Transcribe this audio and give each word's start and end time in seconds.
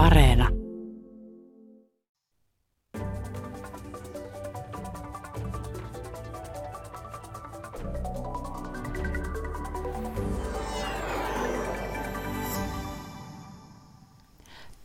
Areena. 0.00 0.59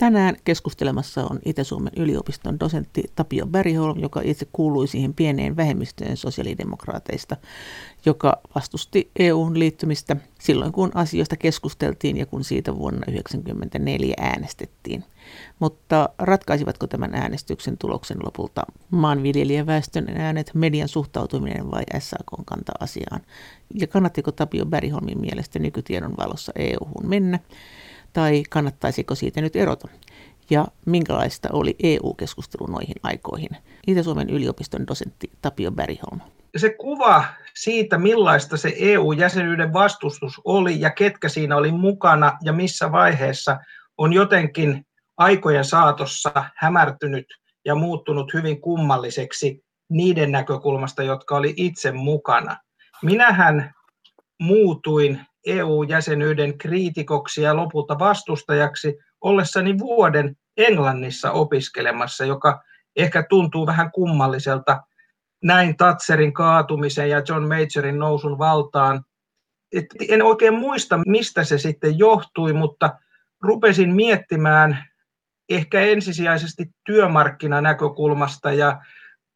Tänään 0.05 0.35
keskustelemassa 0.43 1.23
on 1.23 1.39
Itä-Suomen 1.45 1.93
yliopiston 1.97 2.59
dosentti 2.59 3.04
Tapio 3.15 3.45
Bergholm, 3.45 3.99
joka 3.99 4.21
itse 4.23 4.47
kuului 4.54 4.87
siihen 4.87 5.13
pieneen 5.13 5.57
vähemmistöön 5.57 6.17
sosiaalidemokraateista, 6.17 7.37
joka 8.05 8.41
vastusti 8.55 9.11
EUn 9.19 9.59
liittymistä 9.59 10.15
silloin, 10.39 10.71
kun 10.71 10.91
asioista 10.93 11.37
keskusteltiin 11.37 12.18
ja 12.18 12.25
kun 12.25 12.43
siitä 12.43 12.77
vuonna 12.77 13.05
1994 13.05 14.13
äänestettiin. 14.18 15.04
Mutta 15.59 16.10
ratkaisivatko 16.18 16.87
tämän 16.87 17.15
äänestyksen 17.15 17.77
tuloksen 17.77 18.18
lopulta 18.25 18.63
maanviljelijäväestön 18.91 20.10
äänet, 20.10 20.51
median 20.54 20.87
suhtautuminen 20.87 21.71
vai 21.71 21.83
SAK 21.99 22.46
kanta 22.46 22.71
asiaan? 22.79 23.21
Ja 23.74 23.87
kannattiko 23.87 24.32
Tapio 24.32 24.65
Bergholmin 24.65 25.21
mielestä 25.21 25.60
nykytiedon 25.60 26.18
valossa 26.18 26.51
EUhun 26.55 27.10
mennä? 27.10 27.39
Tai 28.15 28.43
kannattaisiko 28.50 29.15
siitä 29.15 29.42
nyt 29.42 29.55
erota? 29.55 29.87
Ja 30.50 30.68
minkälaista 30.86 31.50
oli 31.54 31.75
EU-keskustelu 31.83 32.67
noihin 32.67 32.95
aikoihin? 33.03 33.50
Itä-Suomen 33.88 34.30
yliopiston 34.30 34.88
dosentti 34.88 35.31
Tapio 35.41 35.72
Bergholm. 35.72 36.22
Se 36.58 36.69
kuva 36.69 37.25
siitä, 37.55 37.97
millaista 37.97 38.58
se 38.58 38.73
EU-jäsenyyden 38.80 39.73
vastustus 39.73 40.41
oli 40.45 40.81
ja 40.81 40.91
ketkä 40.91 41.30
siinä 41.30 41.58
oli 41.58 41.72
mukana 41.72 42.38
ja 42.44 42.53
missä 42.53 42.91
vaiheessa, 42.91 43.59
on 43.97 44.14
jotenkin 44.14 44.86
aikojen 45.17 45.66
saatossa 45.66 46.31
hämärtynyt 46.55 47.25
ja 47.66 47.75
muuttunut 47.75 48.33
hyvin 48.33 48.61
kummalliseksi 48.61 49.63
niiden 49.89 50.31
näkökulmasta, 50.31 51.03
jotka 51.03 51.38
oli 51.38 51.53
itse 51.58 51.91
mukana. 51.91 52.58
Minähän 53.03 53.73
muutuin 54.41 55.21
EU-jäsenyyden 55.45 56.57
kriitikoksi 56.57 57.41
ja 57.41 57.55
lopulta 57.55 57.99
vastustajaksi 57.99 58.97
ollessani 59.21 59.79
vuoden 59.79 60.37
Englannissa 60.57 61.31
opiskelemassa, 61.31 62.25
joka 62.25 62.63
ehkä 62.95 63.23
tuntuu 63.29 63.67
vähän 63.67 63.91
kummalliselta 63.91 64.83
näin 65.43 65.77
Thatcherin 65.77 66.33
kaatumisen 66.33 67.09
ja 67.09 67.21
John 67.29 67.47
Majorin 67.47 67.99
nousun 67.99 68.37
valtaan. 68.37 69.03
Et 69.75 69.85
en 70.09 70.23
oikein 70.23 70.53
muista, 70.53 70.99
mistä 71.07 71.43
se 71.43 71.57
sitten 71.57 71.99
johtui, 71.99 72.53
mutta 72.53 72.99
rupesin 73.41 73.95
miettimään 73.95 74.85
ehkä 75.49 75.81
ensisijaisesti 75.81 76.65
työmarkkinanäkökulmasta 76.85 78.53
ja 78.53 78.81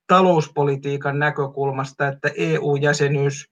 talouspolitiikan 0.07 1.19
näkökulmasta, 1.19 2.07
että 2.07 2.31
EU-jäsenyys 2.37 3.49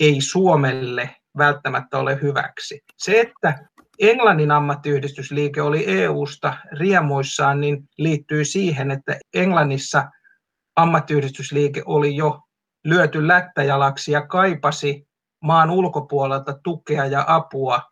ei 0.00 0.20
Suomelle 0.20 1.16
välttämättä 1.38 1.98
ole 1.98 2.18
hyväksi. 2.22 2.80
Se, 2.96 3.20
että 3.20 3.58
Englannin 3.98 4.50
ammattiyhdistysliike 4.50 5.62
oli 5.62 5.84
EUsta 5.86 6.54
riemuissaan, 6.72 7.60
niin 7.60 7.88
liittyy 7.98 8.44
siihen, 8.44 8.90
että 8.90 9.18
Englannissa 9.34 10.04
ammattiyhdistysliike 10.76 11.82
oli 11.86 12.16
jo 12.16 12.40
lyöty 12.84 13.28
lättäjalaksi 13.28 14.12
ja 14.12 14.26
kaipasi 14.26 15.06
maan 15.44 15.70
ulkopuolelta 15.70 16.58
tukea 16.64 17.06
ja 17.06 17.24
apua 17.28 17.82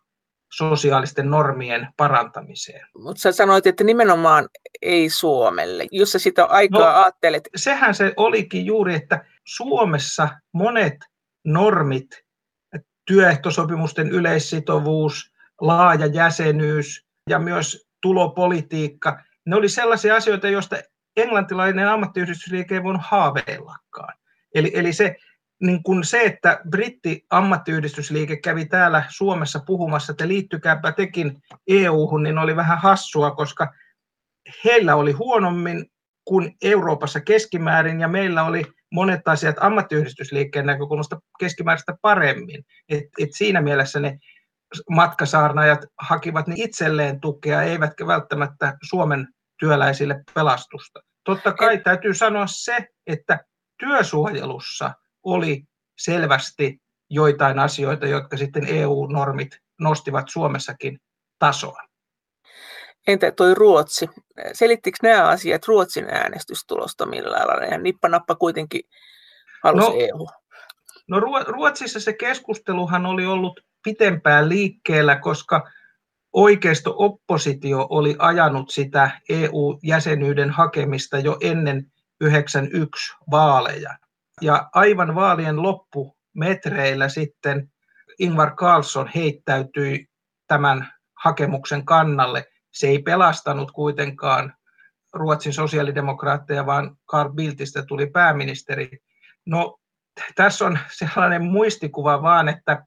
sosiaalisten 0.53 1.29
normien 1.29 1.87
parantamiseen. 1.97 2.87
Mutta 2.97 3.21
sä 3.21 3.31
sanoit, 3.31 3.67
että 3.67 3.83
nimenomaan 3.83 4.49
ei 4.81 5.09
Suomelle. 5.09 5.85
Jos 5.91 6.11
sä 6.11 6.19
sitä 6.19 6.45
aikaa 6.45 6.91
no, 6.91 7.01
ajattelet. 7.01 7.49
Sehän 7.55 7.95
se 7.95 8.13
olikin 8.17 8.65
juuri, 8.65 8.95
että 8.95 9.25
Suomessa 9.43 10.29
monet 10.53 10.95
normit 11.45 12.24
työehtosopimusten 13.05 14.09
yleissitovuus, 14.09 15.33
laaja 15.61 16.05
jäsenyys 16.05 17.05
ja 17.29 17.39
myös 17.39 17.87
tulopolitiikka. 18.01 19.19
Ne 19.45 19.55
oli 19.55 19.69
sellaisia 19.69 20.15
asioita, 20.15 20.47
joista 20.49 20.75
englantilainen 21.17 21.87
ammattiyhdistysliike 21.87 22.75
ei 22.75 22.83
voinut 22.83 23.01
haaveillakaan. 23.05 24.13
Eli, 24.55 24.71
eli 24.73 24.93
se, 24.93 25.15
niin 25.61 25.83
kun 25.83 26.03
se, 26.03 26.21
että 26.21 26.61
britti 26.69 27.25
ammattiyhdistysliike 27.29 28.35
kävi 28.35 28.65
täällä 28.65 29.03
Suomessa 29.09 29.59
puhumassa, 29.65 30.11
että 30.11 30.27
liittykääpä 30.27 30.91
tekin 30.91 31.41
EU-hun, 31.67 32.23
niin 32.23 32.37
oli 32.37 32.55
vähän 32.55 32.77
hassua, 32.77 33.31
koska 33.31 33.73
heillä 34.65 34.95
oli 34.95 35.11
huonommin 35.11 35.85
kuin 36.25 36.55
Euroopassa 36.61 37.21
keskimäärin, 37.21 37.99
ja 37.99 38.07
meillä 38.07 38.43
oli 38.43 38.65
monet 38.91 39.27
asiat 39.27 39.55
ammattiyhdistysliikkeen 39.59 40.65
näkökulmasta 40.65 41.19
keskimääräistä 41.39 41.97
paremmin. 42.01 42.65
Et, 42.89 43.03
et 43.19 43.29
siinä 43.31 43.61
mielessä 43.61 43.99
ne 43.99 44.19
matkasaarnaajat 44.89 45.79
hakivat 45.99 46.47
niin 46.47 46.61
itselleen 46.61 47.21
tukea, 47.21 47.61
eivätkä 47.61 48.07
välttämättä 48.07 48.77
Suomen 48.83 49.27
työläisille 49.59 50.23
pelastusta. 50.33 50.99
Totta 51.23 51.53
kai 51.53 51.77
täytyy 51.77 52.13
sanoa 52.13 52.47
se, 52.47 52.87
että 53.07 53.39
työsuojelussa 53.79 54.93
oli 55.23 55.63
selvästi 55.97 56.81
joitain 57.09 57.59
asioita, 57.59 58.07
jotka 58.07 58.37
sitten 58.37 58.67
EU-normit 58.67 59.57
nostivat 59.79 60.29
Suomessakin 60.29 60.99
tasoa. 61.39 61.84
Entä 63.07 63.31
toi 63.31 63.55
Ruotsi? 63.55 64.09
Selittikö 64.53 64.97
nämä 65.03 65.27
asiat 65.27 65.67
Ruotsin 65.67 66.05
äänestystulosta 66.09 67.05
millään 67.05 67.47
lailla? 67.47 67.65
Ja 67.65 67.77
nippanappa 67.77 68.35
kuitenkin 68.35 68.81
halusi 69.63 69.87
no, 69.87 69.95
EU. 69.97 70.27
No 71.07 71.19
Ruotsissa 71.47 71.99
se 71.99 72.13
keskusteluhan 72.13 73.05
oli 73.05 73.25
ollut 73.25 73.59
pitempään 73.83 74.49
liikkeellä, 74.49 75.15
koska 75.15 75.69
oikeisto-oppositio 76.33 77.87
oli 77.89 78.15
ajanut 78.19 78.69
sitä 78.69 79.11
EU-jäsenyyden 79.29 80.49
hakemista 80.49 81.19
jo 81.19 81.37
ennen 81.41 81.91
91 82.21 83.13
vaaleja. 83.31 83.97
Ja 84.41 84.69
aivan 84.73 85.15
vaalien 85.15 85.61
loppumetreillä 85.61 87.09
sitten 87.09 87.71
Ingvar 88.19 88.55
Carlsson 88.55 89.09
heittäytyi 89.15 90.07
tämän 90.47 90.93
hakemuksen 91.23 91.85
kannalle– 91.85 92.45
se 92.75 92.87
ei 92.87 92.99
pelastanut 92.99 93.71
kuitenkaan 93.71 94.53
Ruotsin 95.13 95.53
sosiaalidemokraatteja, 95.53 96.65
vaan 96.65 96.97
Carl 97.11 97.29
Bildtistä 97.29 97.83
tuli 97.87 98.07
pääministeri. 98.07 98.89
No, 99.45 99.79
tässä 100.35 100.65
on 100.65 100.79
sellainen 100.91 101.43
muistikuva 101.43 102.21
vaan, 102.21 102.49
että 102.49 102.85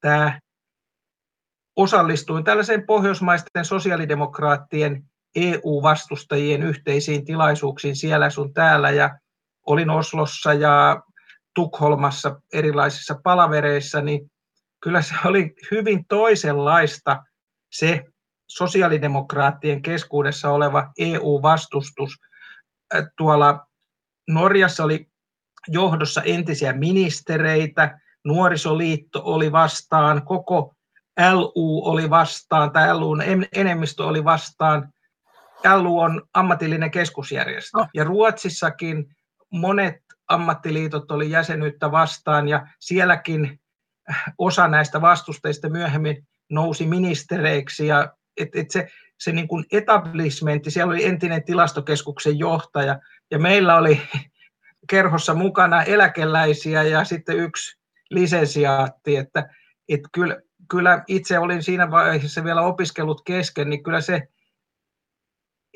tämä 0.00 0.40
osallistuin 1.76 2.44
tällaiseen 2.44 2.86
pohjoismaisten 2.86 3.64
sosiaalidemokraattien 3.64 5.04
EU-vastustajien 5.34 6.62
yhteisiin 6.62 7.24
tilaisuuksiin 7.24 7.96
siellä 7.96 8.30
sun 8.30 8.54
täällä 8.54 8.90
ja 8.90 9.18
olin 9.66 9.90
Oslossa 9.90 10.52
ja 10.52 11.02
Tukholmassa 11.54 12.40
erilaisissa 12.52 13.20
palavereissa, 13.24 14.00
niin 14.00 14.30
kyllä 14.80 15.02
se 15.02 15.14
oli 15.24 15.54
hyvin 15.70 16.04
toisenlaista 16.08 17.24
se 17.72 18.04
sosiaalidemokraattien 18.50 19.82
keskuudessa 19.82 20.50
oleva 20.50 20.92
EU-vastustus. 20.98 22.20
Tuolla 23.16 23.66
Norjassa 24.28 24.84
oli 24.84 25.08
johdossa 25.68 26.22
entisiä 26.22 26.72
ministereitä, 26.72 28.00
nuorisoliitto 28.24 29.22
oli 29.24 29.52
vastaan, 29.52 30.22
koko 30.24 30.74
LU 31.32 31.84
oli 31.84 32.10
vastaan, 32.10 32.72
tai 32.72 32.94
LUn 32.94 33.22
enemmistö 33.54 34.04
oli 34.04 34.24
vastaan. 34.24 34.92
LU 35.76 35.98
on 35.98 36.22
ammatillinen 36.34 36.90
keskusjärjestö, 36.90 37.78
oh. 37.78 37.88
ja 37.94 38.04
Ruotsissakin 38.04 39.16
monet 39.50 39.96
ammattiliitot 40.28 41.10
oli 41.10 41.30
jäsenyyttä 41.30 41.92
vastaan, 41.92 42.48
ja 42.48 42.66
sielläkin 42.80 43.60
osa 44.38 44.68
näistä 44.68 45.00
vastusteista 45.00 45.68
myöhemmin 45.68 46.28
nousi 46.50 46.86
ministereiksi, 46.86 47.86
ja 47.86 48.12
et, 48.36 48.48
et 48.56 48.70
se, 48.70 48.88
se 49.18 49.32
niin 49.32 49.48
kuin 49.48 49.64
etablishmentti, 49.72 50.70
siellä 50.70 50.90
oli 50.90 51.04
entinen 51.04 51.44
tilastokeskuksen 51.44 52.38
johtaja, 52.38 52.98
ja 53.30 53.38
meillä 53.38 53.76
oli 53.76 54.00
kerhossa 54.90 55.34
mukana 55.34 55.82
eläkeläisiä 55.82 56.82
ja 56.82 57.04
sitten 57.04 57.38
yksi 57.38 57.78
lisensiaatti, 58.10 59.16
että 59.16 59.48
et 59.88 60.00
kyllä, 60.12 60.40
kyllä 60.70 61.04
itse 61.06 61.38
olin 61.38 61.62
siinä 61.62 61.90
vaiheessa 61.90 62.44
vielä 62.44 62.62
opiskellut 62.62 63.22
kesken, 63.24 63.70
niin 63.70 63.82
kyllä 63.82 64.00
se 64.00 64.28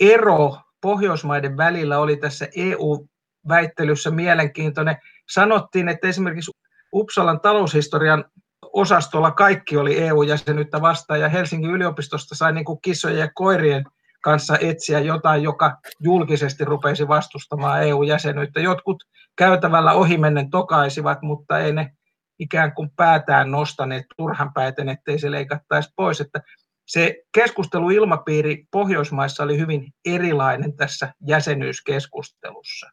ero 0.01 0.57
Pohjoismaiden 0.81 1.57
välillä 1.57 1.99
oli 1.99 2.17
tässä 2.17 2.49
EU-väittelyssä 2.57 4.11
mielenkiintoinen. 4.11 4.97
Sanottiin, 5.31 5.89
että 5.89 6.09
esimerkiksi 6.09 6.51
Uppsalan 6.93 7.41
taloushistorian 7.41 8.25
osastolla 8.73 9.31
kaikki 9.31 9.77
oli 9.77 9.99
EU-jäsenyyttä 9.99 10.81
vastaan 10.81 11.21
ja 11.21 11.29
Helsingin 11.29 11.71
yliopistosta 11.71 12.35
sai 12.35 12.53
niin 12.53 12.65
kuin 12.65 12.79
kissojen 12.83 13.19
ja 13.19 13.31
koirien 13.35 13.85
kanssa 14.23 14.59
etsiä 14.61 14.99
jotain, 14.99 15.43
joka 15.43 15.79
julkisesti 16.01 16.65
rupesi 16.65 17.09
vastustamaan 17.09 17.83
EU-jäsenyyttä. 17.83 18.61
Jotkut 18.61 19.05
käytävällä 19.37 19.93
ohimennen 19.93 20.51
tokaisivat, 20.51 21.23
mutta 21.23 21.59
ei 21.59 21.73
ne 21.73 21.91
ikään 22.39 22.75
kuin 22.75 22.91
päätään 22.97 23.51
nostaneet 23.51 24.05
turhan 24.17 24.53
pääten, 24.55 24.89
ettei 24.89 25.19
se 25.19 25.31
leikattaisi 25.31 25.93
pois. 25.97 26.21
Että 26.21 26.41
se 26.87 27.17
keskusteluilmapiiri 27.35 28.65
Pohjoismaissa 28.71 29.43
oli 29.43 29.59
hyvin 29.59 29.93
erilainen 30.05 30.77
tässä 30.77 31.15
jäsenyyskeskustelussa. 31.27 32.91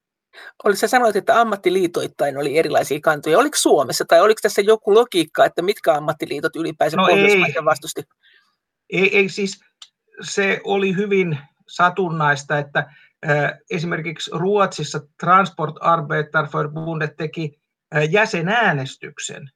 Oli, 0.63 0.75
sä 0.75 0.88
sanoit, 0.88 1.16
että 1.16 1.42
ammattiliitoittain 1.42 2.38
oli 2.38 2.57
erilaisia 2.57 3.00
kantoja. 3.00 3.38
Oliko 3.38 3.57
Suomessa 3.57 4.06
tai 4.07 4.22
oliko 4.22 4.39
tässä 4.42 4.62
joku 4.62 4.94
logiikka, 4.94 5.45
että 5.45 5.62
mitkä 5.62 5.94
ammattiliitot 5.94 6.56
ylipäänsä 6.56 6.98
no 6.98 7.07
Pohjoismaissa 7.07 7.66
vastusti? 7.66 8.04
Ei, 8.89 9.18
ei 9.18 9.30
siis, 9.30 9.60
se 10.22 10.62
oli 10.63 10.95
hyvin 10.95 11.38
satunnaista, 11.68 12.57
että 12.57 12.80
äh, 13.30 13.51
esimerkiksi 13.69 14.31
Ruotsissa 14.33 15.00
Transport 15.19 15.75
Arbetarförbundet 15.80 17.16
teki 17.18 17.60
äh, 17.95 18.10
jäsenäänestyksen 18.10 19.50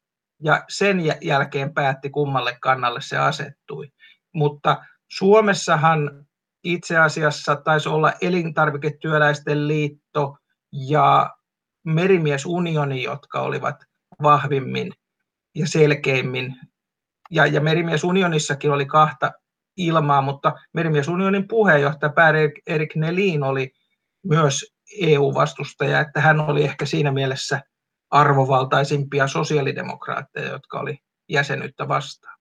ja 0.44 0.63
sen 0.69 1.01
jälkeen 1.22 1.74
päätti 1.74 2.10
kummalle 2.10 2.57
kannalle 2.62 3.01
se 3.01 3.18
asettui. 3.18 3.92
Mutta 4.33 4.83
Suomessahan 5.07 6.25
itse 6.63 6.98
asiassa 6.98 7.56
taisi 7.56 7.89
olla 7.89 8.13
elintarviketyöläisten 8.22 9.68
liitto 9.68 10.38
ja 10.75 11.36
merimiesunioni, 11.86 13.04
jotka 13.04 13.42
olivat 13.42 13.75
vahvimmin 14.24 14.94
ja 15.56 15.68
selkeimmin. 15.68 16.56
Ja, 17.31 17.45
ja 17.45 17.62
merimiesunionissakin 17.62 18.72
oli 18.72 18.86
kahta 18.86 19.31
ilmaa, 19.77 20.22
mutta 20.22 20.54
merimiesunionin 20.74 21.48
puheenjohtaja 21.48 22.13
Pär 22.13 22.36
Erik 22.68 22.95
Nelin 22.95 23.44
oli 23.44 23.72
myös 24.24 24.75
EU-vastustaja, 25.01 26.00
että 26.00 26.22
hän 26.22 26.39
oli 26.39 26.63
ehkä 26.63 26.86
siinä 26.86 27.12
mielessä 27.12 27.62
arvovaltaisimpia 28.10 29.27
sosiaalidemokraatteja, 29.27 30.51
jotka 30.51 30.80
oli 30.80 30.98
jäsenyyttä 31.30 31.88
vastaan. 31.88 32.34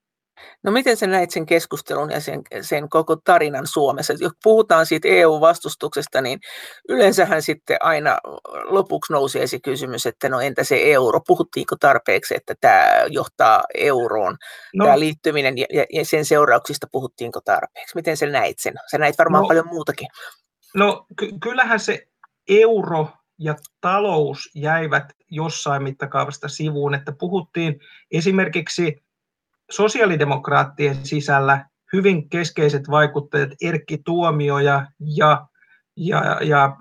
No 0.63 0.73
miten 0.73 0.97
sä 0.97 1.07
näit 1.07 1.31
sen 1.31 1.47
keskustelun 1.47 2.11
ja 2.11 2.21
sen, 2.21 2.43
sen 2.61 2.89
koko 2.89 3.17
tarinan 3.17 3.67
Suomessa? 3.67 4.15
Jos 4.19 4.33
puhutaan 4.43 4.87
siitä 4.87 5.09
EU-vastustuksesta, 5.09 6.21
niin 6.21 6.41
yleensähän 6.89 7.43
sitten 7.43 7.77
aina 7.81 8.19
lopuksi 8.65 9.13
nousee 9.13 9.43
esi 9.43 9.61
kysymys, 9.61 10.07
että 10.07 10.29
no 10.29 10.41
entä 10.41 10.65
se 10.65 10.93
euro? 10.93 11.21
Puhuttiinko 11.27 11.77
tarpeeksi, 11.81 12.35
että 12.37 12.55
tämä 12.61 13.05
johtaa 13.09 13.65
euroon, 13.75 14.37
no. 14.75 14.85
tämä 14.85 14.99
liittyminen 14.99 15.59
ja, 15.59 15.67
ja 15.93 16.05
sen 16.05 16.25
seurauksista 16.25 16.87
puhuttiinko 16.93 17.41
tarpeeksi? 17.41 17.95
Miten 17.95 18.17
sä 18.17 18.27
näit 18.27 18.59
sen? 18.59 18.75
Sä 18.91 18.99
näit 18.99 19.19
varmaan 19.19 19.43
no, 19.43 19.49
paljon 19.49 19.69
muutakin. 19.69 20.09
No 20.75 21.07
ky- 21.17 21.33
kyllähän 21.41 21.81
se 21.81 22.07
euro 22.49 23.09
ja 23.39 23.57
talous 23.81 24.51
jäivät 24.55 25.13
jossain 25.31 25.83
mittakaavasta 25.83 26.49
sivuun, 26.49 26.95
että 26.95 27.13
puhuttiin 27.13 27.81
esimerkiksi 28.11 29.04
sosiaalidemokraattien 29.70 31.06
sisällä 31.06 31.64
hyvin 31.93 32.28
keskeiset 32.28 32.82
vaikuttajat 32.90 33.50
Erkki 33.62 33.99
Tuomioja 34.05 34.87
ja, 35.00 35.46
ja, 35.96 36.38
ja 36.40 36.76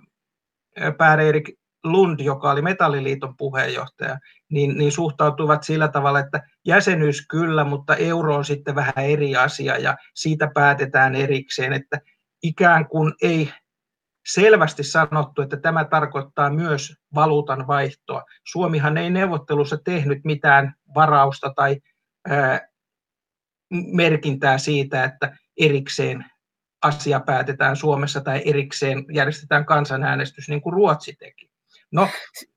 Pär 0.98 1.20
Erik 1.20 1.50
Lund, 1.84 2.20
joka 2.20 2.52
oli 2.52 2.62
Metalliliiton 2.62 3.38
puheenjohtaja, 3.38 4.20
niin, 4.52 4.78
niin 4.78 4.92
suhtautuivat 4.92 5.64
sillä 5.64 5.88
tavalla, 5.88 6.20
että 6.20 6.42
jäsenyys 6.66 7.28
kyllä, 7.28 7.64
mutta 7.64 7.96
euro 7.96 8.36
on 8.36 8.46
sitten 8.46 8.76
vähän 8.76 9.06
eri 9.06 9.36
asia 9.36 9.78
ja 9.78 9.98
siitä 10.16 10.52
päätetään 10.54 11.16
erikseen, 11.16 11.74
että 11.74 12.00
ikään 12.44 12.88
kuin 12.88 13.14
ei 13.22 13.54
selvästi 14.28 14.84
sanottu, 14.84 15.42
että 15.42 15.58
tämä 15.58 15.86
tarkoittaa 15.86 16.50
myös 16.50 16.96
valuutan 17.16 17.68
vaihtoa. 17.68 18.24
Suomihan 18.44 18.98
ei 18.98 19.10
neuvottelussa 19.10 19.78
tehnyt 19.86 20.20
mitään 20.24 20.74
varausta 20.96 21.54
tai 21.56 21.78
ää, 22.30 22.68
merkintää 23.74 24.58
siitä, 24.58 25.04
että 25.04 25.38
erikseen 25.58 26.26
asia 26.84 27.20
päätetään 27.20 27.76
Suomessa 27.76 28.22
tai 28.22 28.42
erikseen 28.46 29.06
järjestetään 29.14 29.66
kansanäänestys, 29.66 30.50
niin 30.50 30.62
kuin 30.62 30.74
Ruotsi 30.74 31.16
teki. 31.20 31.50
No, 31.92 32.10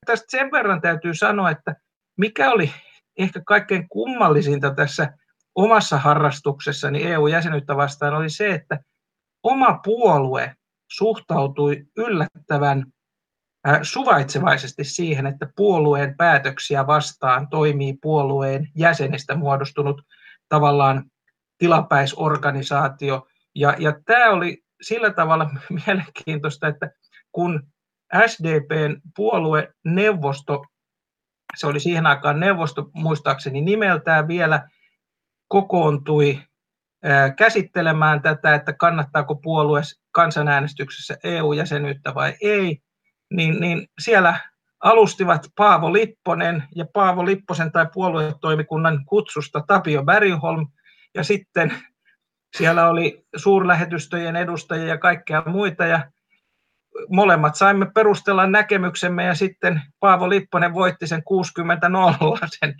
tästä 0.06 0.26
sen 0.28 0.50
verran 0.52 0.80
täytyy 0.80 1.14
sanoa, 1.14 1.50
että 1.50 1.76
mikä 2.16 2.50
oli 2.50 2.72
ehkä 3.18 3.40
kaikkein 3.46 3.88
kummallisinta 3.88 4.74
tässä 4.74 5.12
omassa 5.54 5.98
harrastuksessani 5.98 7.02
EU-jäsenyyttä 7.02 7.76
vastaan 7.76 8.14
oli 8.14 8.30
se, 8.30 8.50
että 8.50 8.80
oma 9.42 9.80
puolue 9.84 10.54
suhtautui 10.92 11.84
yllättävän 11.96 12.86
suvaitsevaisesti 13.82 14.84
siihen, 14.84 15.26
että 15.26 15.48
puolueen 15.56 16.16
päätöksiä 16.16 16.86
vastaan 16.86 17.48
toimii 17.48 17.98
puolueen 18.02 18.68
jäsenistä 18.76 19.34
muodostunut 19.34 20.02
tavallaan 20.48 21.04
tilapäisorganisaatio. 21.58 23.26
Ja, 23.54 23.74
ja 23.78 23.92
tämä 24.06 24.30
oli 24.30 24.62
sillä 24.82 25.10
tavalla 25.10 25.50
mielenkiintoista, 25.86 26.68
että 26.68 26.90
kun 27.32 27.62
SDPn 28.26 29.00
puolueneuvosto, 29.16 30.64
se 31.56 31.66
oli 31.66 31.80
siihen 31.80 32.06
aikaan 32.06 32.40
neuvosto 32.40 32.90
muistaakseni 32.94 33.60
nimeltään 33.60 34.28
vielä, 34.28 34.68
kokoontui 35.48 36.42
käsittelemään 37.36 38.22
tätä, 38.22 38.54
että 38.54 38.72
kannattaako 38.72 39.34
puolue 39.34 39.80
kansanäänestyksessä 40.12 41.16
EU-jäsenyyttä 41.24 42.14
vai 42.14 42.34
ei, 42.42 42.78
niin, 43.30 43.60
niin 43.60 43.88
siellä 43.98 44.40
alustivat 44.86 45.46
Paavo 45.56 45.92
Lipponen 45.92 46.64
ja 46.74 46.86
Paavo 46.92 47.26
Lipposen 47.26 47.72
tai 47.72 47.86
puoluetoimikunnan 47.94 49.04
kutsusta 49.04 49.64
Tapio 49.66 50.04
Bergholm 50.04 50.66
ja 51.14 51.24
sitten 51.24 51.74
siellä 52.56 52.88
oli 52.88 53.24
suurlähetystöjen 53.36 54.36
edustajia 54.36 54.86
ja 54.86 54.98
kaikkea 54.98 55.42
muita 55.46 55.86
ja 55.86 56.10
molemmat 57.08 57.54
saimme 57.54 57.90
perustella 57.94 58.46
näkemyksemme 58.46 59.24
ja 59.24 59.34
sitten 59.34 59.82
Paavo 60.00 60.28
Lipponen 60.28 60.74
voitti 60.74 61.06
sen 61.06 61.22
60 61.24 61.88
0 61.88 62.38
sen. 62.60 62.74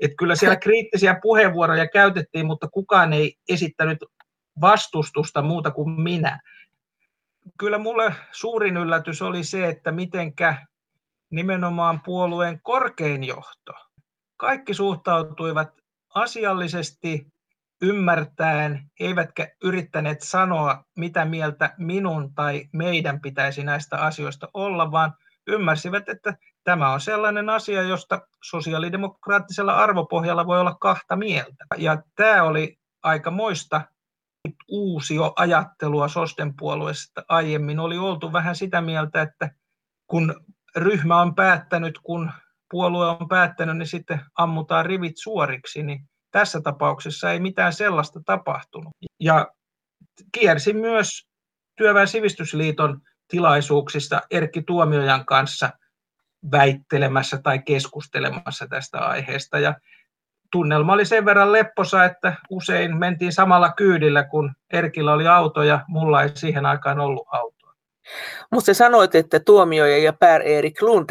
Että 0.00 0.16
kyllä 0.18 0.34
siellä 0.34 0.56
kriittisiä 0.56 1.18
puheenvuoroja 1.22 1.88
käytettiin, 1.88 2.46
mutta 2.46 2.68
kukaan 2.68 3.12
ei 3.12 3.36
esittänyt 3.48 3.98
vastustusta 4.60 5.42
muuta 5.42 5.70
kuin 5.70 5.90
minä. 5.90 6.40
Kyllä 7.58 7.78
mulle 7.78 8.14
suurin 8.32 8.76
yllätys 8.76 9.22
oli 9.22 9.44
se, 9.44 9.68
että 9.68 9.92
mitenkä 9.92 10.56
nimenomaan 11.34 12.00
puolueen 12.00 12.60
korkein 12.62 13.24
johto, 13.24 13.72
kaikki 14.36 14.74
suhtautuivat 14.74 15.68
asiallisesti 16.14 17.26
ymmärtäen, 17.82 18.90
eivätkä 19.00 19.48
yrittäneet 19.64 20.20
sanoa, 20.20 20.84
mitä 20.96 21.24
mieltä 21.24 21.74
minun 21.78 22.34
tai 22.34 22.64
meidän 22.72 23.20
pitäisi 23.20 23.64
näistä 23.64 23.98
asioista 23.98 24.48
olla, 24.54 24.92
vaan 24.92 25.14
ymmärsivät, 25.46 26.08
että 26.08 26.36
tämä 26.64 26.92
on 26.92 27.00
sellainen 27.00 27.48
asia, 27.50 27.82
josta 27.82 28.20
sosiaalidemokraattisella 28.42 29.74
arvopohjalla 29.76 30.46
voi 30.46 30.60
olla 30.60 30.74
kahta 30.80 31.16
mieltä. 31.16 31.64
Ja 31.76 32.02
tämä 32.16 32.42
oli 32.42 32.78
aika 33.02 33.30
moista 33.30 33.80
uusio 34.68 35.32
ajattelua 35.36 36.08
Sosten 36.08 36.56
puolueesta. 36.56 37.24
Aiemmin 37.28 37.78
oli 37.78 37.98
oltu 37.98 38.32
vähän 38.32 38.56
sitä 38.56 38.80
mieltä, 38.80 39.22
että 39.22 39.50
kun 40.06 40.34
ryhmä 40.76 41.20
on 41.20 41.34
päättänyt, 41.34 41.98
kun 42.02 42.30
puolue 42.70 43.06
on 43.06 43.28
päättänyt, 43.28 43.76
niin 43.76 43.86
sitten 43.86 44.20
ammutaan 44.38 44.86
rivit 44.86 45.16
suoriksi, 45.16 45.82
niin 45.82 46.08
tässä 46.30 46.60
tapauksessa 46.60 47.32
ei 47.32 47.40
mitään 47.40 47.72
sellaista 47.72 48.20
tapahtunut. 48.26 48.92
Ja 49.20 49.48
kiersin 50.32 50.76
myös 50.76 51.28
Työväen 51.76 52.08
sivistysliiton 52.08 53.00
tilaisuuksista 53.28 54.22
Erkki 54.30 54.62
Tuomiojan 54.62 55.26
kanssa 55.26 55.70
väittelemässä 56.50 57.38
tai 57.42 57.58
keskustelemassa 57.58 58.66
tästä 58.68 58.98
aiheesta. 58.98 59.58
Ja 59.58 59.74
tunnelma 60.52 60.92
oli 60.92 61.04
sen 61.04 61.24
verran 61.24 61.52
lepposa, 61.52 62.04
että 62.04 62.36
usein 62.50 62.96
mentiin 62.96 63.32
samalla 63.32 63.72
kyydillä, 63.72 64.24
kun 64.24 64.54
Erkillä 64.72 65.12
oli 65.12 65.26
auto 65.26 65.62
ja 65.62 65.84
mulla 65.88 66.22
ei 66.22 66.28
siihen 66.34 66.66
aikaan 66.66 67.00
ollut 67.00 67.26
autoa. 67.32 67.63
Mutta 68.52 68.74
sanoit, 68.74 69.14
että 69.14 69.40
Tuomioja 69.40 69.98
ja 69.98 70.12
Pär 70.12 70.42
Erik 70.42 70.82
Lund 70.82 71.10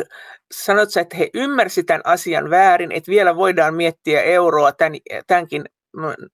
sanot 0.51 0.91
sä, 0.91 1.01
että 1.01 1.17
he 1.17 1.29
ymmärsivät 1.33 1.85
tämän 1.85 2.01
asian 2.05 2.49
väärin, 2.49 2.91
että 2.91 3.11
vielä 3.11 3.35
voidaan 3.35 3.75
miettiä 3.75 4.21
euroa 4.21 4.71
tämän, 4.71 4.93
tämänkin 5.27 5.63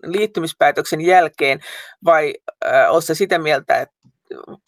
liittymispäätöksen 0.04 1.02
jälkeen, 1.02 1.60
vai 2.06 2.34
äh, 2.66 2.92
oletko 2.92 3.14
sitä 3.14 3.40
mieltä, 3.40 3.82
että 3.82 3.96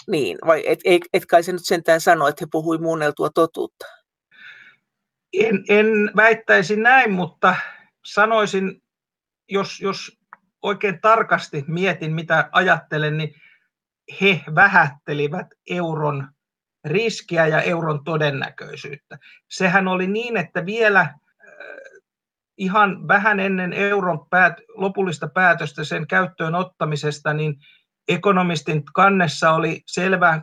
niin, 0.08 0.38
vai 0.46 0.64
et, 0.66 0.80
et, 0.86 1.02
et 1.14 1.26
kai 1.26 1.44
se 1.44 1.52
nyt 1.52 1.66
sentään 1.66 2.02
sano, 2.02 2.28
että 2.28 2.46
he 2.46 2.48
puhui 2.52 2.78
muunneltua 2.78 3.30
totuutta? 3.30 3.86
En, 5.34 5.64
en 5.70 5.88
väittäisi 6.16 6.76
näin, 6.76 7.12
mutta 7.12 7.56
sanoisin, 8.06 8.82
jos, 9.50 9.82
jos 9.82 10.20
oikein 10.62 11.02
tarkasti 11.02 11.64
mietin, 11.68 12.16
mitä 12.16 12.50
ajattelen, 12.52 13.18
niin 13.18 13.36
he 14.22 14.42
vähättelivät 14.56 15.48
euron 15.70 16.28
riskiä 16.86 17.48
ja 17.48 17.62
euron 17.62 18.04
todennäköisyyttä. 18.04 19.18
Sehän 19.50 19.88
oli 19.88 20.08
niin, 20.08 20.38
että 20.38 20.66
vielä 20.66 21.00
äh, 21.00 21.16
ihan 22.58 23.08
vähän 23.08 23.40
ennen 23.40 23.74
euron 23.74 24.28
päät, 24.30 24.54
lopullista 24.76 25.28
päätöstä 25.28 25.84
sen 25.84 26.08
käyttöön 26.08 26.56
ottamisesta, 26.56 27.34
niin 27.34 27.56
ekonomistin 28.08 28.84
kannessa 28.94 29.52
oli 29.52 29.82
selvä 29.88 30.42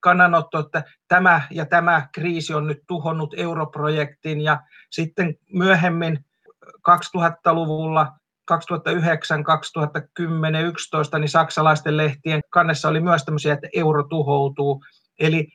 kannanotto, 0.00 0.58
että 0.58 0.84
tämä 1.08 1.40
ja 1.50 1.66
tämä 1.66 2.08
kriisi 2.14 2.54
on 2.54 2.66
nyt 2.66 2.82
tuhonnut 2.86 3.34
europrojektin 3.36 4.40
ja 4.40 4.60
sitten 4.90 5.34
myöhemmin 5.52 6.24
2000-luvulla 6.66 8.12
2009, 8.44 9.44
2010, 9.44 10.62
2011, 10.62 11.18
niin 11.18 11.28
saksalaisten 11.28 11.96
lehtien 11.96 12.40
kannessa 12.50 12.88
oli 12.88 13.00
myös 13.00 13.24
tämmöisiä, 13.24 13.52
että 13.52 13.68
euro 13.74 14.02
tuhoutuu. 14.02 14.84
Eli 15.20 15.48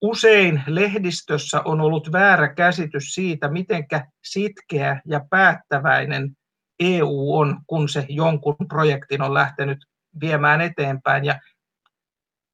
usein 0.00 0.62
lehdistössä 0.66 1.62
on 1.64 1.80
ollut 1.80 2.12
väärä 2.12 2.54
käsitys 2.54 3.14
siitä, 3.14 3.48
miten 3.48 3.86
sitkeä 4.24 5.00
ja 5.06 5.20
päättäväinen 5.30 6.36
EU 6.80 7.36
on, 7.36 7.60
kun 7.66 7.88
se 7.88 8.06
jonkun 8.08 8.56
projektin 8.68 9.22
on 9.22 9.34
lähtenyt 9.34 9.78
viemään 10.20 10.60
eteenpäin. 10.60 11.24
Ja 11.24 11.40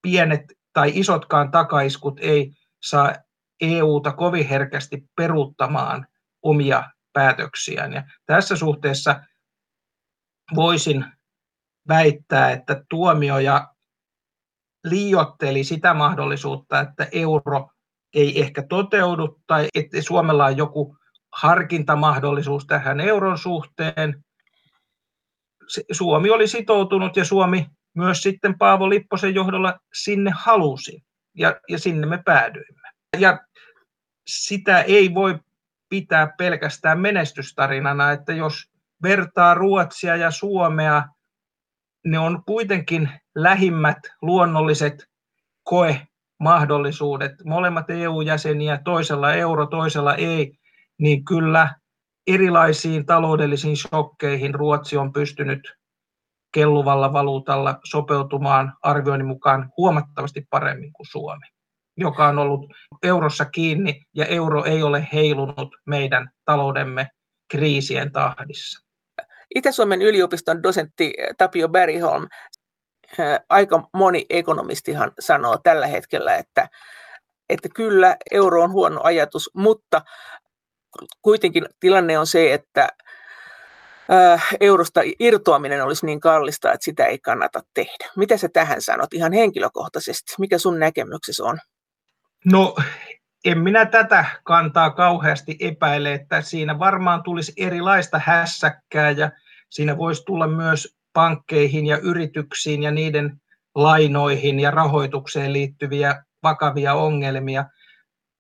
pienet 0.03 0.41
tai 0.73 0.93
isotkaan 0.95 1.51
takaiskut 1.51 2.19
ei 2.21 2.53
saa 2.83 3.15
EUta 3.61 4.13
kovin 4.13 4.49
herkästi 4.49 5.05
peruuttamaan 5.17 6.07
omia 6.43 6.91
päätöksiään. 7.13 7.93
Ja 7.93 8.03
tässä 8.27 8.57
suhteessa 8.57 9.21
voisin 10.55 11.05
väittää, 11.89 12.51
että 12.51 12.85
tuomioja 12.91 13.69
liiotteli 14.85 15.65
sitä 15.65 15.95
mahdollisuutta, 15.95 16.81
että 16.81 17.09
euro 17.13 17.71
ei 18.15 18.41
ehkä 18.41 18.63
toteudu 18.63 19.41
tai 19.47 19.69
että 19.75 20.03
Suomella 20.03 20.45
on 20.45 20.57
joku 20.57 20.97
harkintamahdollisuus 21.33 22.67
tähän 22.67 23.01
euron 23.01 23.39
suhteen. 23.39 24.25
Suomi 25.93 26.31
oli 26.31 26.49
sitoutunut 26.49 27.17
ja 27.17 27.25
Suomi 27.25 27.67
myös 27.95 28.23
sitten 28.23 28.59
Paavo 28.59 28.89
Lipposen 28.89 29.35
johdolla 29.35 29.79
sinne 29.95 30.33
halusi 30.35 31.05
ja, 31.35 31.61
ja 31.69 31.79
sinne 31.79 32.07
me 32.07 32.23
päädyimme. 32.25 32.89
Ja 33.19 33.39
sitä 34.27 34.81
ei 34.81 35.15
voi 35.15 35.39
pitää 35.89 36.35
pelkästään 36.39 37.01
menestystarinana, 37.01 38.13
että 38.13 38.33
jos 38.33 38.71
vertaa 39.03 39.55
Ruotsia 39.55 40.17
ja 40.17 40.31
Suomea, 40.31 41.03
ne 42.05 42.19
on 42.19 42.43
kuitenkin 42.47 43.09
lähimmät 43.35 43.99
luonnolliset 44.23 45.07
koemahdollisuudet. 45.65 47.33
Molemmat 47.45 47.91
EU-jäseniä, 47.91 48.81
toisella 48.85 49.35
euro, 49.35 49.67
toisella 49.67 50.15
ei, 50.15 50.59
niin 50.99 51.25
kyllä 51.25 51.75
erilaisiin 52.27 53.07
taloudellisiin 53.07 53.77
shokkeihin 53.77 54.55
Ruotsi 54.55 54.97
on 54.97 55.13
pystynyt 55.13 55.79
kelluvalla 56.53 57.13
valuutalla 57.13 57.79
sopeutumaan 57.85 58.73
arvioinnin 58.83 59.27
mukaan 59.27 59.73
huomattavasti 59.77 60.47
paremmin 60.51 60.93
kuin 60.93 61.07
Suomi, 61.07 61.47
joka 61.97 62.29
on 62.29 62.39
ollut 62.39 62.67
eurossa 63.03 63.45
kiinni 63.45 64.03
ja 64.15 64.27
euro 64.27 64.65
ei 64.65 64.83
ole 64.83 65.09
heilunut 65.13 65.77
meidän 65.87 66.31
taloudemme 66.45 67.09
kriisien 67.51 68.13
tahdissa. 68.13 68.88
Itä-Suomen 69.55 70.03
yliopiston 70.03 70.63
dosentti 70.63 71.15
Tapio 71.39 71.69
Bergholm, 71.69 72.27
aika 73.49 73.89
moni 73.95 74.27
ekonomistihan 74.31 75.13
sanoo 75.21 75.59
tällä 75.63 75.87
hetkellä, 75.87 76.37
että, 76.37 76.69
että 77.49 77.69
kyllä 77.75 78.17
euro 78.31 78.63
on 78.63 78.73
huono 78.73 79.01
ajatus, 79.05 79.51
mutta 79.55 80.03
kuitenkin 81.23 81.67
tilanne 81.81 82.19
on 82.19 82.27
se, 82.27 82.55
että 82.55 82.89
eurosta 84.61 85.01
irtoaminen 85.21 85.85
olisi 85.85 86.07
niin 86.07 86.21
kallista, 86.21 86.73
että 86.73 86.85
sitä 86.85 87.07
ei 87.07 87.19
kannata 87.19 87.61
tehdä. 87.75 88.11
Mitä 88.17 88.37
sä 88.37 88.49
tähän 88.53 88.83
sanot 88.83 89.15
ihan 89.15 89.33
henkilökohtaisesti? 89.33 90.33
Mikä 90.39 90.59
sun 90.59 90.79
näkemyksesi 90.79 91.43
on? 91.43 91.59
No 92.45 92.77
en 93.45 93.59
minä 93.59 93.87
tätä 93.87 94.25
kantaa 94.45 94.91
kauheasti 94.91 95.57
epäile, 95.61 96.15
että 96.15 96.43
siinä 96.43 96.79
varmaan 96.79 97.23
tulisi 97.23 97.53
erilaista 97.57 98.21
hässäkkää 98.25 99.11
ja 99.11 99.31
siinä 99.71 99.99
voisi 99.99 100.25
tulla 100.25 100.49
myös 100.49 100.97
pankkeihin 101.13 101.87
ja 101.87 101.99
yrityksiin 101.99 102.83
ja 102.83 102.91
niiden 102.91 103.41
lainoihin 103.75 104.61
ja 104.61 104.71
rahoitukseen 104.71 105.53
liittyviä 105.53 106.25
vakavia 106.43 106.95
ongelmia. 106.95 107.65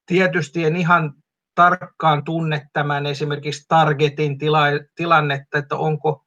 Tietysti 0.07 0.65
en 0.65 0.77
ihan 0.77 1.15
tarkkaan 1.55 2.25
tunne 2.25 2.69
tämän 2.73 3.07
esimerkiksi 3.07 3.65
Targetin 3.69 4.39
tila, 4.39 4.65
tilannetta, 4.95 5.59
että 5.59 5.77
onko 5.77 6.25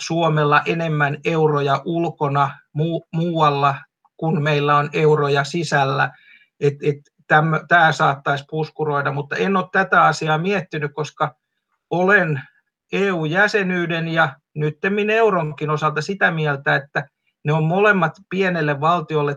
Suomella 0.00 0.62
enemmän 0.66 1.18
euroja 1.24 1.82
ulkona 1.84 2.58
muu, 2.72 3.06
muualla, 3.12 3.74
kun 4.16 4.42
meillä 4.42 4.76
on 4.76 4.90
euroja 4.92 5.44
sisällä. 5.44 6.10
Et, 6.60 6.74
et, 6.82 6.96
tämä 7.68 7.92
saattaisi 7.92 8.44
puskuroida, 8.50 9.12
mutta 9.12 9.36
en 9.36 9.56
ole 9.56 9.68
tätä 9.72 10.04
asiaa 10.04 10.38
miettinyt, 10.38 10.92
koska 10.94 11.34
olen 11.90 12.42
EU-jäsenyyden 12.92 14.08
ja 14.08 14.36
nyttemmin 14.54 15.10
euronkin 15.10 15.70
osalta 15.70 16.02
sitä 16.02 16.30
mieltä, 16.30 16.74
että 16.74 17.08
ne 17.44 17.52
on 17.52 17.64
molemmat 17.64 18.12
pienelle 18.30 18.80
valtiolle, 18.80 19.36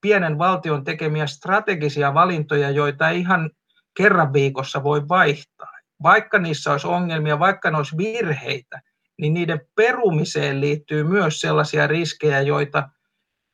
pienen 0.00 0.38
valtion 0.38 0.84
tekemiä 0.84 1.26
strategisia 1.26 2.14
valintoja, 2.14 2.70
joita 2.70 3.08
ei 3.08 3.20
ihan 3.20 3.50
kerran 3.96 4.32
viikossa 4.32 4.82
voi 4.82 5.08
vaihtaa. 5.08 5.72
Vaikka 6.02 6.38
niissä 6.38 6.72
olisi 6.72 6.86
ongelmia, 6.86 7.38
vaikka 7.38 7.70
ne 7.70 7.76
olisi 7.76 7.96
virheitä, 7.96 8.80
niin 9.18 9.34
niiden 9.34 9.60
perumiseen 9.76 10.60
liittyy 10.60 11.04
myös 11.04 11.40
sellaisia 11.40 11.86
riskejä, 11.86 12.40
joita 12.40 12.88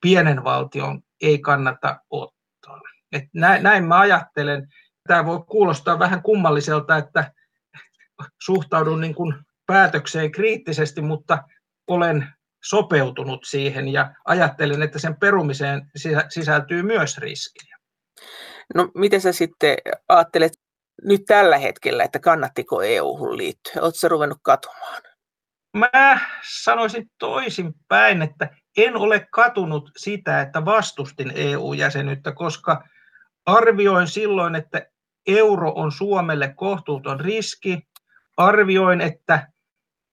pienen 0.01 0.45
valtion 0.45 1.03
ei 1.21 1.39
kannata 1.39 2.01
ottaa. 2.11 2.38
Et 3.13 3.25
näin, 3.35 3.63
näin 3.63 3.85
mä 3.85 3.99
ajattelen. 3.99 4.69
Tämä 5.09 5.27
voi 5.27 5.45
kuulostaa 5.47 5.99
vähän 5.99 6.23
kummalliselta, 6.23 6.97
että 6.97 7.33
suhtaudun 8.43 9.01
niin 9.01 9.15
kuin 9.15 9.35
päätökseen 9.67 10.33
kriittisesti, 10.33 11.01
mutta 11.01 11.45
olen 11.87 12.29
sopeutunut 12.65 13.41
siihen 13.45 13.89
ja 13.89 14.15
ajattelen, 14.25 14.83
että 14.83 14.99
sen 14.99 15.17
perumiseen 15.17 15.91
sisältyy 16.29 16.83
myös 16.83 17.19
riskejä. 17.19 17.77
No 18.75 18.91
miten 18.95 19.21
sä 19.21 19.33
sitten 19.33 19.77
ajattelet 20.09 20.53
nyt 21.05 21.23
tällä 21.27 21.59
hetkellä, 21.59 22.05
että 22.05 22.19
kannattiko 22.19 22.83
EU-hun 22.83 23.37
liittyä? 23.37 23.83
Oletko 23.83 24.09
ruvennut 24.09 24.39
katumaan? 24.43 25.03
Mä 25.77 26.21
sanoisin 26.63 27.11
toisinpäin, 27.19 28.23
että 28.23 28.49
en 28.77 28.97
ole 28.97 29.27
katunut 29.31 29.91
sitä, 29.97 30.41
että 30.41 30.65
vastustin 30.65 31.33
EU-jäsenyyttä, 31.35 32.33
koska 32.33 32.85
arvioin 33.49 34.09
silloin, 34.09 34.55
että 34.55 34.87
euro 35.27 35.73
on 35.75 35.93
Suomelle 35.93 36.55
kohtuuton 36.57 37.21
riski. 37.21 37.89
Arvioin, 38.37 39.01
että 39.01 39.49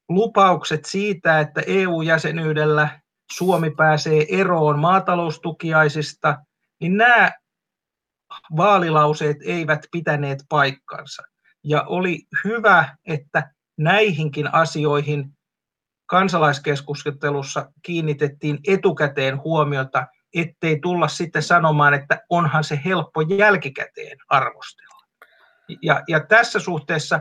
lupaukset 0.09 0.85
siitä, 0.85 1.39
että 1.39 1.61
EU-jäsenyydellä 1.67 2.99
Suomi 3.31 3.71
pääsee 3.71 4.25
eroon 4.29 4.79
maataloustukiaisista, 4.79 6.37
niin 6.79 6.97
nämä 6.97 7.31
vaalilauseet 8.57 9.37
eivät 9.41 9.85
pitäneet 9.91 10.39
paikkansa. 10.49 11.23
Ja 11.63 11.83
oli 11.83 12.27
hyvä, 12.43 12.97
että 13.05 13.51
näihinkin 13.77 14.53
asioihin 14.53 15.37
kansalaiskeskustelussa 16.05 17.71
kiinnitettiin 17.81 18.59
etukäteen 18.67 19.41
huomiota, 19.43 20.07
ettei 20.35 20.79
tulla 20.79 21.07
sitten 21.07 21.43
sanomaan, 21.43 21.93
että 21.93 22.21
onhan 22.29 22.63
se 22.63 22.79
helppo 22.85 23.21
jälkikäteen 23.21 24.17
arvostella. 24.29 25.05
Ja, 25.81 26.03
ja 26.07 26.19
tässä 26.19 26.59
suhteessa 26.59 27.19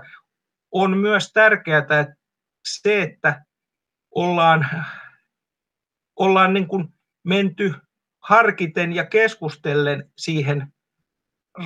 on 0.72 0.96
myös 0.98 1.32
tärkeää 1.32 1.78
että 1.78 2.14
se, 2.68 3.02
että 3.02 3.44
ollaan, 4.14 4.66
ollaan 6.16 6.54
niin 6.54 6.68
kuin 6.68 6.88
menty 7.24 7.74
harkiten 8.20 8.92
ja 8.92 9.04
keskustellen 9.06 10.12
siihen 10.18 10.72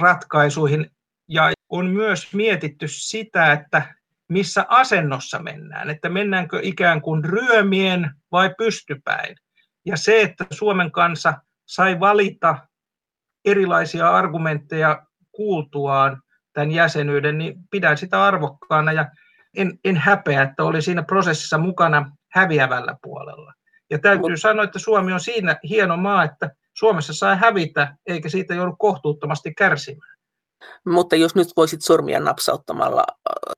ratkaisuihin 0.00 0.90
ja 1.28 1.52
on 1.68 1.86
myös 1.86 2.34
mietitty 2.34 2.88
sitä, 2.88 3.52
että 3.52 3.94
missä 4.28 4.66
asennossa 4.68 5.38
mennään, 5.38 5.90
että 5.90 6.08
mennäänkö 6.08 6.60
ikään 6.62 7.00
kuin 7.00 7.24
ryömien 7.24 8.10
vai 8.32 8.54
pystypäin. 8.58 9.36
Ja 9.86 9.96
se, 9.96 10.22
että 10.22 10.46
Suomen 10.50 10.90
kansa 10.90 11.34
sai 11.66 12.00
valita 12.00 12.58
erilaisia 13.44 14.10
argumentteja 14.10 15.06
kuultuaan 15.32 16.22
tämän 16.52 16.70
jäsenyyden, 16.70 17.38
niin 17.38 17.54
pidän 17.70 17.98
sitä 17.98 18.24
arvokkaana 18.24 18.92
ja 18.92 19.10
en, 19.56 19.78
en 19.84 19.96
häpeä, 19.96 20.42
että 20.42 20.64
oli 20.64 20.82
siinä 20.82 21.02
prosessissa 21.02 21.58
mukana 21.58 22.12
häviävällä 22.32 22.96
puolella. 23.02 23.52
Ja 23.90 23.98
täytyy 23.98 24.30
Mut... 24.30 24.40
sanoa, 24.40 24.64
että 24.64 24.78
Suomi 24.78 25.12
on 25.12 25.20
siinä 25.20 25.56
hieno 25.68 25.96
maa, 25.96 26.24
että 26.24 26.50
Suomessa 26.74 27.12
saa 27.12 27.36
hävitä, 27.36 27.96
eikä 28.06 28.28
siitä 28.28 28.54
joudu 28.54 28.76
kohtuuttomasti 28.78 29.54
kärsimään. 29.54 30.18
Mutta 30.86 31.16
jos 31.16 31.34
nyt 31.34 31.48
voisit 31.56 31.82
sormia 31.82 32.20
napsauttamalla 32.20 33.04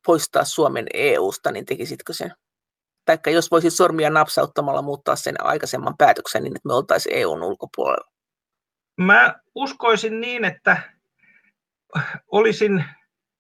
poistaa 0.07 0.45
Suomen 0.45 0.87
EU-sta, 0.95 1.53
niin 1.53 1.67
tekisitkö 1.67 2.12
sen? 2.12 2.33
Taikka 3.11 3.31
jos 3.31 3.50
voisit 3.50 3.73
sormia 3.73 4.11
napsauttamalla 4.11 4.83
muuttaa 4.83 5.17
sen 5.17 5.45
aikaisemman 5.45 5.97
päätöksen 5.99 6.43
niin, 6.43 6.57
että 6.57 6.69
me 6.69 6.75
oltaisiin 6.75 7.17
EUn 7.17 7.43
ulkopuolella? 7.43 8.11
Mä 9.00 9.35
uskoisin 9.55 10.21
niin, 10.21 10.45
että 10.45 10.83
olisin 12.26 12.85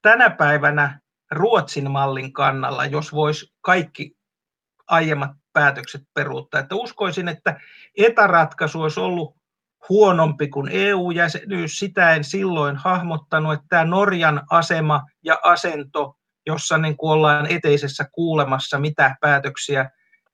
tänä 0.02 0.30
päivänä 0.30 1.00
Ruotsin 1.30 1.90
mallin 1.90 2.32
kannalla, 2.32 2.86
jos 2.86 3.12
voisi 3.12 3.52
kaikki 3.60 4.16
aiemmat 4.86 5.30
päätökset 5.52 6.02
peruuttaa. 6.14 6.60
Että 6.60 6.74
uskoisin, 6.74 7.28
että 7.28 7.60
etäratkaisu 7.98 8.82
olisi 8.82 9.00
ollut 9.00 9.36
huonompi 9.88 10.48
kuin 10.48 10.68
EU-jäsenyys. 10.72 11.78
Sitä 11.78 12.14
en 12.14 12.24
silloin 12.24 12.76
hahmottanut, 12.76 13.52
että 13.52 13.66
tämä 13.68 13.84
Norjan 13.84 14.42
asema 14.50 15.02
ja 15.24 15.38
asento, 15.42 16.16
jossa 16.46 16.78
niin 16.78 16.96
kuin 16.96 17.12
ollaan 17.12 17.46
eteisessä 17.46 18.04
kuulemassa, 18.12 18.78
mitä 18.78 19.16
päätöksiä 19.20 19.90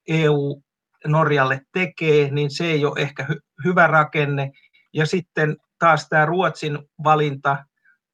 EU 0.09 0.63
Norjalle 1.07 1.61
tekee, 1.73 2.31
niin 2.31 2.51
se 2.51 2.65
ei 2.65 2.85
ole 2.85 3.01
ehkä 3.01 3.27
hy- 3.31 3.41
hyvä 3.65 3.87
rakenne. 3.87 4.51
Ja 4.95 5.07
sitten 5.07 5.57
taas 5.79 6.09
tämä 6.09 6.27
Ruotsin 6.27 6.79
valinta, 7.05 7.65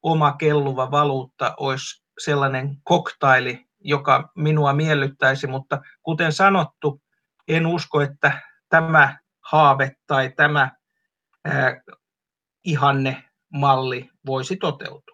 oma 0.03 0.33
kelluva 0.33 0.91
valuutta, 0.91 1.53
olisi 1.57 2.03
sellainen 2.19 2.77
koktaili, 2.83 3.65
joka 3.79 4.31
minua 4.35 4.73
miellyttäisi, 4.73 5.47
mutta 5.47 5.81
kuten 6.03 6.31
sanottu, 6.33 7.01
en 7.47 7.67
usko, 7.67 8.01
että 8.01 8.41
tämä 8.69 9.17
haave 9.41 9.95
tai 10.07 10.33
tämä 10.35 10.71
ää, 11.45 11.81
ihanne 12.63 13.23
malli 13.53 14.09
voisi 14.25 14.57
toteutua. 14.57 15.12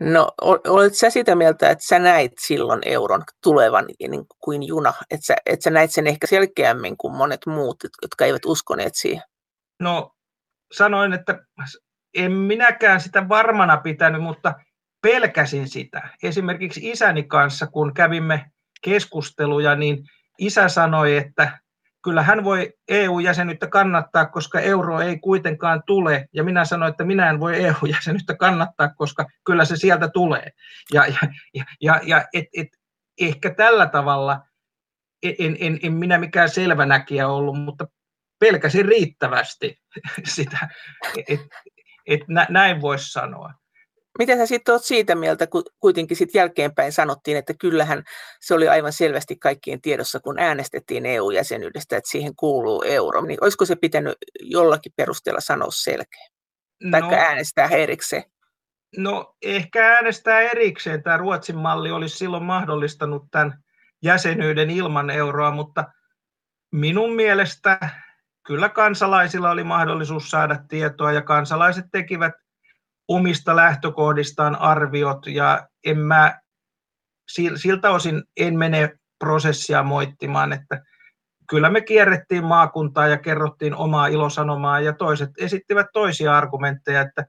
No, 0.00 0.28
olet 0.66 0.94
sä 0.94 1.10
sitä 1.10 1.34
mieltä, 1.34 1.70
että 1.70 1.84
sä 1.86 1.98
näit 1.98 2.32
silloin 2.40 2.80
euron 2.84 3.22
tulevan 3.42 3.86
niin 3.98 4.26
kuin 4.38 4.62
juna, 4.62 4.92
että 5.10 5.26
sä, 5.26 5.36
että 5.46 5.64
sä 5.64 5.70
näit 5.70 5.90
sen 5.90 6.06
ehkä 6.06 6.26
selkeämmin 6.26 6.96
kuin 6.96 7.16
monet 7.16 7.46
muut, 7.46 7.76
jotka 8.02 8.24
eivät 8.24 8.44
uskoneet 8.44 8.94
siihen? 8.94 9.22
No, 9.80 10.10
sanoin, 10.72 11.12
että 11.12 11.38
en 12.14 12.32
minäkään 12.32 13.00
sitä 13.00 13.28
varmana 13.28 13.76
pitänyt, 13.76 14.22
mutta 14.22 14.54
pelkäsin 15.02 15.68
sitä. 15.68 16.08
Esimerkiksi 16.22 16.90
isäni 16.90 17.22
kanssa, 17.22 17.66
kun 17.66 17.94
kävimme 17.94 18.50
keskusteluja, 18.84 19.74
niin 19.74 20.04
isä 20.38 20.68
sanoi, 20.68 21.16
että 21.16 21.58
kyllä 22.02 22.22
hän 22.22 22.44
voi 22.44 22.72
EU-jäsenyyttä 22.88 23.66
kannattaa, 23.66 24.26
koska 24.26 24.60
euro 24.60 25.00
ei 25.00 25.18
kuitenkaan 25.18 25.82
tule. 25.86 26.28
Ja 26.32 26.44
minä 26.44 26.64
sanoin, 26.64 26.90
että 26.90 27.04
minä 27.04 27.30
en 27.30 27.40
voi 27.40 27.64
EU-jäsenyyttä 27.64 28.34
kannattaa, 28.34 28.94
koska 28.94 29.26
kyllä 29.44 29.64
se 29.64 29.76
sieltä 29.76 30.08
tulee. 30.08 30.50
Ja, 30.92 31.06
ja, 31.06 31.64
ja, 31.80 32.00
ja 32.02 32.24
et, 32.34 32.44
et, 32.56 32.68
ehkä 33.20 33.54
tällä 33.54 33.86
tavalla, 33.86 34.40
en, 35.22 35.56
en, 35.60 35.78
en 35.82 35.92
minä 35.92 36.18
mikään 36.18 36.50
selvänäkijä 36.50 37.28
ollut, 37.28 37.64
mutta 37.64 37.86
pelkäsin 38.38 38.84
riittävästi 38.84 39.78
sitä, 40.34 40.68
että 41.28 41.58
et 42.06 42.20
näin 42.48 42.80
voisi 42.80 43.12
sanoa. 43.12 43.52
Miten 44.18 44.38
sä 44.38 44.46
sitten 44.46 44.72
oot 44.72 44.84
siitä 44.84 45.14
mieltä, 45.14 45.46
kun 45.46 45.62
kuitenkin 45.80 46.16
sitten 46.16 46.40
jälkeenpäin 46.40 46.92
sanottiin, 46.92 47.36
että 47.36 47.54
kyllähän 47.54 48.04
se 48.40 48.54
oli 48.54 48.68
aivan 48.68 48.92
selvästi 48.92 49.36
kaikkien 49.36 49.80
tiedossa, 49.80 50.20
kun 50.20 50.38
äänestettiin 50.38 51.06
EU-jäsenyydestä, 51.06 51.96
että 51.96 52.10
siihen 52.10 52.36
kuuluu 52.36 52.82
euro. 52.82 53.22
Niin 53.22 53.38
olisiko 53.44 53.64
se 53.64 53.76
pitänyt 53.76 54.14
jollakin 54.40 54.92
perusteella 54.96 55.40
sanoa 55.40 55.70
selkeä? 55.70 56.28
Tai 56.90 57.00
no, 57.00 57.10
äänestää 57.12 57.68
erikseen? 57.68 58.24
No 58.96 59.36
ehkä 59.42 59.86
äänestää 59.94 60.40
erikseen. 60.40 61.02
Tämä 61.02 61.16
Ruotsin 61.16 61.56
malli 61.56 61.90
olisi 61.90 62.16
silloin 62.16 62.44
mahdollistanut 62.44 63.24
tämän 63.30 63.62
jäsenyyden 64.02 64.70
ilman 64.70 65.10
euroa, 65.10 65.50
mutta 65.50 65.84
minun 66.72 67.14
mielestä 67.14 67.78
kyllä 68.46 68.68
kansalaisilla 68.68 69.50
oli 69.50 69.64
mahdollisuus 69.64 70.30
saada 70.30 70.58
tietoa 70.68 71.12
ja 71.12 71.22
kansalaiset 71.22 71.84
tekivät 71.92 72.34
omista 73.10 73.56
lähtökohdistaan 73.56 74.56
arviot 74.56 75.26
ja 75.26 75.68
en 75.86 75.98
mä, 75.98 76.40
siltä 77.56 77.90
osin 77.90 78.22
en 78.36 78.58
mene 78.58 78.90
prosessia 79.18 79.82
moittimaan, 79.82 80.52
että 80.52 80.82
kyllä 81.50 81.70
me 81.70 81.80
kierrettiin 81.80 82.44
maakuntaa 82.44 83.08
ja 83.08 83.18
kerrottiin 83.18 83.74
omaa 83.74 84.06
ilosanomaa 84.06 84.80
ja 84.80 84.92
toiset 84.92 85.30
esittivät 85.38 85.86
toisia 85.92 86.36
argumentteja, 86.36 87.00
että 87.00 87.26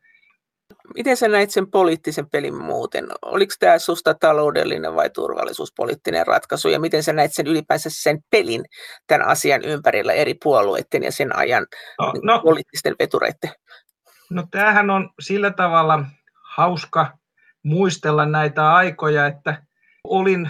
Miten 0.96 1.17
sä 1.17 1.28
näit 1.28 1.50
sen 1.50 1.72
poliittisen 1.72 2.30
pelin 2.30 2.56
muuten? 2.56 3.08
Oliko 3.22 3.54
tämä 3.60 3.80
susta 3.80 4.13
taloudellinen 4.13 4.96
vai 4.96 5.10
turvallisuuspoliittinen 5.10 6.28
ratkaisu 6.28 6.70
ja 6.70 6.80
miten 6.80 7.04
sä 7.04 7.13
näit 7.13 7.34
sen 7.34 7.48
ylipäänsä 7.48 7.89
sen 7.94 8.20
pelin 8.30 8.65
tämän 9.08 9.28
asian 9.28 9.65
ympärillä 9.65 10.13
eri 10.13 10.36
puolueiden 10.44 11.04
ja 11.04 11.12
sen 11.12 11.36
ajan 11.36 11.65
no, 12.00 12.13
no, 12.24 12.41
poliittisten 12.41 12.96
vetureiden? 13.00 13.52
No 14.32 14.48
tämähän 14.52 14.89
on 14.89 15.10
sillä 15.20 15.52
tavalla 15.52 16.06
hauska 16.56 17.17
muistella 17.63 18.26
näitä 18.26 18.74
aikoja, 18.74 19.26
että 19.26 19.63
olin 20.04 20.50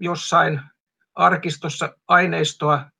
jossain 0.00 0.60
arkistossa 1.14 1.94
aineistoa 2.08 2.90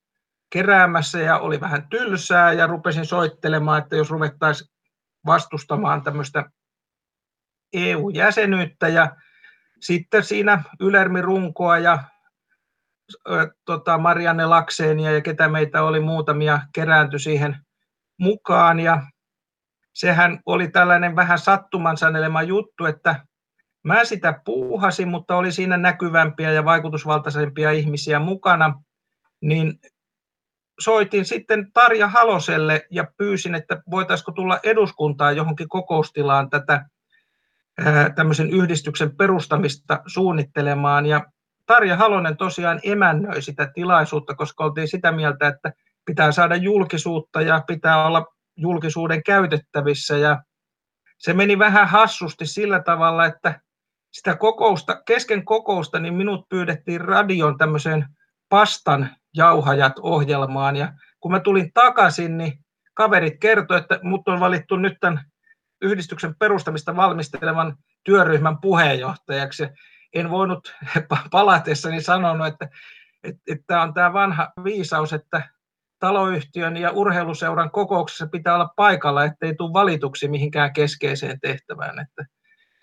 keräämässä 0.50 1.18
ja 1.18 1.38
oli 1.38 1.60
vähän 1.60 1.88
tylsää 1.88 2.52
ja 2.52 2.66
rupesin 2.66 3.06
soittelemaan, 3.06 3.82
että 3.82 3.96
jos 3.96 4.10
ruvettaisiin 4.10 4.70
vastustamaan 5.26 6.02
tämmöistä 6.02 6.50
EU-jäsenyyttä 7.72 8.88
ja 8.88 9.16
sitten 9.80 10.24
siinä 10.24 10.62
Ylermi 10.80 11.22
Runkoa 11.22 11.78
ja 11.78 12.04
tota, 13.64 13.98
Marianne 13.98 14.46
Lakseenia 14.46 15.12
ja 15.12 15.20
ketä 15.20 15.48
meitä 15.48 15.82
oli 15.82 16.00
muutamia 16.00 16.60
kerääntyi 16.74 17.20
siihen 17.20 17.56
mukaan 18.18 18.80
ja 18.80 19.02
sehän 19.96 20.40
oli 20.46 20.68
tällainen 20.68 21.16
vähän 21.16 21.38
sattuman 21.38 21.96
sanelema 21.96 22.42
juttu, 22.42 22.84
että 22.84 23.24
mä 23.84 24.04
sitä 24.04 24.40
puuhasin, 24.44 25.08
mutta 25.08 25.36
oli 25.36 25.52
siinä 25.52 25.76
näkyvämpiä 25.76 26.52
ja 26.52 26.64
vaikutusvaltaisempia 26.64 27.70
ihmisiä 27.70 28.18
mukana, 28.18 28.82
niin 29.40 29.78
soitin 30.80 31.24
sitten 31.24 31.72
Tarja 31.72 32.08
Haloselle 32.08 32.86
ja 32.90 33.04
pyysin, 33.16 33.54
että 33.54 33.82
voitaisiko 33.90 34.32
tulla 34.32 34.60
eduskuntaan 34.62 35.36
johonkin 35.36 35.68
kokoustilaan 35.68 36.50
tätä 36.50 36.86
tämmöisen 38.14 38.50
yhdistyksen 38.50 39.16
perustamista 39.16 40.02
suunnittelemaan. 40.06 41.06
Ja 41.06 41.26
Tarja 41.66 41.96
Halonen 41.96 42.36
tosiaan 42.36 42.80
emännöi 42.82 43.42
sitä 43.42 43.70
tilaisuutta, 43.74 44.34
koska 44.34 44.64
oltiin 44.64 44.88
sitä 44.88 45.12
mieltä, 45.12 45.48
että 45.48 45.72
pitää 46.04 46.32
saada 46.32 46.56
julkisuutta 46.56 47.40
ja 47.40 47.64
pitää 47.66 48.06
olla 48.06 48.35
julkisuuden 48.56 49.22
käytettävissä 49.22 50.16
ja 50.16 50.42
se 51.18 51.34
meni 51.34 51.58
vähän 51.58 51.88
hassusti 51.88 52.46
sillä 52.46 52.82
tavalla, 52.82 53.26
että 53.26 53.60
sitä 54.12 54.36
kokousta, 54.36 55.02
kesken 55.06 55.44
kokousta 55.44 55.98
niin 55.98 56.14
minut 56.14 56.48
pyydettiin 56.48 57.00
radion 57.00 57.58
tämmöiseen 57.58 58.06
pastan 58.48 59.10
jauhajat 59.34 59.92
ohjelmaan 60.00 60.76
ja 60.76 60.92
kun 61.20 61.32
mä 61.32 61.40
tulin 61.40 61.70
takaisin, 61.74 62.38
niin 62.38 62.64
kaverit 62.94 63.40
kertoivat, 63.40 63.82
että 63.82 63.98
mut 64.02 64.28
on 64.28 64.40
valittu 64.40 64.76
nyt 64.76 64.96
tämän 65.00 65.24
yhdistyksen 65.82 66.34
perustamista 66.38 66.96
valmistelevan 66.96 67.76
työryhmän 68.04 68.58
puheenjohtajaksi. 68.60 69.68
En 70.14 70.30
voinut 70.30 70.74
palatessani 71.30 72.00
sanonut, 72.02 72.46
että, 72.46 72.68
että, 73.24 73.40
että 73.48 73.82
on 73.82 73.94
tämä 73.94 74.12
vanha 74.12 74.52
viisaus, 74.64 75.12
että 75.12 75.48
taloyhtiön 75.98 76.76
ja 76.76 76.90
urheiluseuran 76.90 77.70
kokouksessa 77.70 78.26
pitää 78.26 78.54
olla 78.54 78.70
paikalla, 78.76 79.24
ettei 79.24 79.54
tule 79.54 79.72
valituksi 79.72 80.28
mihinkään 80.28 80.72
keskeiseen 80.72 81.40
tehtävään. 81.40 81.98
Että, 81.98 82.24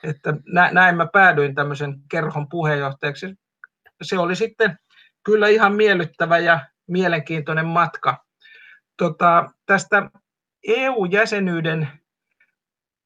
että 0.03 0.33
näin 0.71 0.97
mä 0.97 1.07
päädyin 1.13 1.55
tämmöisen 1.55 1.95
kerhon 2.11 2.49
puheenjohtajaksi. 2.49 3.35
Se 4.01 4.19
oli 4.19 4.35
sitten 4.35 4.77
kyllä 5.23 5.47
ihan 5.47 5.75
miellyttävä 5.75 6.37
ja 6.37 6.59
mielenkiintoinen 6.87 7.65
matka. 7.65 8.23
Tota, 8.97 9.49
tästä 9.65 10.09
EU-jäsenyyden 10.67 11.87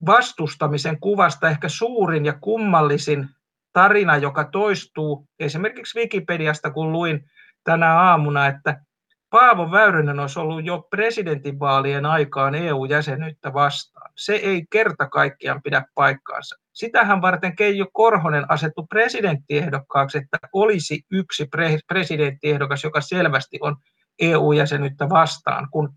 vastustamisen 0.05 0.99
kuvasta 0.99 1.49
ehkä 1.49 1.69
suurin 1.69 2.25
ja 2.25 2.33
kummallisin 2.33 3.29
tarina, 3.73 4.17
joka 4.17 4.43
toistuu 4.43 5.27
esimerkiksi 5.39 5.99
Wikipediasta, 5.99 6.71
kun 6.71 6.91
luin 6.91 7.29
tänä 7.63 7.99
aamuna, 7.99 8.47
että 8.47 8.81
Paavo 9.29 9.71
Väyrynen 9.71 10.19
olisi 10.19 10.39
ollut 10.39 10.65
jo 10.65 10.87
presidentinvaalien 10.89 12.05
aikaan 12.05 12.55
EU-jäsenyyttä 12.55 13.53
vastaan. 13.53 14.11
Se 14.15 14.33
ei 14.33 14.65
kerta 14.69 15.09
kaikkiaan 15.09 15.61
pidä 15.61 15.83
paikkaansa. 15.95 16.55
Sitähän 16.73 17.21
varten 17.21 17.55
Keijo 17.55 17.85
Korhonen 17.93 18.51
asettu 18.51 18.85
presidenttiehdokkaaksi, 18.87 20.17
että 20.17 20.37
olisi 20.53 21.01
yksi 21.11 21.43
pre- 21.43 21.79
presidenttiehdokas, 21.87 22.83
joka 22.83 23.01
selvästi 23.01 23.57
on 23.61 23.75
EU-jäsenyyttä 24.19 25.09
vastaan, 25.09 25.67
kun 25.71 25.93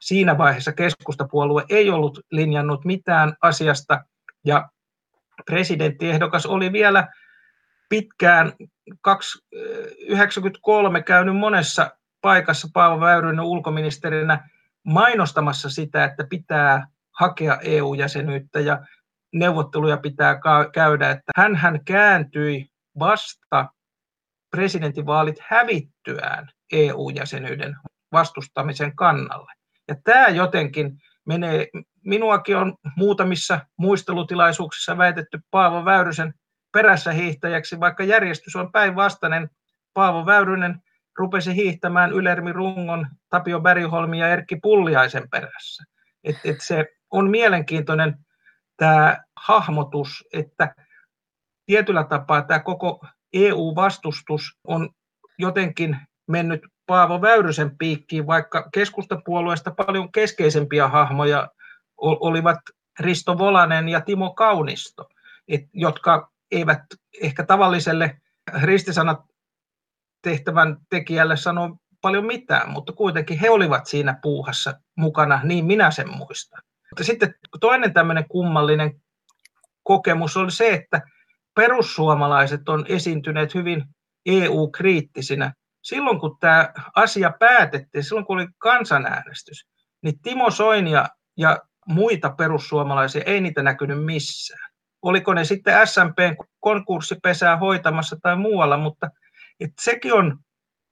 siinä 0.00 0.38
vaiheessa 0.38 0.72
keskustapuolue 0.72 1.64
ei 1.68 1.90
ollut 1.90 2.20
linjannut 2.30 2.84
mitään 2.84 3.36
asiasta 3.42 4.04
ja 4.44 4.68
presidenttiehdokas 5.46 6.46
oli 6.46 6.72
vielä 6.72 7.08
pitkään 7.88 8.52
1993 9.04 11.02
käynyt 11.02 11.36
monessa 11.36 11.97
paikassa 12.20 12.68
Paavo 12.72 13.00
Väyrynen 13.00 13.44
ulkoministerinä 13.44 14.48
mainostamassa 14.84 15.70
sitä, 15.70 16.04
että 16.04 16.24
pitää 16.30 16.86
hakea 17.18 17.58
EU-jäsenyyttä 17.62 18.60
ja 18.60 18.86
neuvotteluja 19.32 19.96
pitää 19.96 20.40
käydä, 20.72 21.10
että 21.10 21.32
hän, 21.36 21.56
hän 21.56 21.84
kääntyi 21.84 22.66
vasta 22.98 23.68
presidentinvaalit 24.50 25.36
hävittyään 25.40 26.50
EU-jäsenyyden 26.72 27.76
vastustamisen 28.12 28.96
kannalle. 28.96 29.52
Ja 29.88 29.94
tämä 30.04 30.28
jotenkin 30.28 30.98
menee, 31.24 31.68
minuakin 32.04 32.56
on 32.56 32.76
muutamissa 32.96 33.60
muistelutilaisuuksissa 33.76 34.98
väitetty 34.98 35.38
Paavo 35.50 35.84
Väyrysen 35.84 36.34
perässä 36.72 37.12
hiihtäjäksi, 37.12 37.80
vaikka 37.80 38.04
järjestys 38.04 38.56
on 38.56 38.72
päinvastainen. 38.72 39.50
Paavo 39.94 40.26
Väyrynen 40.26 40.82
rupesi 41.18 41.54
hiihtämään 41.54 42.12
Ylermi 42.12 42.52
Rungon, 42.52 43.06
Tapio 43.30 43.60
Bergholmin 43.60 44.20
ja 44.20 44.28
Erkki 44.28 44.56
Pulliaisen 44.56 45.30
perässä. 45.30 45.84
Et, 46.24 46.36
et 46.44 46.56
se 46.60 46.86
on 47.10 47.30
mielenkiintoinen 47.30 48.16
tämä 48.76 49.16
hahmotus, 49.36 50.24
että 50.32 50.74
tietyllä 51.66 52.04
tapaa 52.04 52.42
tämä 52.42 52.60
koko 52.60 53.06
EU-vastustus 53.32 54.58
on 54.64 54.88
jotenkin 55.38 55.96
mennyt 56.26 56.60
Paavo 56.86 57.20
Väyrysen 57.22 57.78
piikkiin, 57.78 58.26
vaikka 58.26 58.68
keskustapuolueesta 58.74 59.70
paljon 59.70 60.12
keskeisempiä 60.12 60.88
hahmoja 60.88 61.48
olivat 61.96 62.58
Risto 63.00 63.38
Volanen 63.38 63.88
ja 63.88 64.00
Timo 64.00 64.34
Kaunisto, 64.34 65.08
jotka 65.72 66.30
eivät 66.50 66.82
ehkä 67.22 67.44
tavalliselle 67.44 68.20
ristisanat 68.62 69.20
tehtävän 70.22 70.76
tekijälle 70.90 71.36
sano 71.36 71.78
paljon 72.00 72.26
mitään, 72.26 72.70
mutta 72.70 72.92
kuitenkin 72.92 73.38
he 73.38 73.50
olivat 73.50 73.86
siinä 73.86 74.18
puuhassa 74.22 74.74
mukana, 74.96 75.40
niin 75.44 75.64
minä 75.64 75.90
sen 75.90 76.16
muistan. 76.16 76.62
Sitten 77.00 77.34
toinen 77.60 77.92
tämmöinen 77.92 78.28
kummallinen 78.28 79.00
kokemus 79.82 80.36
oli 80.36 80.50
se, 80.50 80.72
että 80.72 81.02
perussuomalaiset 81.54 82.68
on 82.68 82.84
esiintyneet 82.88 83.54
hyvin 83.54 83.84
EU-kriittisinä. 84.26 85.52
Silloin 85.82 86.20
kun 86.20 86.36
tämä 86.40 86.72
asia 86.94 87.32
päätettiin, 87.38 88.04
silloin 88.04 88.26
kun 88.26 88.36
oli 88.38 88.46
kansanäänestys, 88.58 89.66
niin 90.02 90.20
Timo 90.22 90.50
Soinia 90.50 91.06
ja 91.36 91.58
muita 91.86 92.30
perussuomalaisia 92.30 93.22
ei 93.26 93.40
niitä 93.40 93.62
näkynyt 93.62 94.04
missään. 94.04 94.70
Oliko 95.02 95.34
ne 95.34 95.44
sitten 95.44 95.86
SMPn 95.86 96.36
konkurssipesää 96.60 97.56
hoitamassa 97.56 98.16
tai 98.22 98.36
muualla, 98.36 98.76
mutta 98.76 99.10
et 99.60 99.70
sekin 99.80 100.12
on 100.12 100.38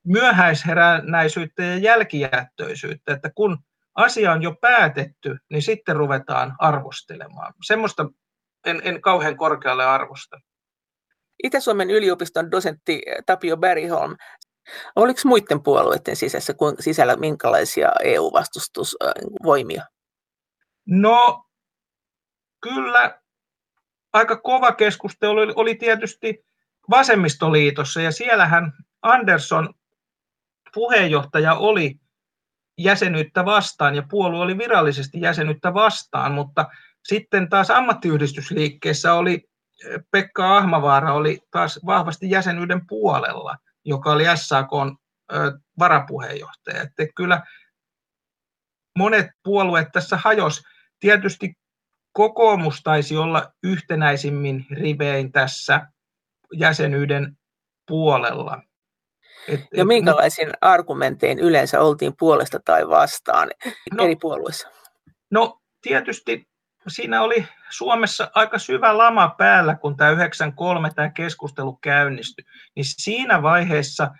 myöhäisheränäisyyttä 0.06 1.62
ja 1.62 1.76
jälkijättöisyyttä, 1.76 3.12
että 3.12 3.30
kun 3.34 3.58
asia 3.94 4.32
on 4.32 4.42
jo 4.42 4.54
päätetty, 4.60 5.38
niin 5.50 5.62
sitten 5.62 5.96
ruvetaan 5.96 6.56
arvostelemaan. 6.58 7.54
Semmoista 7.64 8.08
en, 8.66 8.80
en 8.84 9.00
kauhean 9.00 9.36
korkealle 9.36 9.84
arvosta. 9.84 10.40
Itä-Suomen 11.42 11.90
yliopiston 11.90 12.50
dosentti 12.50 13.02
Tapio 13.26 13.56
Bergholm, 13.56 14.16
oliko 14.96 15.20
muiden 15.24 15.62
puolueiden 15.62 16.16
sisässä, 16.16 16.54
sisällä 16.80 17.16
minkälaisia 17.16 17.92
EU-vastustusvoimia? 18.04 19.82
No 20.86 21.44
kyllä 22.62 23.20
aika 24.12 24.36
kova 24.36 24.72
keskustelu 24.72 25.30
oli, 25.30 25.52
oli 25.56 25.74
tietysti 25.74 26.46
vasemmistoliitossa 26.90 28.00
ja 28.00 28.12
siellähän 28.12 28.72
Andersson 29.02 29.74
puheenjohtaja 30.74 31.54
oli 31.54 32.00
jäsenyyttä 32.78 33.44
vastaan 33.44 33.94
ja 33.94 34.02
puolue 34.10 34.40
oli 34.40 34.58
virallisesti 34.58 35.20
jäsenyyttä 35.20 35.74
vastaan, 35.74 36.32
mutta 36.32 36.68
sitten 37.04 37.48
taas 37.48 37.70
ammattiyhdistysliikkeessä 37.70 39.14
oli 39.14 39.48
Pekka 40.10 40.56
Ahmavaara 40.56 41.12
oli 41.12 41.40
taas 41.50 41.80
vahvasti 41.86 42.30
jäsenyyden 42.30 42.86
puolella, 42.86 43.56
joka 43.84 44.12
oli 44.12 44.24
SAK 44.34 44.70
varapuheenjohtaja. 45.78 46.82
Että 46.82 47.06
kyllä 47.16 47.42
monet 48.98 49.26
puolueet 49.42 49.88
tässä 49.92 50.16
hajos. 50.16 50.62
Tietysti 51.00 51.54
kokoomus 52.12 52.82
taisi 52.82 53.16
olla 53.16 53.52
yhtenäisimmin 53.62 54.66
rivein 54.70 55.32
tässä 55.32 55.86
jäsenyyden 56.52 57.38
puolella. 57.88 58.62
Et, 59.48 59.60
ja 59.76 59.84
minkälaisin 59.84 60.46
no, 60.46 60.54
argumentein 60.60 61.38
yleensä 61.38 61.80
oltiin 61.80 62.12
puolesta 62.18 62.60
tai 62.64 62.88
vastaan 62.88 63.50
no, 63.94 64.04
eri 64.04 64.16
puolueissa? 64.16 64.68
No 65.30 65.60
tietysti 65.82 66.48
siinä 66.88 67.22
oli 67.22 67.46
Suomessa 67.70 68.30
aika 68.34 68.58
syvä 68.58 68.98
lama 68.98 69.34
päällä, 69.38 69.74
kun 69.74 69.96
tämä 69.96 70.10
93 70.10 70.90
tämä 70.94 71.10
keskustelu 71.10 71.76
käynnistyi. 71.76 72.44
Niin 72.76 72.84
siinä 72.84 73.42
vaiheessa 73.42 74.10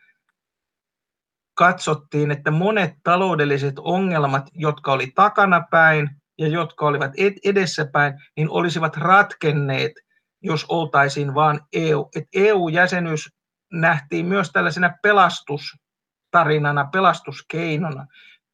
katsottiin, 1.55 2.31
että 2.31 2.51
monet 2.51 2.91
taloudelliset 3.03 3.75
ongelmat, 3.79 4.47
jotka 4.53 4.93
oli 4.93 5.13
takanapäin 5.15 6.11
ja 6.39 6.49
jotka 6.49 6.87
olivat 6.87 7.13
edessäpäin, 7.45 8.15
niin 8.37 8.51
olisivat 8.51 8.97
ratkenneet, 8.97 9.93
jos 10.43 10.65
oltaisiin 10.69 11.35
vain 11.35 11.61
EU. 11.73 12.09
Et 12.17 12.25
EU-jäsenyys 12.35 13.29
nähtiin 13.73 14.27
myös 14.27 14.51
tällaisena 14.51 14.95
pelastustarinana, 15.03 16.89
pelastuskeinona. 16.93 18.07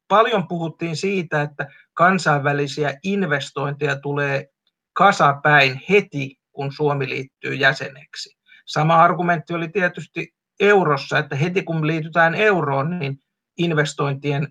Paljon 0.09 0.49
puhuttiin 0.49 0.97
siitä, 0.97 1.43
että 1.43 1.67
kansainvälisiä 1.95 2.95
investointeja 3.03 4.01
tulee 4.01 4.47
kasapäin 4.93 5.81
heti, 5.89 6.37
kun 6.53 6.73
Suomi 6.73 7.09
liittyy 7.09 7.55
jäseneksi. 7.55 8.37
Sama 8.67 9.03
argumentti 9.03 9.55
oli 9.55 9.69
tietysti 9.69 10.35
eurossa, 10.61 11.19
että 11.19 11.37
heti 11.37 11.63
kun 11.63 11.87
liitytään 11.87 12.35
euroon, 12.35 12.99
niin 12.99 13.19
investointien 13.59 14.49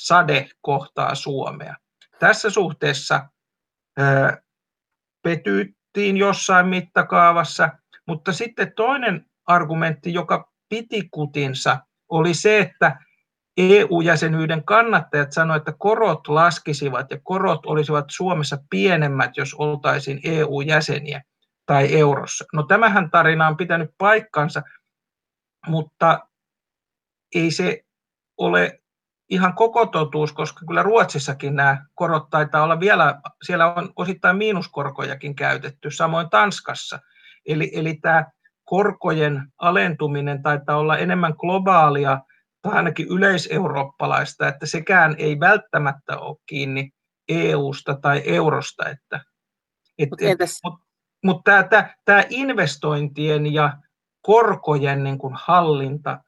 sade 0.00 0.48
kohtaa 0.60 1.14
Suomea. 1.14 1.76
Tässä 2.18 2.50
suhteessa 2.50 3.28
ää, 3.98 4.38
petyttiin 5.94 6.16
jossain 6.16 6.66
mittakaavassa, 6.66 7.68
mutta 8.06 8.32
sitten 8.32 8.72
toinen 8.76 9.26
argumentti, 9.46 10.12
joka 10.12 10.52
piti 10.68 11.08
kutinsa, 11.10 11.78
oli 12.08 12.34
se, 12.34 12.58
että 12.58 12.98
EU-jäsenyyden 13.56 14.64
kannattajat 14.64 15.32
sanoivat, 15.32 15.60
että 15.60 15.74
korot 15.78 16.28
laskisivat 16.28 17.10
ja 17.10 17.18
korot 17.22 17.66
olisivat 17.66 18.04
Suomessa 18.10 18.58
pienemmät, 18.70 19.36
jos 19.36 19.54
oltaisiin 19.54 20.20
EU-jäseniä 20.24 21.22
tai 21.66 21.98
eurossa. 21.98 22.44
No 22.52 22.62
tämähän 22.62 23.10
tarina 23.10 23.48
on 23.48 23.56
pitänyt 23.56 23.90
paikkansa, 23.98 24.62
mutta 25.66 26.28
ei 27.34 27.50
se 27.50 27.84
ole 28.38 28.80
ihan 29.34 29.54
koko 29.54 29.86
totuus, 29.86 30.32
koska 30.32 30.66
kyllä 30.66 30.82
Ruotsissakin 30.82 31.56
nämä 31.56 31.84
korot 31.94 32.30
taitaa 32.30 32.62
olla 32.62 32.80
vielä, 32.80 33.20
siellä 33.42 33.74
on 33.74 33.92
osittain 33.96 34.36
miinuskorkojakin 34.36 35.34
käytetty, 35.34 35.90
samoin 35.90 36.30
Tanskassa. 36.30 36.98
Eli, 37.46 37.70
eli 37.74 37.94
tämä 37.94 38.24
korkojen 38.64 39.52
alentuminen 39.58 40.42
taitaa 40.42 40.76
olla 40.76 40.98
enemmän 40.98 41.34
globaalia 41.38 42.20
tai 42.62 42.72
ainakin 42.72 43.06
yleiseurooppalaista, 43.08 44.48
että 44.48 44.66
sekään 44.66 45.14
ei 45.18 45.40
välttämättä 45.40 46.18
ole 46.18 46.36
kiinni 46.46 46.90
EUsta 47.28 47.94
tai 48.02 48.22
eurosta. 48.24 48.88
Että, 48.88 49.20
et, 49.98 50.10
Mut 50.10 50.22
entäs... 50.22 50.58
Mutta 50.64 50.84
mut 51.24 51.44
tämä, 51.44 51.94
tämä 52.04 52.22
investointien 52.28 53.52
ja 53.54 53.76
korkojen 54.22 55.04
niin 55.04 55.18
kuin 55.18 55.34
hallinta, 55.36 56.18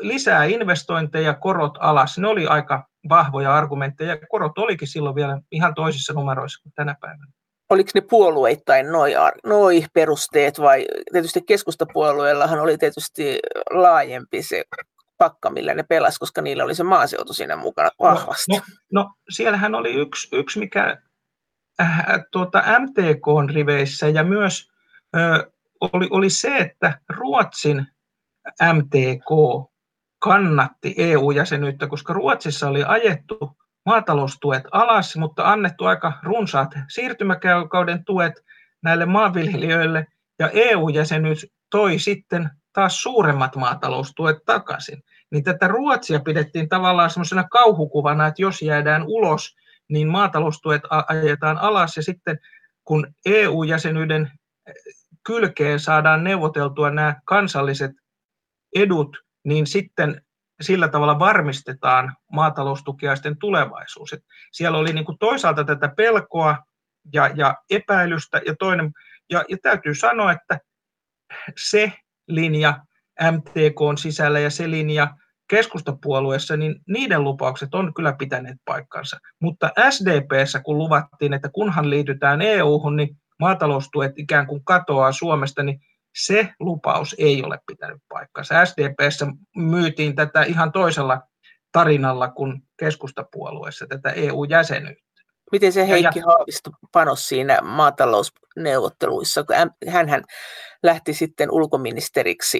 lisää 0.00 0.44
investointeja, 0.44 1.34
korot 1.34 1.78
alas, 1.80 2.18
ne 2.18 2.28
oli 2.28 2.46
aika 2.46 2.88
vahvoja 3.08 3.54
argumentteja. 3.54 4.18
Korot 4.30 4.58
olikin 4.58 4.88
silloin 4.88 5.14
vielä 5.14 5.40
ihan 5.50 5.74
toisissa 5.74 6.12
numeroissa 6.12 6.62
kuin 6.62 6.72
tänä 6.76 6.96
päivänä 7.00 7.32
oliko 7.70 7.90
ne 7.94 8.00
puolueittain 8.00 8.92
noi, 8.92 9.12
noi 9.44 9.84
perusteet 9.92 10.60
vai 10.60 10.86
tietysti 11.12 11.42
keskustapuolueellahan 11.42 12.60
oli 12.60 12.78
tietysti 12.78 13.38
laajempi 13.70 14.42
se 14.42 14.64
pakka, 15.18 15.50
millä 15.50 15.74
ne 15.74 15.82
pelasi, 15.82 16.18
koska 16.18 16.42
niillä 16.42 16.64
oli 16.64 16.74
se 16.74 16.82
maaseutu 16.82 17.32
siinä 17.32 17.56
mukana 17.56 17.90
no, 18.00 18.08
vahvasti. 18.08 18.52
No, 18.52 18.60
no, 18.92 19.02
no 19.02 19.10
siellähän 19.28 19.74
oli 19.74 19.94
yksi, 19.94 20.28
yksi 20.32 20.58
mikä 20.58 20.96
äh, 21.80 22.04
tuota, 22.30 22.62
MTK-riveissä 22.62 24.08
ja 24.08 24.24
myös 24.24 24.70
äh, 25.16 25.52
oli, 25.80 26.08
oli 26.10 26.30
se, 26.30 26.56
että 26.56 27.00
Ruotsin 27.08 27.86
MTK 28.72 29.30
kannatti 30.18 30.94
EU-jäsenyyttä, 30.98 31.86
koska 31.86 32.12
Ruotsissa 32.12 32.68
oli 32.68 32.84
ajettu 32.84 33.56
maataloustuet 33.86 34.64
alas, 34.72 35.16
mutta 35.16 35.52
annettu 35.52 35.84
aika 35.84 36.12
runsaat 36.22 36.74
siirtymäkauden 36.88 38.04
tuet 38.04 38.44
näille 38.82 39.06
maanviljelijöille, 39.06 40.06
ja 40.38 40.50
EU-jäsenyys 40.52 41.46
toi 41.70 41.98
sitten 41.98 42.50
taas 42.72 43.02
suuremmat 43.02 43.56
maataloustuet 43.56 44.36
takaisin. 44.46 45.02
Niin 45.30 45.44
tätä 45.44 45.68
Ruotsia 45.68 46.20
pidettiin 46.20 46.68
tavallaan 46.68 47.10
semmoisena 47.10 47.44
kauhukuvana, 47.44 48.26
että 48.26 48.42
jos 48.42 48.62
jäädään 48.62 49.04
ulos, 49.06 49.56
niin 49.88 50.08
maataloustuet 50.08 50.82
ajetaan 51.08 51.58
alas, 51.58 51.96
ja 51.96 52.02
sitten 52.02 52.38
kun 52.84 53.14
EU-jäsenyyden 53.26 54.30
kylkeen 55.26 55.80
saadaan 55.80 56.24
neuvoteltua 56.24 56.90
nämä 56.90 57.20
kansalliset 57.24 57.92
edut, 58.74 59.25
niin 59.46 59.66
sitten 59.66 60.22
sillä 60.60 60.88
tavalla 60.88 61.18
varmistetaan 61.18 62.16
maataloustukiaisten 62.32 63.38
tulevaisuus. 63.38 64.12
Et 64.12 64.24
siellä 64.52 64.78
oli 64.78 64.92
niin 64.92 65.04
kuin 65.04 65.18
toisaalta 65.18 65.64
tätä 65.64 65.88
pelkoa 65.96 66.56
ja, 67.12 67.30
ja 67.34 67.54
epäilystä, 67.70 68.40
ja, 68.46 68.54
toinen, 68.58 68.92
ja, 69.30 69.44
ja 69.48 69.56
täytyy 69.62 69.94
sanoa, 69.94 70.32
että 70.32 70.58
se 71.58 71.92
linja 72.28 72.80
MTK 73.32 73.80
on 73.80 73.98
sisällä 73.98 74.40
ja 74.40 74.50
se 74.50 74.70
linja 74.70 75.16
keskustapuolueessa, 75.50 76.56
niin 76.56 76.74
niiden 76.88 77.24
lupaukset 77.24 77.74
on 77.74 77.94
kyllä 77.94 78.12
pitäneet 78.12 78.56
paikkansa. 78.64 79.18
Mutta 79.40 79.70
SDPssä, 79.90 80.60
kun 80.60 80.78
luvattiin, 80.78 81.32
että 81.32 81.48
kunhan 81.52 81.90
liitytään 81.90 82.42
EU-hun, 82.42 82.96
niin 82.96 83.16
maataloustuet 83.40 84.12
ikään 84.16 84.46
kuin 84.46 84.64
katoaa 84.64 85.12
Suomesta, 85.12 85.62
niin 85.62 85.80
se 86.16 86.54
lupaus 86.60 87.14
ei 87.18 87.42
ole 87.42 87.58
pitänyt 87.66 88.02
paikkansa. 88.08 88.64
SDPssä 88.64 89.26
myytiin 89.56 90.14
tätä 90.14 90.42
ihan 90.42 90.72
toisella 90.72 91.22
tarinalla 91.72 92.28
kuin 92.28 92.62
keskustapuolueessa, 92.76 93.86
tätä 93.86 94.10
EU-jäsenyyttä. 94.10 95.06
Miten 95.52 95.72
se 95.72 95.88
Heikki 95.88 96.20
Haavisto 96.20 96.70
panos 96.92 97.28
siinä 97.28 97.60
maatalousneuvotteluissa, 97.62 99.44
kun 99.44 99.56
hän 99.88 100.24
lähti 100.82 101.14
sitten 101.14 101.50
ulkoministeriksi? 101.50 102.58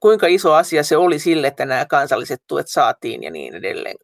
Kuinka 0.00 0.26
iso 0.26 0.54
asia 0.54 0.82
se 0.82 0.96
oli 0.96 1.18
sille, 1.18 1.46
että 1.46 1.66
nämä 1.66 1.86
kansalliset 1.86 2.42
tuet 2.46 2.68
saatiin 2.68 3.22
ja 3.22 3.30
niin 3.30 3.54
edelleen? 3.54 3.96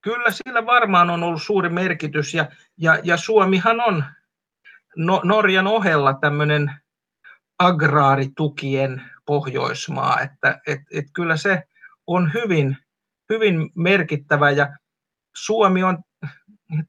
Kyllä 0.00 0.30
sillä 0.30 0.66
varmaan 0.66 1.10
on 1.10 1.22
ollut 1.22 1.42
suuri 1.42 1.68
merkitys 1.68 2.34
ja, 2.34 2.46
ja, 2.76 2.98
ja 3.04 3.16
Suomihan 3.16 3.80
on 3.80 4.04
no, 4.96 5.20
Norjan 5.24 5.66
ohella 5.66 6.14
tämmöinen 6.14 6.72
agraaritukien 7.58 9.02
Pohjoismaa, 9.26 10.20
että 10.20 10.60
et, 10.66 10.80
et 10.92 11.04
kyllä 11.12 11.36
se 11.36 11.62
on 12.06 12.30
hyvin, 12.34 12.76
hyvin 13.28 13.70
merkittävä 13.74 14.50
ja 14.50 14.76
Suomi 15.36 15.82
on, 15.82 15.98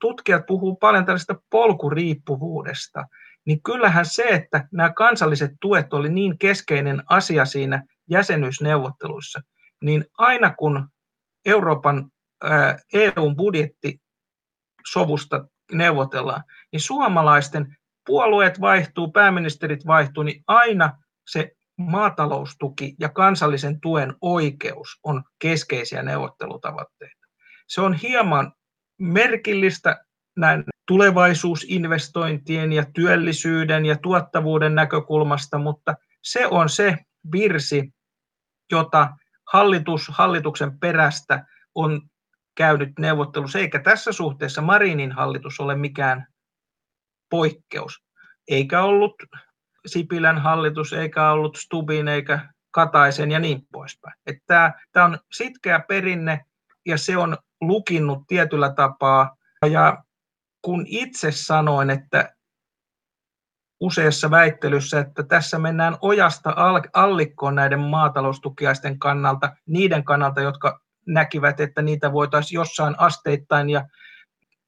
tutkijat 0.01 0.45
puhuu 0.45 0.75
paljon 0.75 1.05
tällaista 1.05 1.35
polkuriippuvuudesta, 1.49 3.05
niin 3.45 3.63
kyllähän 3.63 4.05
se, 4.05 4.23
että 4.23 4.67
nämä 4.71 4.93
kansalliset 4.93 5.51
tuet 5.61 5.93
oli 5.93 6.09
niin 6.09 6.37
keskeinen 6.37 7.03
asia 7.09 7.45
siinä 7.45 7.83
jäsenyysneuvotteluissa, 8.09 9.41
niin 9.81 10.05
aina 10.17 10.53
kun 10.55 10.87
Euroopan 11.45 12.11
EUn 12.93 13.35
budjetti 13.35 14.01
sovusta 14.91 15.47
neuvotellaan, 15.71 16.43
niin 16.71 16.81
suomalaisten 16.81 17.77
puolueet 18.09 18.61
vaihtuu, 18.61 19.11
pääministerit 19.11 19.87
vaihtuu, 19.87 20.23
niin 20.23 20.43
aina 20.47 20.97
se 21.27 21.51
maataloustuki 21.77 22.95
ja 22.99 23.09
kansallisen 23.09 23.81
tuen 23.81 24.15
oikeus 24.21 24.99
on 25.03 25.23
keskeisiä 25.39 26.03
neuvottelutavoitteita. 26.03 27.27
Se 27.67 27.81
on 27.81 27.93
hieman 27.93 28.53
merkillistä 28.99 30.05
näin 30.37 30.63
tulevaisuusinvestointien 30.87 32.73
ja 32.73 32.85
työllisyyden 32.93 33.85
ja 33.85 33.95
tuottavuuden 33.97 34.75
näkökulmasta, 34.75 35.57
mutta 35.57 35.95
se 36.23 36.47
on 36.47 36.69
se 36.69 36.97
virsi, 37.31 37.93
jota 38.71 39.09
hallitus 39.51 40.07
hallituksen 40.07 40.79
perästä 40.79 41.45
on 41.75 42.01
käynyt 42.55 42.89
neuvottelussa, 42.99 43.59
eikä 43.59 43.79
tässä 43.79 44.11
suhteessa 44.11 44.61
Marinin 44.61 45.11
hallitus 45.11 45.59
ole 45.59 45.75
mikään 45.75 46.27
poikkeus. 47.29 48.03
Eikä 48.47 48.83
ollut 48.83 49.15
Sipilän 49.85 50.37
hallitus, 50.37 50.93
eikä 50.93 51.31
ollut 51.31 51.55
Stubin, 51.55 52.07
eikä 52.07 52.49
Kataisen 52.71 53.31
ja 53.31 53.39
niin 53.39 53.67
poispäin. 53.71 54.15
Tämä 54.47 55.05
on 55.05 55.19
sitkeä 55.31 55.79
perinne 55.79 56.45
ja 56.85 56.97
se 56.97 57.17
on 57.17 57.37
lukinnut 57.61 58.27
tietyllä 58.27 58.73
tapaa. 58.73 59.37
Ja 59.69 60.03
kun 60.61 60.83
itse 60.87 61.31
sanoin, 61.31 61.89
että 61.89 62.35
useassa 63.79 64.31
väittelyssä, 64.31 64.99
että 64.99 65.23
tässä 65.23 65.59
mennään 65.59 65.97
ojasta 66.01 66.53
allikkoon 66.93 67.55
näiden 67.55 67.79
maataloustukiaisten 67.79 68.99
kannalta, 68.99 69.55
niiden 69.65 70.03
kannalta, 70.03 70.41
jotka 70.41 70.81
näkivät, 71.07 71.59
että 71.59 71.81
niitä 71.81 72.13
voitaisiin 72.13 72.55
jossain 72.55 72.95
asteittain 72.97 73.69
ja 73.69 73.87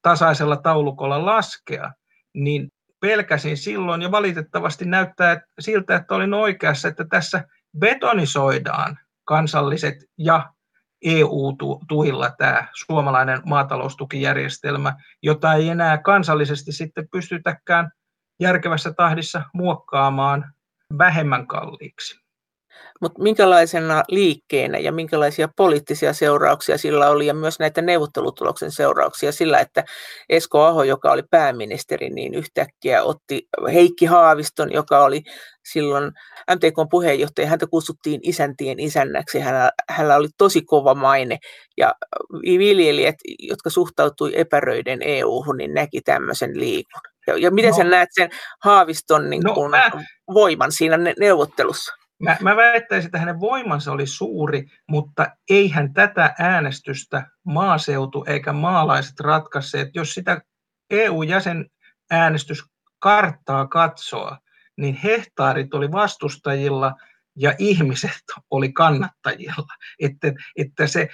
tasaisella 0.02 0.56
taulukolla 0.56 1.26
laskea, 1.26 1.92
niin 2.34 2.68
pelkäsin 3.00 3.56
silloin 3.56 4.02
ja 4.02 4.10
valitettavasti 4.10 4.84
näyttää 4.84 5.40
siltä, 5.60 5.96
että 5.96 6.14
olin 6.14 6.34
oikeassa, 6.34 6.88
että 6.88 7.04
tässä 7.04 7.44
betonisoidaan 7.78 8.98
kansalliset 9.24 9.94
ja 10.18 10.52
EU-tuilla 11.04 12.30
tämä 12.38 12.68
suomalainen 12.74 13.40
maataloustukijärjestelmä, 13.46 14.96
jota 15.22 15.54
ei 15.54 15.68
enää 15.68 15.98
kansallisesti 15.98 16.72
sitten 16.72 17.08
pystytäkään 17.08 17.90
järkevässä 18.40 18.92
tahdissa 18.92 19.42
muokkaamaan 19.54 20.54
vähemmän 20.98 21.46
kalliiksi. 21.46 22.21
Mutta 23.00 23.22
minkälaisena 23.22 24.02
liikkeenä 24.08 24.78
ja 24.78 24.92
minkälaisia 24.92 25.48
poliittisia 25.56 26.12
seurauksia 26.12 26.78
sillä 26.78 27.10
oli 27.10 27.26
ja 27.26 27.34
myös 27.34 27.58
näitä 27.58 27.82
neuvottelutuloksen 27.82 28.70
seurauksia 28.70 29.32
sillä, 29.32 29.58
että 29.58 29.84
Esko 30.28 30.62
Aho, 30.62 30.82
joka 30.82 31.12
oli 31.12 31.22
pääministeri, 31.30 32.10
niin 32.10 32.34
yhtäkkiä 32.34 33.02
otti 33.02 33.48
Heikki 33.72 34.06
Haaviston, 34.06 34.72
joka 34.72 35.04
oli 35.04 35.22
silloin 35.72 36.12
MTK 36.54 36.90
puheenjohtaja, 36.90 37.46
häntä 37.46 37.66
kutsuttiin 37.66 38.20
isäntien 38.22 38.80
isännäksi, 38.80 39.40
hänellä, 39.40 39.70
hänellä 39.88 40.16
oli 40.16 40.28
tosi 40.38 40.62
kova 40.62 40.94
maine 40.94 41.38
ja 41.76 41.94
viljelijät, 42.42 43.16
jotka 43.38 43.70
suhtautui 43.70 44.32
epäröiden 44.34 44.98
EU-hun, 45.02 45.56
niin 45.56 45.74
näki 45.74 46.00
tämmöisen 46.00 46.60
liikun. 46.60 47.00
Ja, 47.26 47.38
ja 47.38 47.50
miten 47.50 47.70
no, 47.70 47.76
sä 47.76 47.84
näet 47.84 48.08
sen 48.12 48.30
Haaviston 48.62 49.30
niin 49.30 49.42
no, 49.42 49.54
kun, 49.54 49.70
mä... 49.70 49.90
voiman 50.34 50.72
siinä 50.72 50.98
neuvottelussa? 51.18 52.01
Mä, 52.22 52.36
mä 52.40 52.56
väittäisin, 52.56 53.06
että 53.08 53.18
hänen 53.18 53.40
voimansa 53.40 53.92
oli 53.92 54.06
suuri, 54.06 54.66
mutta 54.88 55.26
eihän 55.50 55.92
tätä 55.92 56.34
äänestystä 56.38 57.26
maaseutu 57.44 58.24
eikä 58.28 58.52
maalaiset 58.52 59.20
ratkaisseet. 59.20 59.88
Jos 59.94 60.14
sitä 60.14 60.40
EU-jäsen 60.90 61.66
äänestyskarttaa 62.10 63.66
katsoa, 63.66 64.38
niin 64.76 64.94
hehtaarit 64.94 65.74
oli 65.74 65.92
vastustajilla 65.92 66.94
ja 67.36 67.54
ihmiset 67.58 68.22
oli 68.50 68.72
kannattajilla. 68.72 69.66
Että, 70.00 70.32
että 70.56 70.86
se, 70.86 71.08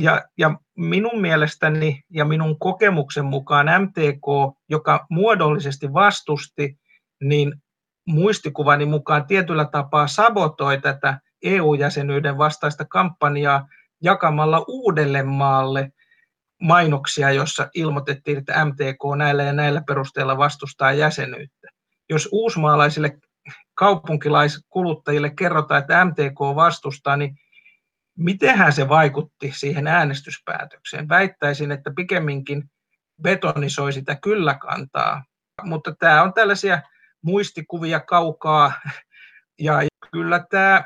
ja, 0.00 0.24
ja 0.38 0.58
minun 0.76 1.20
mielestäni 1.20 2.02
ja 2.10 2.24
minun 2.24 2.58
kokemuksen 2.58 3.24
mukaan 3.24 3.66
MTK, 3.82 4.56
joka 4.68 5.06
muodollisesti 5.10 5.92
vastusti, 5.92 6.78
niin 7.22 7.62
muistikuvani 8.06 8.84
mukaan 8.84 9.26
tietyllä 9.26 9.64
tapaa 9.64 10.06
sabotoi 10.06 10.80
tätä 10.80 11.20
EU-jäsenyyden 11.42 12.38
vastaista 12.38 12.84
kampanjaa 12.84 13.68
jakamalla 14.02 14.64
uudelle 14.68 15.22
maalle 15.22 15.92
mainoksia, 16.62 17.30
jossa 17.30 17.68
ilmoitettiin, 17.74 18.38
että 18.38 18.64
MTK 18.64 19.16
näillä 19.16 19.42
ja 19.42 19.52
näillä 19.52 19.82
perusteella 19.86 20.38
vastustaa 20.38 20.92
jäsenyyttä. 20.92 21.68
Jos 22.10 22.28
uusmaalaisille 22.32 23.18
kaupunkilaiskuluttajille 23.74 25.30
kerrotaan, 25.30 25.80
että 25.80 26.04
MTK 26.04 26.40
vastustaa, 26.54 27.16
niin 27.16 27.36
mitenhän 28.18 28.72
se 28.72 28.88
vaikutti 28.88 29.52
siihen 29.56 29.86
äänestyspäätökseen? 29.86 31.08
Väittäisin, 31.08 31.72
että 31.72 31.92
pikemminkin 31.96 32.70
betonisoi 33.22 33.92
sitä 33.92 34.16
kyllä 34.22 34.54
kantaa. 34.54 35.24
Mutta 35.62 35.94
tämä 35.98 36.22
on 36.22 36.32
tällaisia 36.32 36.82
muistikuvia 37.22 38.00
kaukaa. 38.00 38.72
Ja 39.60 39.74
kyllä 40.12 40.46
tämä 40.50 40.84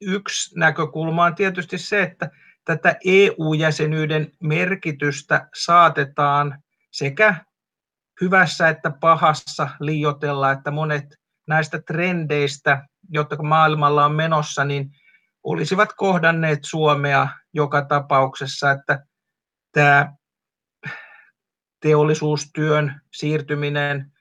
yksi 0.00 0.58
näkökulma 0.58 1.24
on 1.24 1.34
tietysti 1.34 1.78
se, 1.78 2.02
että 2.02 2.30
tätä 2.64 2.96
EU-jäsenyyden 3.04 4.32
merkitystä 4.40 5.48
saatetaan 5.54 6.62
sekä 6.90 7.34
hyvässä 8.20 8.68
että 8.68 8.90
pahassa 9.00 9.68
liiotella, 9.80 10.52
että 10.52 10.70
monet 10.70 11.04
näistä 11.46 11.82
trendeistä, 11.86 12.86
jotka 13.10 13.42
maailmalla 13.42 14.04
on 14.04 14.14
menossa, 14.14 14.64
niin 14.64 14.90
olisivat 15.42 15.92
kohdanneet 15.96 16.58
Suomea 16.62 17.28
joka 17.52 17.84
tapauksessa, 17.84 18.70
että 18.70 19.06
tämä 19.72 20.12
teollisuustyön 21.80 23.00
siirtyminen 23.14 24.12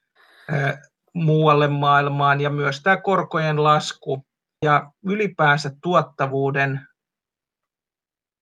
muualle 1.14 1.68
maailmaan 1.68 2.42
ja 2.42 2.50
myös 2.50 2.82
tämä 2.82 2.98
korkojen 2.98 3.64
lasku 3.64 4.26
ja 4.66 4.92
ylipäänsä 5.06 5.72
tuottavuuden 5.84 6.88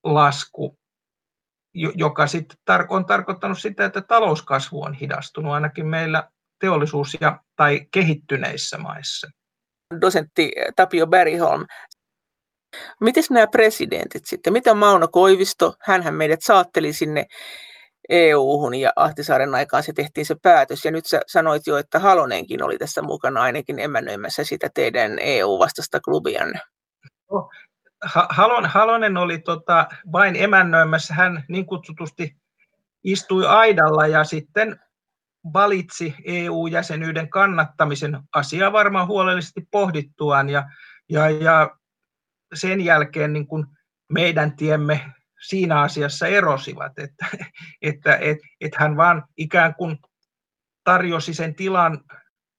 lasku, 0.04 0.78
joka 1.74 2.28
sitten 2.28 2.58
on 2.89 3.06
tarkoittanut 3.06 3.60
sitä, 3.60 3.86
että 3.86 4.02
talouskasvu 4.02 4.84
on 4.84 4.94
hidastunut 4.94 5.54
ainakin 5.54 5.88
meillä 5.88 6.30
teollisuus- 6.60 7.18
ja, 7.22 7.39
tai 7.56 7.88
kehittyneissä 7.91 8.78
maissa. 8.78 9.28
Dosentti 10.02 10.52
Tapio 10.76 11.08
Bergholm, 11.08 11.65
miten 13.02 13.24
nämä 13.30 13.48
presidentit 13.48 14.26
sitten, 14.26 14.54
mitä 14.54 14.74
Mauno 14.74 15.08
Koivisto, 15.08 15.76
hän 15.82 16.15
meidät 16.15 16.39
saatteli 16.44 16.94
sinne 16.94 17.26
EU-hun 18.10 18.76
ja 18.76 18.91
Ahtisaaren 18.96 19.56
aikaan 19.56 19.84
se 19.84 19.94
tehtiin 19.94 20.26
se 20.26 20.36
päätös. 20.41 20.86
Ja 20.86 20.91
nyt 20.91 21.06
sä 21.06 21.22
sanoit 21.28 21.68
jo, 21.68 21.78
että 21.78 22.00
Halonenkin 22.00 22.63
oli 22.63 22.78
tässä 22.78 23.02
mukana 23.02 23.41
ainakin 23.41 23.80
emännöimässä 23.80 24.44
sitä 24.44 24.70
teidän 24.74 25.20
EU-vastasta 25.20 26.00
klubianne. 26.00 26.60
No, 27.32 27.50
Halon, 28.30 28.65
Halonen 28.65 29.18
oli 29.18 29.39
tota, 29.39 29.88
vain 30.12 30.36
emännöimässä. 30.36 31.13
Hän 31.13 31.44
niin 31.50 31.65
kutsutusti 31.65 32.36
istui 33.04 33.48
aidalla 33.48 34.08
ja 34.08 34.24
sitten 34.24 34.80
valitsi 35.54 36.15
EU-jäsenyyden 36.26 37.30
kannattamisen 37.30 38.20
asiaa 38.36 38.72
varmaan 38.72 39.08
huolellisesti 39.08 39.68
pohdittuaan 39.72 40.50
ja, 40.50 40.63
ja, 41.10 41.30
ja 41.30 41.78
sen 42.54 42.82
jälkeen 42.82 43.34
niin 43.34 43.48
kuin 43.48 43.65
meidän 44.13 44.56
tiemme 44.56 45.13
siinä 45.48 45.82
asiassa 45.82 46.28
erosivat, 46.28 47.00
että, 47.00 47.26
että 47.82 48.16
et, 48.16 48.38
et 48.62 48.76
hän 48.76 48.98
vaan 48.98 49.24
ikään 49.38 49.76
kuin 49.76 49.98
tarjosi 50.84 51.34
sen 51.34 51.56
tilan 51.56 52.02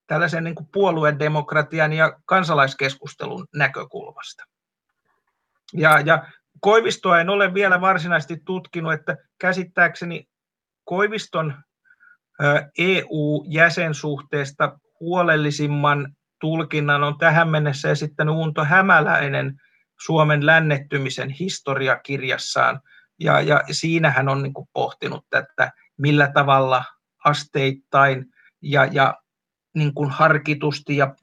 tällaisen 0.06 0.44
niin 0.44 0.54
kuin 0.54 0.68
puoluedemokratian 0.72 1.92
ja 1.92 2.20
kansalaiskeskustelun 2.24 3.46
näkökulmasta. 3.54 4.44
Ja, 5.72 6.00
ja 6.00 6.26
Koivistoa 6.60 7.20
en 7.20 7.30
ole 7.30 7.54
vielä 7.54 7.80
varsinaisesti 7.80 8.36
tutkinut, 8.44 8.92
että 8.92 9.16
käsittääkseni 9.38 10.28
Koiviston 10.84 11.54
EU-jäsensuhteesta 12.78 14.78
huolellisimman 15.00 16.16
tulkinnan 16.40 17.02
on 17.02 17.18
tähän 17.18 17.48
mennessä 17.48 17.90
esittänyt 17.90 18.34
Unto 18.34 18.64
Hämäläinen 18.64 19.60
Suomen 20.00 20.46
lännettymisen 20.46 21.30
historiakirjassaan. 21.30 22.80
Ja, 23.20 23.40
ja 23.40 23.62
siinä 23.70 24.10
hän 24.10 24.28
on 24.28 24.42
niin 24.42 24.54
kuin 24.54 24.68
pohtinut 24.72 25.26
tätä, 25.30 25.72
millä 25.98 26.30
tavalla 26.34 26.84
asteittain 27.24 28.26
ja, 28.62 28.84
ja 28.84 29.14
niin 29.74 29.94
kuin 29.94 30.10
harkitusti 30.10 30.96
ja 30.96 31.14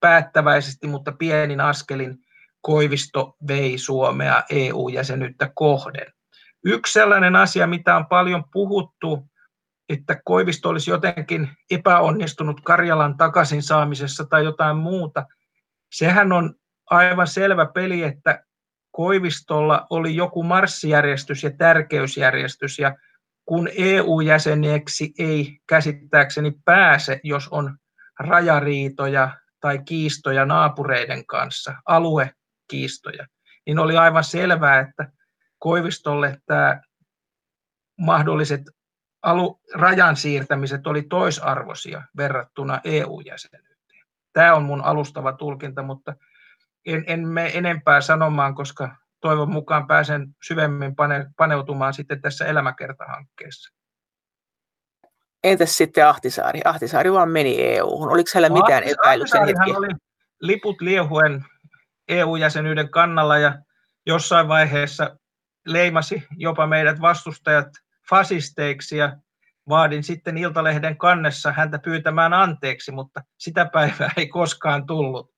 päättäväisesti, 0.00 0.86
mutta 0.86 1.12
pienin 1.12 1.60
askelin 1.60 2.18
Koivisto 2.60 3.36
vei 3.48 3.78
Suomea 3.78 4.42
EU-jäsenyyttä 4.50 5.50
kohden. 5.54 6.12
Yksi 6.64 6.92
sellainen 6.92 7.36
asia, 7.36 7.66
mitä 7.66 7.96
on 7.96 8.06
paljon 8.06 8.44
puhuttu, 8.52 9.28
että 9.88 10.20
Koivisto 10.24 10.68
olisi 10.68 10.90
jotenkin 10.90 11.50
epäonnistunut 11.70 12.60
Karjalan 12.60 13.16
takaisin 13.16 13.62
saamisessa 13.62 14.24
tai 14.24 14.44
jotain 14.44 14.76
muuta, 14.76 15.26
sehän 15.92 16.32
on 16.32 16.54
aivan 16.90 17.26
selvä 17.26 17.66
peli, 17.66 18.02
että 18.02 18.44
Koivistolla 18.90 19.86
oli 19.90 20.16
joku 20.16 20.42
marssijärjestys 20.42 21.42
ja 21.42 21.50
tärkeysjärjestys, 21.50 22.78
ja 22.78 22.96
kun 23.44 23.68
EU-jäseneksi 23.78 25.12
ei 25.18 25.58
käsittääkseni 25.68 26.52
pääse, 26.64 27.20
jos 27.22 27.48
on 27.48 27.78
rajariitoja 28.18 29.30
tai 29.60 29.78
kiistoja 29.84 30.46
naapureiden 30.46 31.26
kanssa, 31.26 31.74
aluekiistoja, 31.86 33.26
niin 33.66 33.78
oli 33.78 33.96
aivan 33.96 34.24
selvää, 34.24 34.80
että 34.80 35.12
Koivistolle 35.58 36.36
tämä 36.46 36.80
mahdolliset 38.00 38.62
alu, 39.22 39.60
rajan 39.74 40.16
siirtämiset 40.16 40.86
oli 40.86 41.02
toisarvoisia 41.02 42.02
verrattuna 42.16 42.80
EU-jäsenyyteen. 42.84 44.04
Tämä 44.32 44.54
on 44.54 44.62
mun 44.62 44.84
alustava 44.84 45.32
tulkinta, 45.32 45.82
mutta 45.82 46.14
en, 46.86 47.04
en 47.06 47.28
mene 47.28 47.50
enempää 47.54 48.00
sanomaan, 48.00 48.54
koska 48.54 48.96
toivon 49.20 49.50
mukaan 49.50 49.86
pääsen 49.86 50.26
syvemmin 50.46 50.96
pane, 50.96 51.26
paneutumaan 51.36 51.94
sitten 51.94 52.20
tässä 52.20 52.46
elämäkertahankkeessa. 52.46 53.74
Entäs 55.44 55.76
sitten 55.76 56.06
Ahtisaari? 56.06 56.60
Ahtisaari 56.64 57.12
vaan 57.12 57.30
meni 57.30 57.62
EU-hun. 57.62 58.10
Oliko 58.10 58.30
hänellä 58.34 58.48
no, 58.48 58.62
mitään 58.62 58.82
epäilyksiä 58.82 59.40
oli 59.40 59.94
liput 60.40 60.80
liehuen 60.80 61.44
EU-jäsenyyden 62.08 62.90
kannalla 62.90 63.38
ja 63.38 63.58
jossain 64.06 64.48
vaiheessa 64.48 65.16
leimasi 65.66 66.26
jopa 66.36 66.66
meidät 66.66 67.00
vastustajat 67.00 67.68
fasisteiksi 68.08 68.96
ja 68.96 69.16
vaadin 69.68 70.04
sitten 70.04 70.38
Iltalehden 70.38 70.96
kannessa 70.96 71.52
häntä 71.52 71.78
pyytämään 71.78 72.32
anteeksi, 72.32 72.92
mutta 72.92 73.22
sitä 73.38 73.64
päivää 73.72 74.10
ei 74.16 74.28
koskaan 74.28 74.86
tullut. 74.86 75.34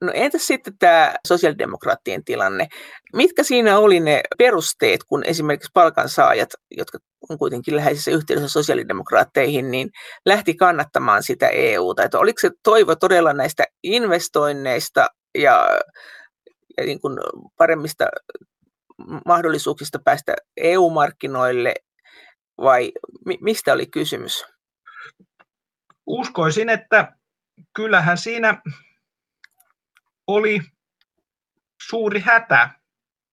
No 0.00 0.12
entäs 0.14 0.46
sitten 0.46 0.78
tämä 0.78 1.14
sosiaalidemokraattien 1.26 2.24
tilanne? 2.24 2.68
Mitkä 3.12 3.42
siinä 3.42 3.78
oli 3.78 4.00
ne 4.00 4.20
perusteet, 4.38 5.04
kun 5.04 5.24
esimerkiksi 5.24 5.70
palkansaajat, 5.74 6.48
jotka 6.70 6.98
on 7.30 7.38
kuitenkin 7.38 7.76
läheisessä 7.76 8.10
yhteydessä 8.10 8.48
sosiaalidemokraatteihin, 8.48 9.70
niin 9.70 9.90
lähti 10.26 10.54
kannattamaan 10.54 11.22
sitä 11.22 11.48
EUta? 11.48 12.02
Että 12.02 12.18
oliko 12.18 12.40
se 12.40 12.50
toivo 12.62 12.96
todella 12.96 13.32
näistä 13.32 13.64
investoinneista 13.82 15.08
ja, 15.38 15.68
ja 16.78 16.84
niin 16.84 17.00
kuin 17.00 17.18
paremmista 17.56 18.06
mahdollisuuksista 19.26 19.98
päästä 20.04 20.34
EU-markkinoille 20.56 21.74
vai 22.58 22.92
mi- 23.26 23.38
mistä 23.40 23.72
oli 23.72 23.86
kysymys? 23.86 24.44
Uskoisin, 26.06 26.68
että 26.68 27.12
kyllähän 27.74 28.18
siinä 28.18 28.62
oli 30.28 30.60
suuri 31.82 32.20
hätä 32.20 32.70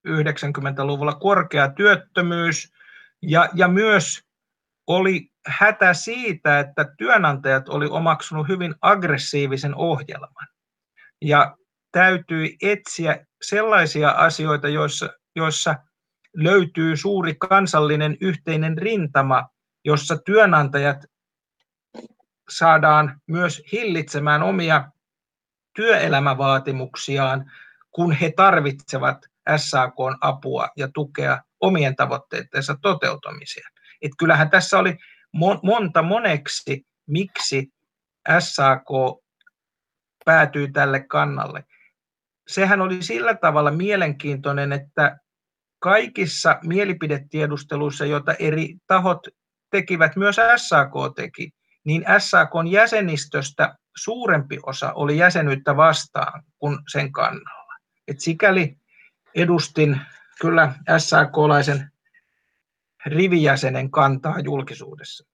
90-luvulla, 0.08 1.14
korkea 1.14 1.70
työttömyys 1.70 2.72
ja, 3.22 3.48
ja 3.54 3.68
myös 3.68 4.22
oli 4.86 5.30
hätä 5.46 5.94
siitä, 5.94 6.60
että 6.60 6.84
työnantajat 6.98 7.68
oli 7.68 7.86
omaksunut 7.86 8.48
hyvin 8.48 8.74
aggressiivisen 8.80 9.74
ohjelman. 9.74 10.46
Ja 11.22 11.56
täytyi 11.92 12.56
etsiä 12.62 13.26
sellaisia 13.42 14.10
asioita, 14.10 14.68
joissa, 14.68 15.08
joissa 15.36 15.74
löytyy 16.36 16.96
suuri 16.96 17.34
kansallinen 17.34 18.16
yhteinen 18.20 18.78
rintama, 18.78 19.48
jossa 19.84 20.16
työnantajat 20.16 21.04
saadaan 22.48 23.20
myös 23.26 23.62
hillitsemään 23.72 24.42
omia 24.42 24.90
työelämävaatimuksiaan, 25.76 27.52
kun 27.90 28.12
he 28.12 28.32
tarvitsevat 28.36 29.18
SAKn 29.56 30.16
apua 30.20 30.68
ja 30.76 30.88
tukea 30.94 31.42
omien 31.60 31.96
tavoitteidensa 31.96 32.76
toteutumiseen. 32.82 33.70
Et 34.02 34.10
kyllähän 34.18 34.50
tässä 34.50 34.78
oli 34.78 34.96
monta 35.62 36.02
moneksi, 36.02 36.86
miksi 37.06 37.72
SAK 38.38 38.88
päätyi 40.24 40.72
tälle 40.72 41.00
kannalle. 41.00 41.64
Sehän 42.48 42.80
oli 42.80 43.02
sillä 43.02 43.34
tavalla 43.34 43.70
mielenkiintoinen, 43.70 44.72
että 44.72 45.18
kaikissa 45.78 46.58
mielipidetiedusteluissa, 46.62 48.06
joita 48.06 48.34
eri 48.38 48.76
tahot 48.86 49.26
tekivät, 49.70 50.16
myös 50.16 50.36
SAK 50.56 50.92
teki, 51.16 51.50
niin 51.84 52.04
SAKn 52.18 52.66
jäsenistöstä 52.66 53.76
suurempi 53.96 54.58
osa 54.62 54.92
oli 54.92 55.18
jäsenyyttä 55.18 55.76
vastaan 55.76 56.42
kuin 56.58 56.78
sen 56.92 57.12
kannalla. 57.12 57.74
Et 58.08 58.20
sikäli 58.20 58.76
edustin 59.34 60.00
kyllä 60.40 60.74
SAK-laisen 60.98 61.90
rivijäsenen 63.06 63.90
kantaa 63.90 64.40
julkisuudessa. 64.40 65.26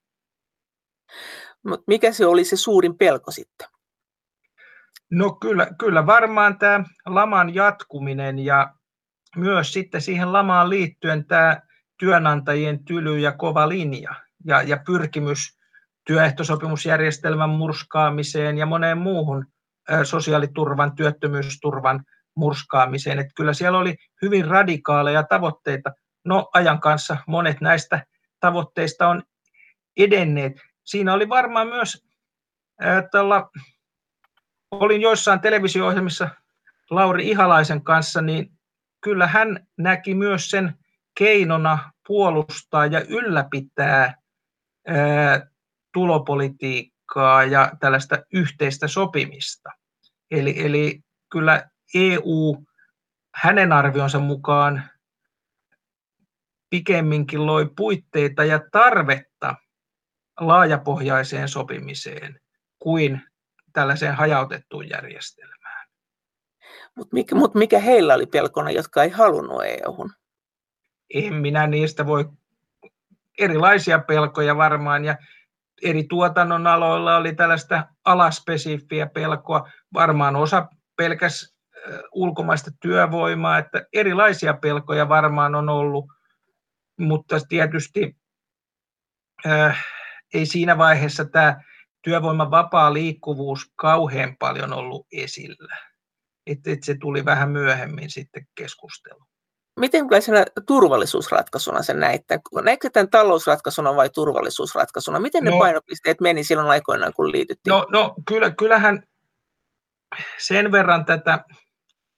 Mut 1.64 1.84
mikä 1.86 2.12
se 2.12 2.26
oli 2.26 2.44
se 2.44 2.56
suurin 2.56 2.98
pelko 2.98 3.30
sitten? 3.30 3.68
No 5.10 5.32
kyllä, 5.32 5.66
kyllä 5.78 6.06
varmaan 6.06 6.58
tämä 6.58 6.84
laman 7.06 7.54
jatkuminen 7.54 8.38
ja 8.38 8.74
myös 9.36 9.72
sitten 9.72 10.00
siihen 10.00 10.32
lamaan 10.32 10.70
liittyen 10.70 11.24
tämä 11.26 11.60
työnantajien 11.98 12.84
tyly 12.84 13.18
ja 13.18 13.32
kova 13.32 13.68
linja 13.68 14.14
ja, 14.44 14.62
ja 14.62 14.76
pyrkimys 14.86 15.58
työehtosopimusjärjestelmän 16.04 17.50
murskaamiseen 17.50 18.58
ja 18.58 18.66
moneen 18.66 18.98
muuhun 18.98 19.46
sosiaaliturvan, 20.04 20.96
työttömyysturvan 20.96 22.04
murskaamiseen. 22.36 23.18
Että 23.18 23.32
kyllä 23.36 23.52
siellä 23.52 23.78
oli 23.78 23.96
hyvin 24.22 24.46
radikaaleja 24.46 25.22
tavoitteita. 25.22 25.92
No 26.24 26.50
ajan 26.54 26.80
kanssa 26.80 27.16
monet 27.26 27.60
näistä 27.60 28.06
tavoitteista 28.40 29.08
on 29.08 29.22
edenneet. 29.96 30.52
Siinä 30.84 31.14
oli 31.14 31.28
varmaan 31.28 31.66
myös 31.66 32.06
tällä, 33.10 33.44
olin 34.70 35.00
joissain 35.00 35.40
televisio-ohjelmissa 35.40 36.28
Lauri 36.90 37.28
Ihalaisen 37.28 37.84
kanssa, 37.84 38.22
niin 38.22 38.50
kyllä 39.00 39.26
hän 39.26 39.66
näki 39.78 40.14
myös 40.14 40.50
sen 40.50 40.74
keinona 41.18 41.92
puolustaa 42.06 42.86
ja 42.86 43.00
ylläpitää 43.00 44.14
ää, 44.86 45.51
tulopolitiikkaa 45.92 47.44
ja 47.44 47.72
tällaista 47.80 48.18
yhteistä 48.32 48.88
sopimista. 48.88 49.70
Eli, 50.30 50.64
eli 50.64 51.00
kyllä 51.30 51.70
EU 51.94 52.64
hänen 53.34 53.72
arvionsa 53.72 54.18
mukaan 54.18 54.82
pikemminkin 56.70 57.46
loi 57.46 57.70
puitteita 57.76 58.44
ja 58.44 58.60
tarvetta 58.72 59.54
laajapohjaiseen 60.40 61.48
sopimiseen 61.48 62.40
kuin 62.78 63.22
tällaiseen 63.72 64.14
hajautettuun 64.14 64.88
järjestelmään. 64.88 65.88
Mutta 66.96 67.14
mikä, 67.14 67.34
mut 67.34 67.54
mikä 67.54 67.78
heillä 67.78 68.14
oli 68.14 68.26
pelkona, 68.26 68.70
jotka 68.70 69.02
ei 69.02 69.10
halunnut 69.10 69.64
EU-hun? 69.64 70.12
En 71.14 71.34
minä 71.34 71.66
niistä 71.66 72.06
voi, 72.06 72.28
erilaisia 73.38 73.98
pelkoja 73.98 74.56
varmaan, 74.56 75.04
ja 75.04 75.16
eri 75.82 76.04
tuotannon 76.04 76.66
aloilla 76.66 77.16
oli 77.16 77.34
tällaista 77.34 77.86
alaspesifiä 78.04 79.06
pelkoa, 79.06 79.68
varmaan 79.94 80.36
osa 80.36 80.68
pelkäs 80.96 81.52
ulkomaista 82.12 82.70
työvoimaa, 82.80 83.58
että 83.58 83.86
erilaisia 83.92 84.54
pelkoja 84.54 85.08
varmaan 85.08 85.54
on 85.54 85.68
ollut, 85.68 86.06
mutta 86.98 87.40
tietysti 87.48 88.16
äh, 89.46 89.84
ei 90.34 90.46
siinä 90.46 90.78
vaiheessa 90.78 91.24
tämä 91.24 91.60
työvoiman 92.02 92.50
vapaa 92.50 92.92
liikkuvuus 92.92 93.72
kauhean 93.76 94.36
paljon 94.38 94.72
ollut 94.72 95.06
esillä. 95.12 95.76
Että 96.46 96.70
et 96.70 96.82
se 96.82 96.94
tuli 97.00 97.24
vähän 97.24 97.50
myöhemmin 97.50 98.10
sitten 98.10 98.46
keskustelu. 98.54 99.31
Miten 99.80 100.06
turvallisuusratkaisuna 100.66 101.82
sen 101.82 102.00
näitte? 102.00 102.40
Näetkö 102.62 102.90
tämän 102.90 103.10
talousratkaisuna 103.10 103.96
vai 103.96 104.10
turvallisuusratkaisuna? 104.10 105.20
Miten 105.20 105.44
ne 105.44 105.50
no, 105.50 105.58
painopisteet 105.58 106.20
meni 106.20 106.44
silloin 106.44 106.68
aikoinaan, 106.68 107.12
kun 107.16 107.32
liityttiin? 107.32 107.70
No, 107.70 107.86
no 107.90 108.14
kyllä, 108.28 108.50
kyllähän 108.50 109.02
sen 110.38 110.72
verran 110.72 111.04
tätä 111.04 111.44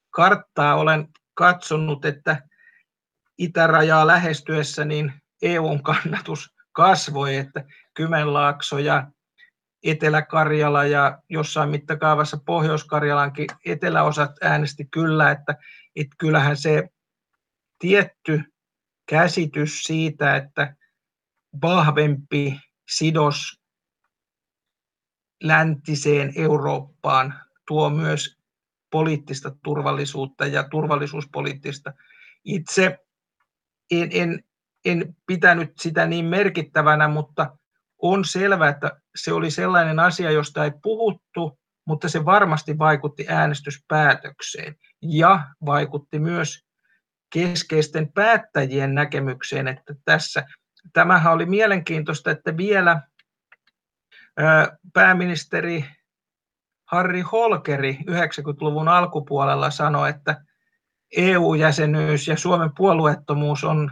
karttaa 0.09 0.75
olen 0.75 1.07
katsonut, 1.33 2.05
että 2.05 2.41
itärajaa 3.37 4.07
lähestyessä 4.07 4.85
niin 4.85 5.13
EUn 5.41 5.83
kannatus 5.83 6.55
kasvoi, 6.71 7.35
että 7.35 7.63
Kymenlaakso 7.93 8.79
ja 8.79 9.07
Etelä-Karjala 9.83 10.85
ja 10.85 11.17
jossain 11.29 11.69
mittakaavassa 11.69 12.37
Pohjois-Karjalankin 12.45 13.47
eteläosat 13.65 14.31
äänesti 14.41 14.85
kyllä, 14.91 15.31
että, 15.31 15.55
että 15.95 16.15
kyllähän 16.17 16.57
se 16.57 16.89
tietty 17.79 18.43
käsitys 19.09 19.83
siitä, 19.83 20.35
että 20.35 20.75
vahvempi 21.61 22.59
sidos 22.89 23.59
läntiseen 25.43 26.33
Eurooppaan 26.35 27.33
tuo 27.67 27.89
myös 27.89 28.37
poliittista 28.91 29.51
turvallisuutta 29.63 30.45
ja 30.45 30.69
turvallisuuspoliittista. 30.69 31.93
Itse 32.45 32.97
en, 33.91 34.09
en, 34.11 34.43
en 34.85 35.15
pitänyt 35.27 35.73
sitä 35.79 36.05
niin 36.05 36.25
merkittävänä, 36.25 37.07
mutta 37.07 37.57
on 38.01 38.25
selvää, 38.25 38.69
että 38.69 39.01
se 39.15 39.33
oli 39.33 39.51
sellainen 39.51 39.99
asia, 39.99 40.31
josta 40.31 40.63
ei 40.63 40.71
puhuttu, 40.81 41.59
mutta 41.87 42.09
se 42.09 42.25
varmasti 42.25 42.77
vaikutti 42.77 43.25
äänestyspäätökseen 43.29 44.75
ja 45.01 45.47
vaikutti 45.65 46.19
myös 46.19 46.64
keskeisten 47.29 48.11
päättäjien 48.13 48.95
näkemykseen, 48.95 49.67
että 49.67 49.95
tässä, 50.05 50.45
tämähän 50.93 51.33
oli 51.33 51.45
mielenkiintoista, 51.45 52.31
että 52.31 52.57
vielä 52.57 53.01
pääministeri 54.93 55.85
Harri 56.85 57.21
Holkeri 57.21 57.97
90-luvun 58.09 58.87
alkupuolella 58.87 59.71
sanoi, 59.71 60.09
että 60.09 60.41
EU-jäsenyys 61.17 62.27
ja 62.27 62.37
Suomen 62.37 62.69
puolueettomuus 62.77 63.63
on 63.63 63.91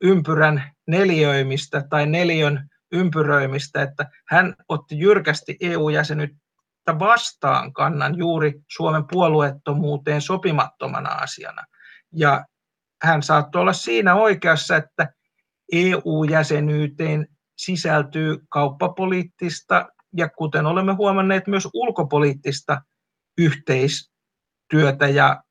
ympyrän 0.00 0.70
neljöimistä 0.86 1.84
tai 1.90 2.06
neljön 2.06 2.70
ympyröimistä, 2.92 3.82
että 3.82 4.10
hän 4.28 4.54
otti 4.68 4.98
jyrkästi 4.98 5.56
EU-jäsenyyttä 5.60 6.98
vastaan 6.98 7.72
kannan 7.72 8.18
juuri 8.18 8.62
Suomen 8.68 9.04
puolueettomuuteen 9.10 10.20
sopimattomana 10.20 11.10
asiana. 11.10 11.64
Ja 12.12 12.44
hän 13.02 13.22
saattoi 13.22 13.60
olla 13.60 13.72
siinä 13.72 14.14
oikeassa, 14.14 14.76
että 14.76 15.12
EU-jäsenyyteen 15.72 17.26
sisältyy 17.56 18.38
kauppapoliittista 18.48 19.86
ja 20.16 20.28
kuten 20.28 20.66
olemme 20.66 20.92
huomanneet 20.92 21.46
myös 21.46 21.68
ulkopoliittista 21.74 22.82
yhteistyötä 23.38 25.08
ja 25.08 25.42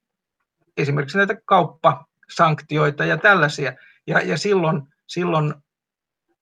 esimerkiksi 0.77 1.17
näitä 1.17 1.35
kauppasanktioita 1.45 3.05
ja 3.05 3.17
tällaisia. 3.17 3.73
Ja, 4.07 4.19
ja 4.19 4.37
silloin, 4.37 4.81
silloin 5.07 5.53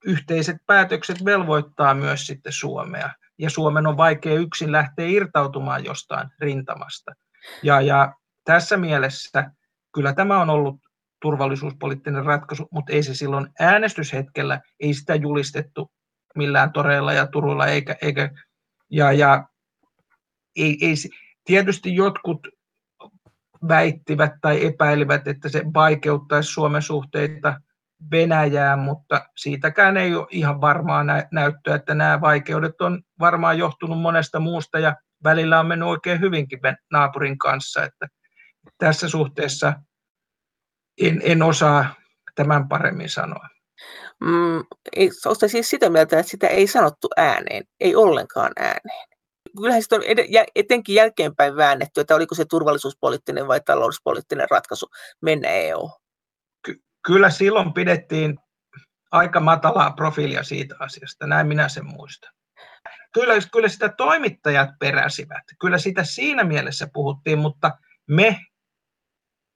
yhteiset 0.04 0.56
päätökset 0.66 1.24
velvoittaa 1.24 1.94
myös 1.94 2.26
sitten 2.26 2.52
Suomea. 2.52 3.10
Ja 3.38 3.50
Suomen 3.50 3.86
on 3.86 3.96
vaikea 3.96 4.34
yksin 4.34 4.72
lähteä 4.72 5.06
irtautumaan 5.06 5.84
jostain 5.84 6.28
rintamasta. 6.40 7.12
Ja, 7.62 7.80
ja 7.80 8.14
tässä 8.44 8.76
mielessä 8.76 9.50
kyllä 9.94 10.12
tämä 10.12 10.40
on 10.40 10.50
ollut 10.50 10.80
turvallisuuspoliittinen 11.20 12.24
ratkaisu, 12.24 12.68
mutta 12.70 12.92
ei 12.92 13.02
se 13.02 13.14
silloin 13.14 13.48
äänestyshetkellä, 13.60 14.60
ei 14.80 14.94
sitä 14.94 15.14
julistettu 15.14 15.90
millään 16.34 16.72
toreilla 16.72 17.12
ja 17.12 17.26
Turulla 17.26 17.66
eikä, 17.66 17.96
eikä 18.02 18.30
ja, 18.90 19.12
ja 19.12 19.48
ei, 20.56 20.78
ei, 20.80 20.94
tietysti 21.44 21.94
jotkut 21.94 22.48
väittivät 23.68 24.32
tai 24.40 24.66
epäilivät, 24.66 25.28
että 25.28 25.48
se 25.48 25.62
vaikeuttaisi 25.74 26.52
Suomen 26.52 26.82
suhteita 26.82 27.60
Venäjään, 28.10 28.78
mutta 28.78 29.26
siitäkään 29.36 29.96
ei 29.96 30.14
ole 30.14 30.26
ihan 30.30 30.60
varmaa 30.60 31.04
näyttöä, 31.32 31.74
että 31.74 31.94
nämä 31.94 32.20
vaikeudet 32.20 32.80
on 32.80 33.02
varmaan 33.20 33.58
johtunut 33.58 34.00
monesta 34.00 34.40
muusta 34.40 34.78
ja 34.78 34.96
välillä 35.24 35.60
on 35.60 35.66
mennyt 35.66 35.88
oikein 35.88 36.20
hyvinkin 36.20 36.60
naapurin 36.92 37.38
kanssa, 37.38 37.84
että 37.84 38.08
tässä 38.78 39.08
suhteessa 39.08 39.72
en, 41.00 41.20
en 41.24 41.42
osaa 41.42 41.94
tämän 42.34 42.68
paremmin 42.68 43.08
sanoa. 43.08 43.48
Mm, 44.20 44.64
Olette 45.26 45.48
siis 45.48 45.70
sitä 45.70 45.90
mieltä, 45.90 46.18
että 46.18 46.30
sitä 46.30 46.46
ei 46.46 46.66
sanottu 46.66 47.08
ääneen, 47.16 47.64
ei 47.80 47.96
ollenkaan 47.96 48.52
ääneen. 48.56 49.08
Kyllähän 49.56 49.82
sitä 49.82 49.96
on 49.96 50.02
etenkin 50.54 50.94
jälkeenpäin 50.94 51.56
väännetty, 51.56 52.00
että 52.00 52.14
oliko 52.14 52.34
se 52.34 52.44
turvallisuuspoliittinen 52.44 53.48
vai 53.48 53.60
talouspoliittinen 53.60 54.46
ratkaisu 54.50 54.86
mennä 55.22 55.48
EU. 55.48 55.90
Ky- 56.66 56.82
kyllä 57.06 57.30
silloin 57.30 57.72
pidettiin 57.72 58.38
aika 59.10 59.40
matalaa 59.40 59.90
profiilia 59.90 60.42
siitä 60.42 60.74
asiasta, 60.78 61.26
näin 61.26 61.46
minä 61.46 61.68
sen 61.68 61.86
muistan. 61.86 62.32
Kyllä, 63.14 63.34
kyllä 63.52 63.68
sitä 63.68 63.88
toimittajat 63.88 64.70
peräsivät, 64.80 65.44
kyllä 65.60 65.78
sitä 65.78 66.04
siinä 66.04 66.44
mielessä 66.44 66.88
puhuttiin, 66.92 67.38
mutta 67.38 67.78
me 68.08 68.40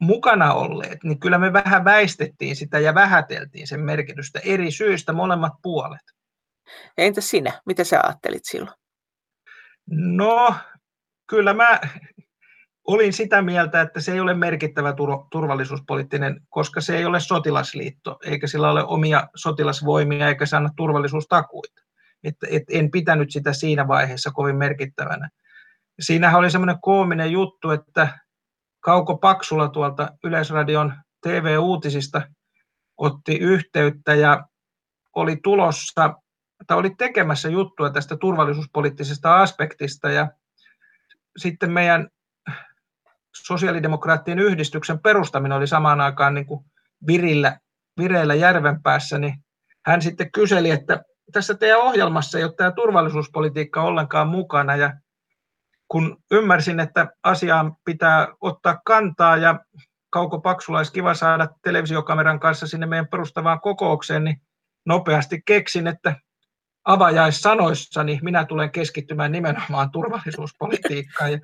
mukana 0.03 0.53
olleet, 0.53 1.05
niin 1.05 1.21
kyllä 1.21 1.39
me 1.39 1.53
vähän 1.53 1.85
väistettiin 1.85 2.57
sitä 2.57 2.79
ja 2.79 2.95
vähäteltiin 2.95 3.67
sen 3.67 3.81
merkitystä 3.81 4.41
eri 4.45 4.71
syistä 4.71 5.13
molemmat 5.13 5.53
puolet. 5.63 6.01
Entä 6.99 7.21
sinä? 7.21 7.61
Mitä 7.67 7.85
sä 7.85 8.01
ajattelit 8.05 8.43
silloin? 8.45 8.77
No, 9.91 10.55
kyllä 11.27 11.55
mä 11.55 11.81
olin 12.87 13.13
sitä 13.13 13.43
mieltä, 13.43 13.81
että 13.81 14.01
se 14.01 14.13
ei 14.13 14.21
ole 14.21 14.35
merkittävä 14.35 14.95
turvallisuuspoliittinen, 15.33 16.41
koska 16.49 16.81
se 16.81 16.97
ei 16.97 17.05
ole 17.05 17.21
sotilasliitto, 17.21 18.19
eikä 18.25 18.47
sillä 18.47 18.71
ole 18.71 18.85
omia 18.85 19.29
sotilasvoimia, 19.35 20.29
eikä 20.29 20.47
se 20.47 20.57
anna 20.57 20.71
turvallisuustakuita. 20.77 21.83
Et, 22.25 22.37
et 22.51 22.63
en 22.71 22.91
pitänyt 22.91 23.31
sitä 23.31 23.53
siinä 23.53 23.89
vaiheessa 23.89 24.31
kovin 24.31 24.57
merkittävänä. 24.57 25.29
Siinähän 26.01 26.39
oli 26.39 26.51
semmoinen 26.51 26.81
koominen 26.83 27.33
juttu, 27.33 27.71
että 27.71 28.19
Kauko 28.83 29.17
Paksula 29.17 29.69
tuolta 29.69 30.09
Yleisradion 30.25 30.95
TV-uutisista 31.23 32.23
otti 32.97 33.37
yhteyttä 33.37 34.15
ja 34.15 34.47
oli 35.17 35.37
tulossa, 35.43 36.15
tai 36.67 36.77
oli 36.77 36.95
tekemässä 36.99 37.49
juttua 37.49 37.91
tästä 37.91 38.17
turvallisuuspoliittisesta 38.17 39.41
aspektista 39.41 40.11
ja 40.11 40.29
sitten 41.37 41.73
meidän 41.73 42.09
sosiaalidemokraattien 43.37 44.39
yhdistyksen 44.39 44.99
perustaminen 44.99 45.59
oli 45.59 45.67
samaan 45.67 46.01
aikaan 46.01 46.35
niin 46.35 46.47
kuin 46.47 46.65
virillä, 47.07 47.59
vireillä 47.99 48.35
Järvenpäässä, 48.35 49.19
niin 49.19 49.35
hän 49.87 50.03
sitten 50.03 50.33
kyseli, 50.33 50.71
että 50.71 51.03
tässä 51.33 51.55
teidän 51.55 51.81
ohjelmassa 51.81 52.39
ei 52.39 52.45
ole 52.45 52.55
tämä 52.57 52.71
turvallisuuspolitiikka 52.71 53.83
ollenkaan 53.83 54.29
mukana, 54.29 54.77
ja 54.77 54.93
kun 55.93 56.17
ymmärsin, 56.31 56.81
että 56.81 57.09
asiaan 57.23 57.77
pitää 57.85 58.29
ottaa 58.41 58.81
kantaa, 58.85 59.37
ja 59.37 59.61
Kauko 60.11 60.41
Paksula 60.41 60.79
olisi 60.79 60.93
kiva 60.93 61.15
saada 61.15 61.49
televisiokameran 61.63 62.41
kanssa 62.41 62.67
sinne 62.67 62.87
meidän 62.87 63.09
perustavaan 63.09 63.61
kokoukseen, 63.61 64.25
niin 64.25 64.43
nopeasti 64.87 65.43
keksin, 65.47 65.87
että 65.87 66.17
avajaissanoissani 66.85 68.19
minä 68.23 68.45
tulen 68.45 68.71
keskittymään 68.71 69.33
nimenomaan 69.33 69.91
turvallisuuspolitiikkaan. 69.91 71.33
Ja 71.33 71.39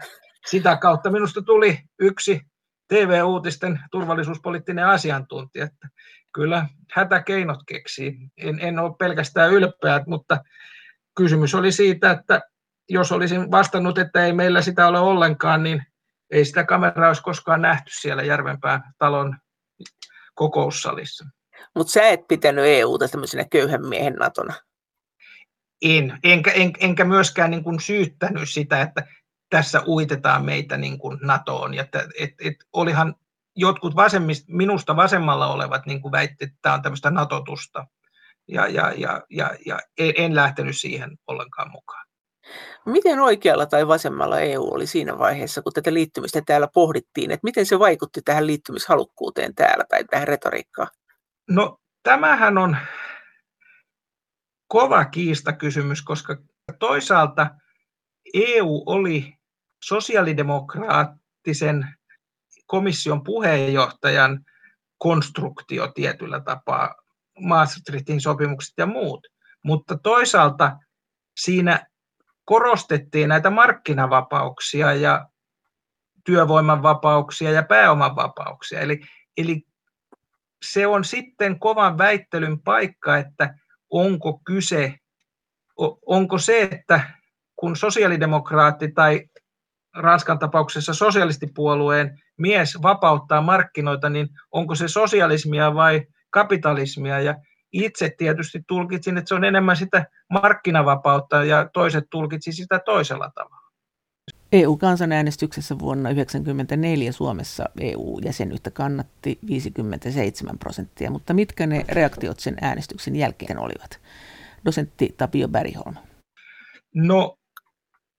sitä 0.46 0.76
kautta 0.76 1.10
minusta 1.10 1.42
tuli 1.42 1.78
yksi 1.98 2.40
TV-uutisten 2.88 3.80
turvallisuuspoliittinen 3.90 4.86
asiantuntija. 4.86 5.64
Että 5.64 5.88
kyllä 6.34 6.66
hätäkeinot 6.92 7.60
keksii. 7.66 8.18
En, 8.36 8.58
en 8.60 8.78
ole 8.78 8.94
pelkästään 8.98 9.50
ylpeä, 9.50 10.04
mutta 10.06 10.44
kysymys 11.16 11.54
oli 11.54 11.72
siitä, 11.72 12.10
että 12.10 12.40
jos 12.88 13.12
olisin 13.12 13.50
vastannut, 13.50 13.98
että 13.98 14.24
ei 14.24 14.32
meillä 14.32 14.62
sitä 14.62 14.86
ole 14.86 14.98
ollenkaan, 14.98 15.62
niin 15.62 15.82
ei 16.30 16.44
sitä 16.44 16.64
kameraa 16.64 17.08
olisi 17.08 17.22
koskaan 17.22 17.62
nähty 17.62 17.90
siellä 18.00 18.22
Järvenpään 18.22 18.82
talon 18.98 19.36
kokoussalissa. 20.34 21.24
Mutta 21.74 21.90
sä 21.90 22.08
et 22.08 22.28
pitänyt 22.28 22.64
EUta 22.64 23.08
tämmöisenä 23.08 23.44
köyhän 23.44 23.86
miehen 23.86 24.14
natona. 24.14 24.54
En, 25.82 26.18
enkä, 26.24 26.50
en, 26.50 26.72
enkä 26.80 27.04
myöskään 27.04 27.50
niin 27.50 27.64
kuin 27.64 27.80
syyttänyt 27.80 28.50
sitä, 28.50 28.80
että 28.80 29.06
tässä 29.50 29.82
uitetaan 29.86 30.44
meitä 30.44 30.76
niin 30.76 30.98
kuin 30.98 31.18
NATOon. 31.22 31.74
Ja 31.74 31.82
että, 31.82 32.08
et, 32.18 32.34
et, 32.44 32.54
olihan 32.72 33.14
jotkut 33.56 33.96
vasemmist, 33.96 34.44
minusta 34.48 34.96
vasemmalla 34.96 35.46
olevat 35.46 35.86
niin 35.86 36.02
kuin 36.02 36.12
väitti, 36.12 36.44
että 36.44 36.58
tämä 36.62 36.74
on 36.74 36.82
tämmöistä 36.82 37.10
natotusta. 37.10 37.86
Ja, 38.48 38.66
ja, 38.66 38.92
ja, 38.96 39.22
ja, 39.30 39.50
ja 39.66 39.78
en, 39.98 40.12
en 40.16 40.34
lähtenyt 40.34 40.76
siihen 40.76 41.18
ollenkaan 41.26 41.70
mukaan. 41.70 42.07
Miten 42.86 43.20
oikealla 43.20 43.66
tai 43.66 43.88
vasemmalla 43.88 44.40
EU 44.40 44.74
oli 44.74 44.86
siinä 44.86 45.18
vaiheessa, 45.18 45.62
kun 45.62 45.72
tätä 45.72 45.94
liittymistä 45.94 46.42
täällä 46.46 46.68
pohdittiin, 46.74 47.30
että 47.30 47.44
miten 47.44 47.66
se 47.66 47.78
vaikutti 47.78 48.22
tähän 48.22 48.46
liittymishalukkuuteen 48.46 49.54
täällä 49.54 49.84
tai 49.88 50.04
tähän 50.04 50.28
retoriikkaan? 50.28 50.88
No 51.50 51.78
tämähän 52.02 52.58
on 52.58 52.76
kova 54.68 55.04
kiistakysymys, 55.04 56.02
koska 56.02 56.36
toisaalta 56.78 57.50
EU 58.34 58.82
oli 58.86 59.34
sosiaalidemokraattisen 59.84 61.88
komission 62.66 63.24
puheenjohtajan 63.24 64.44
konstruktio 64.98 65.88
tietyllä 65.88 66.40
tapaa, 66.40 66.94
Maastrichtin 67.40 68.20
sopimukset 68.20 68.74
ja 68.78 68.86
muut. 68.86 69.26
Mutta 69.64 69.98
toisaalta 69.98 70.78
siinä 71.40 71.86
korostettiin 72.48 73.28
näitä 73.28 73.50
markkinavapauksia 73.50 74.94
ja 74.94 75.28
työvoiman 76.24 76.82
vapauksia 76.82 77.50
ja 77.50 77.62
pääoman 77.62 78.16
vapauksia. 78.16 78.80
Eli, 78.80 79.00
eli 79.36 79.66
se 80.62 80.86
on 80.86 81.04
sitten 81.04 81.58
kovan 81.58 81.98
väittelyn 81.98 82.60
paikka, 82.60 83.16
että 83.16 83.54
onko 83.90 84.40
kyse, 84.44 84.94
onko 86.06 86.38
se, 86.38 86.62
että 86.62 87.00
kun 87.56 87.76
sosiaalidemokraatti 87.76 88.92
tai 88.92 89.24
Ranskan 89.96 90.38
tapauksessa 90.38 90.94
sosialistipuolueen 90.94 92.22
mies 92.38 92.82
vapauttaa 92.82 93.40
markkinoita, 93.40 94.10
niin 94.10 94.28
onko 94.52 94.74
se 94.74 94.88
sosialismia 94.88 95.74
vai 95.74 96.06
kapitalismia? 96.30 97.20
Ja 97.20 97.34
itse 97.72 98.14
tietysti 98.18 98.62
tulkitsin, 98.66 99.18
että 99.18 99.28
se 99.28 99.34
on 99.34 99.44
enemmän 99.44 99.76
sitä 99.76 100.06
markkinavapautta 100.30 101.44
ja 101.44 101.70
toiset 101.72 102.04
tulkitsi 102.10 102.52
sitä 102.52 102.78
toisella 102.78 103.30
tavalla. 103.34 103.68
EU-kansanäänestyksessä 104.52 105.78
vuonna 105.78 106.08
1994 106.08 107.12
Suomessa 107.12 107.64
EU-jäsenyyttä 107.80 108.70
kannatti 108.70 109.38
57 109.46 110.58
prosenttia, 110.58 111.10
mutta 111.10 111.34
mitkä 111.34 111.66
ne 111.66 111.84
reaktiot 111.88 112.40
sen 112.40 112.56
äänestyksen 112.60 113.16
jälkeen 113.16 113.58
olivat? 113.58 114.00
Dosentti 114.64 115.14
Tapio 115.16 115.48
Bergholm. 115.48 115.96
No 116.94 117.38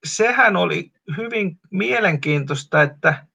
sehän 0.05 0.55
oli 0.55 0.91
hyvin 1.17 1.59
mielenkiintoista, 1.71 2.81
että 2.81 3.25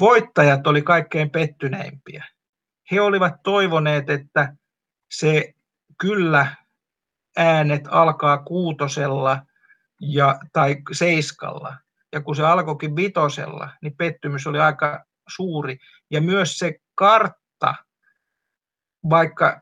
voittajat 0.00 0.66
oli 0.66 0.82
kaikkein 0.82 1.30
pettyneimpiä. 1.30 2.24
He 2.90 3.00
olivat 3.00 3.34
toivoneet, 3.42 4.10
että 4.10 4.56
se 5.10 5.53
kyllä 6.04 6.46
äänet 7.36 7.82
alkaa 7.90 8.38
kuutosella 8.38 9.42
ja, 10.00 10.38
tai 10.52 10.76
seiskalla. 10.92 11.76
Ja 12.12 12.20
kun 12.20 12.36
se 12.36 12.44
alkoikin 12.44 12.96
vitosella, 12.96 13.70
niin 13.82 13.96
pettymys 13.96 14.46
oli 14.46 14.60
aika 14.60 15.04
suuri. 15.28 15.78
Ja 16.10 16.20
myös 16.20 16.58
se 16.58 16.74
kartta, 16.94 17.74
vaikka 19.10 19.60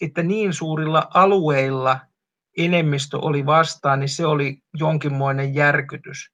että 0.00 0.22
niin 0.22 0.52
suurilla 0.52 1.08
alueilla 1.14 2.00
enemmistö 2.58 3.18
oli 3.18 3.46
vastaan, 3.46 4.00
niin 4.00 4.08
se 4.08 4.26
oli 4.26 4.62
jonkinmoinen 4.74 5.54
järkytys. 5.54 6.30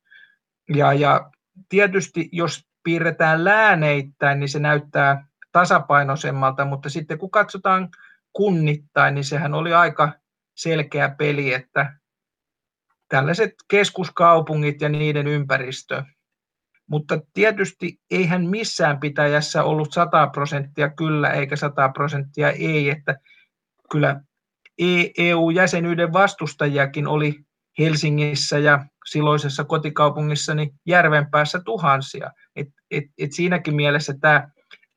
Ja, 0.74 0.92
ja 0.92 1.30
tietysti 1.68 2.28
jos 2.32 2.66
piirretään 2.82 3.44
lääneittäin, 3.44 4.40
niin 4.40 4.48
se 4.48 4.58
näyttää 4.58 5.26
tasapainoisemmalta, 5.52 6.64
mutta 6.64 6.88
sitten 6.90 7.18
kun 7.18 7.30
katsotaan 7.30 7.88
kunnittain, 8.32 9.14
niin 9.14 9.24
sehän 9.24 9.54
oli 9.54 9.74
aika 9.74 10.12
selkeä 10.56 11.14
peli, 11.18 11.52
että 11.52 11.96
tällaiset 13.08 13.54
keskuskaupungit 13.68 14.80
ja 14.80 14.88
niiden 14.88 15.26
ympäristö. 15.26 16.04
Mutta 16.86 17.20
tietysti 17.32 18.00
eihän 18.10 18.46
missään 18.46 19.00
pitäjässä 19.00 19.64
ollut 19.64 19.92
100 19.92 20.26
prosenttia 20.26 20.90
kyllä 20.90 21.30
eikä 21.30 21.56
100 21.56 21.88
prosenttia 21.88 22.50
ei, 22.50 22.90
että 22.90 23.16
kyllä 23.90 24.20
EU-jäsenyyden 25.18 26.08
e 26.08 26.12
vastustajiakin 26.12 27.06
oli 27.06 27.34
Helsingissä 27.78 28.58
ja 28.58 28.86
silloisessa 29.06 29.64
kotikaupungissani 29.64 30.70
Järvenpäässä 30.86 31.60
tuhansia. 31.60 32.30
Et, 32.56 32.68
et, 32.90 33.04
et 33.18 33.32
siinäkin 33.32 33.76
mielessä 33.76 34.14
tämä 34.20 34.48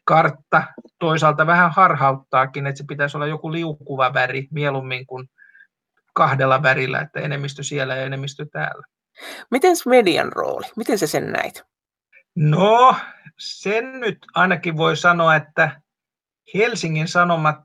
kartta 0.03 0.63
toisaalta 0.99 1.47
vähän 1.47 1.71
harhauttaakin, 1.71 2.67
että 2.67 2.77
se 2.77 2.83
pitäisi 2.87 3.17
olla 3.17 3.27
joku 3.27 3.51
liukuva 3.51 4.13
väri 4.13 4.47
mieluummin 4.51 5.05
kuin 5.05 5.29
kahdella 6.13 6.63
värillä, 6.63 7.01
että 7.01 7.19
enemmistö 7.19 7.63
siellä 7.63 7.95
ja 7.95 8.03
enemmistö 8.03 8.45
täällä. 8.51 8.83
Miten 9.51 9.75
median 9.85 10.31
rooli? 10.31 10.65
Miten 10.75 10.99
se 10.99 11.07
sen 11.07 11.31
näit? 11.31 11.63
No, 12.35 12.95
sen 13.37 13.99
nyt 13.99 14.17
ainakin 14.33 14.77
voi 14.77 14.97
sanoa, 14.97 15.35
että 15.35 15.81
Helsingin 16.53 17.07
Sanomat 17.07 17.59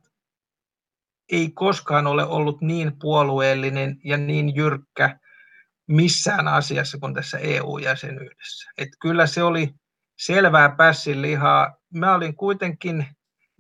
ei 1.32 1.50
koskaan 1.50 2.06
ole 2.06 2.24
ollut 2.24 2.60
niin 2.60 2.98
puolueellinen 2.98 3.96
ja 4.04 4.16
niin 4.16 4.54
jyrkkä 4.56 5.18
missään 5.88 6.48
asiassa 6.48 6.98
kuin 6.98 7.14
tässä 7.14 7.38
EU-jäsenyydessä. 7.38 8.70
Et 8.78 8.88
kyllä 9.00 9.26
se 9.26 9.42
oli 9.42 9.74
selvää 10.18 10.68
pässin 10.68 11.22
lihaa. 11.22 11.77
Mä 11.94 12.14
olin 12.14 12.36
kuitenkin 12.36 13.06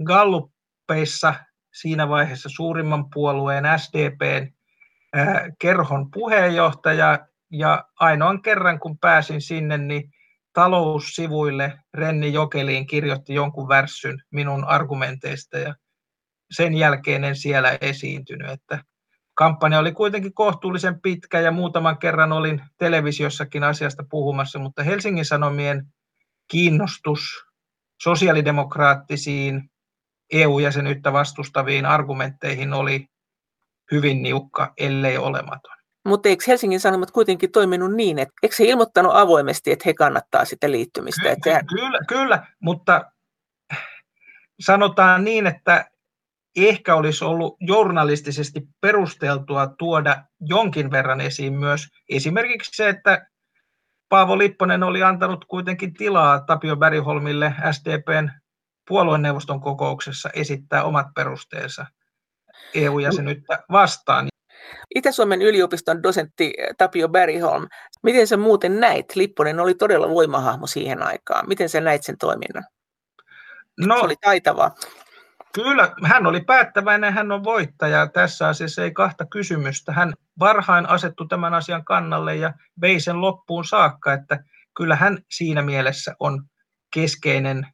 Galluppeissa 0.04 1.34
siinä 1.74 2.08
vaiheessa 2.08 2.48
suurimman 2.48 3.10
puolueen 3.10 3.64
SDPn 3.76 4.52
kerhon 5.58 6.10
puheenjohtaja 6.10 7.26
ja 7.52 7.84
ainoan 8.00 8.42
kerran 8.42 8.80
kun 8.80 8.98
pääsin 8.98 9.40
sinne, 9.40 9.78
niin 9.78 10.12
taloussivuille 10.52 11.78
Renni 11.94 12.32
Jokeliin 12.32 12.86
kirjoitti 12.86 13.34
jonkun 13.34 13.68
värssyn 13.68 14.22
minun 14.30 14.64
argumenteista 14.64 15.58
ja 15.58 15.74
sen 16.50 16.74
jälkeen 16.74 17.24
en 17.24 17.36
siellä 17.36 17.78
esiintynyt. 17.80 18.50
Että 18.50 18.84
kampanja 19.34 19.78
oli 19.78 19.92
kuitenkin 19.92 20.34
kohtuullisen 20.34 21.00
pitkä 21.00 21.40
ja 21.40 21.50
muutaman 21.50 21.98
kerran 21.98 22.32
olin 22.32 22.62
televisiossakin 22.76 23.64
asiasta 23.64 24.04
puhumassa, 24.10 24.58
mutta 24.58 24.82
Helsingin 24.82 25.24
Sanomien 25.24 25.86
kiinnostus 26.48 27.47
sosiaalidemokraattisiin 28.02 29.70
EU-jäsenyyttä 30.32 31.12
vastustaviin 31.12 31.86
argumentteihin 31.86 32.72
oli 32.72 33.06
hyvin 33.92 34.22
niukka, 34.22 34.72
ellei 34.76 35.18
olematon. 35.18 35.78
Mutta 36.08 36.28
eikö 36.28 36.44
Helsingin 36.46 36.80
Sanomat 36.80 37.10
kuitenkin 37.10 37.52
toiminut 37.52 37.94
niin, 37.94 38.18
että 38.18 38.34
eikö 38.42 38.56
se 38.56 38.64
ilmoittanut 38.64 39.12
avoimesti, 39.14 39.72
että 39.72 39.82
he 39.86 39.94
kannattaa 39.94 40.44
sitä 40.44 40.70
liittymistä? 40.70 41.22
Kyllä, 41.22 41.32
että 41.32 41.74
kyllä, 41.74 41.98
kyllä, 42.08 42.46
mutta 42.62 43.12
sanotaan 44.60 45.24
niin, 45.24 45.46
että 45.46 45.90
ehkä 46.56 46.94
olisi 46.94 47.24
ollut 47.24 47.56
journalistisesti 47.60 48.62
perusteltua 48.80 49.66
tuoda 49.66 50.22
jonkin 50.40 50.90
verran 50.90 51.20
esiin 51.20 51.52
myös 51.52 51.88
esimerkiksi 52.08 52.70
se, 52.74 52.88
että 52.88 53.26
Paavo 54.08 54.38
Lipponen 54.38 54.82
oli 54.82 55.02
antanut 55.02 55.44
kuitenkin 55.44 55.94
tilaa 55.94 56.40
Tapio 56.40 56.76
Bergholmille 56.76 57.54
SDPn 57.72 58.30
puolueneuvoston 58.88 59.60
kokouksessa 59.60 60.30
esittää 60.34 60.84
omat 60.84 61.06
perusteensa 61.14 61.86
EU-jäsenyyttä 62.74 63.64
vastaan. 63.72 64.28
Itä-Suomen 64.94 65.42
yliopiston 65.42 66.02
dosentti 66.02 66.54
Tapio 66.78 67.08
Bergholm, 67.08 67.66
miten 68.02 68.26
sä 68.26 68.36
muuten 68.36 68.80
näit? 68.80 69.16
Lipponen 69.16 69.60
oli 69.60 69.74
todella 69.74 70.08
voimahahmo 70.08 70.66
siihen 70.66 71.02
aikaan. 71.02 71.48
Miten 71.48 71.68
sä 71.68 71.80
näit 71.80 72.04
sen 72.04 72.18
toiminnan? 72.18 72.64
No, 73.86 73.98
Se 73.98 74.04
oli 74.04 74.16
taitava. 74.20 74.70
Kyllä, 75.52 75.92
hän 76.04 76.26
oli 76.26 76.40
päättäväinen, 76.40 77.12
hän 77.12 77.32
on 77.32 77.44
voittaja. 77.44 78.06
Tässä 78.06 78.48
asiassa 78.48 78.82
ei 78.82 78.90
kahta 78.90 79.26
kysymystä. 79.26 79.92
Hän 79.92 80.12
varhain 80.38 80.88
asettu 80.88 81.24
tämän 81.24 81.54
asian 81.54 81.84
kannalle 81.84 82.36
ja 82.36 82.54
vei 82.80 83.00
sen 83.00 83.20
loppuun 83.20 83.64
saakka, 83.64 84.12
että 84.12 84.44
kyllä 84.76 84.96
hän 84.96 85.18
siinä 85.30 85.62
mielessä 85.62 86.16
on 86.20 86.44
keskeinen 86.94 87.66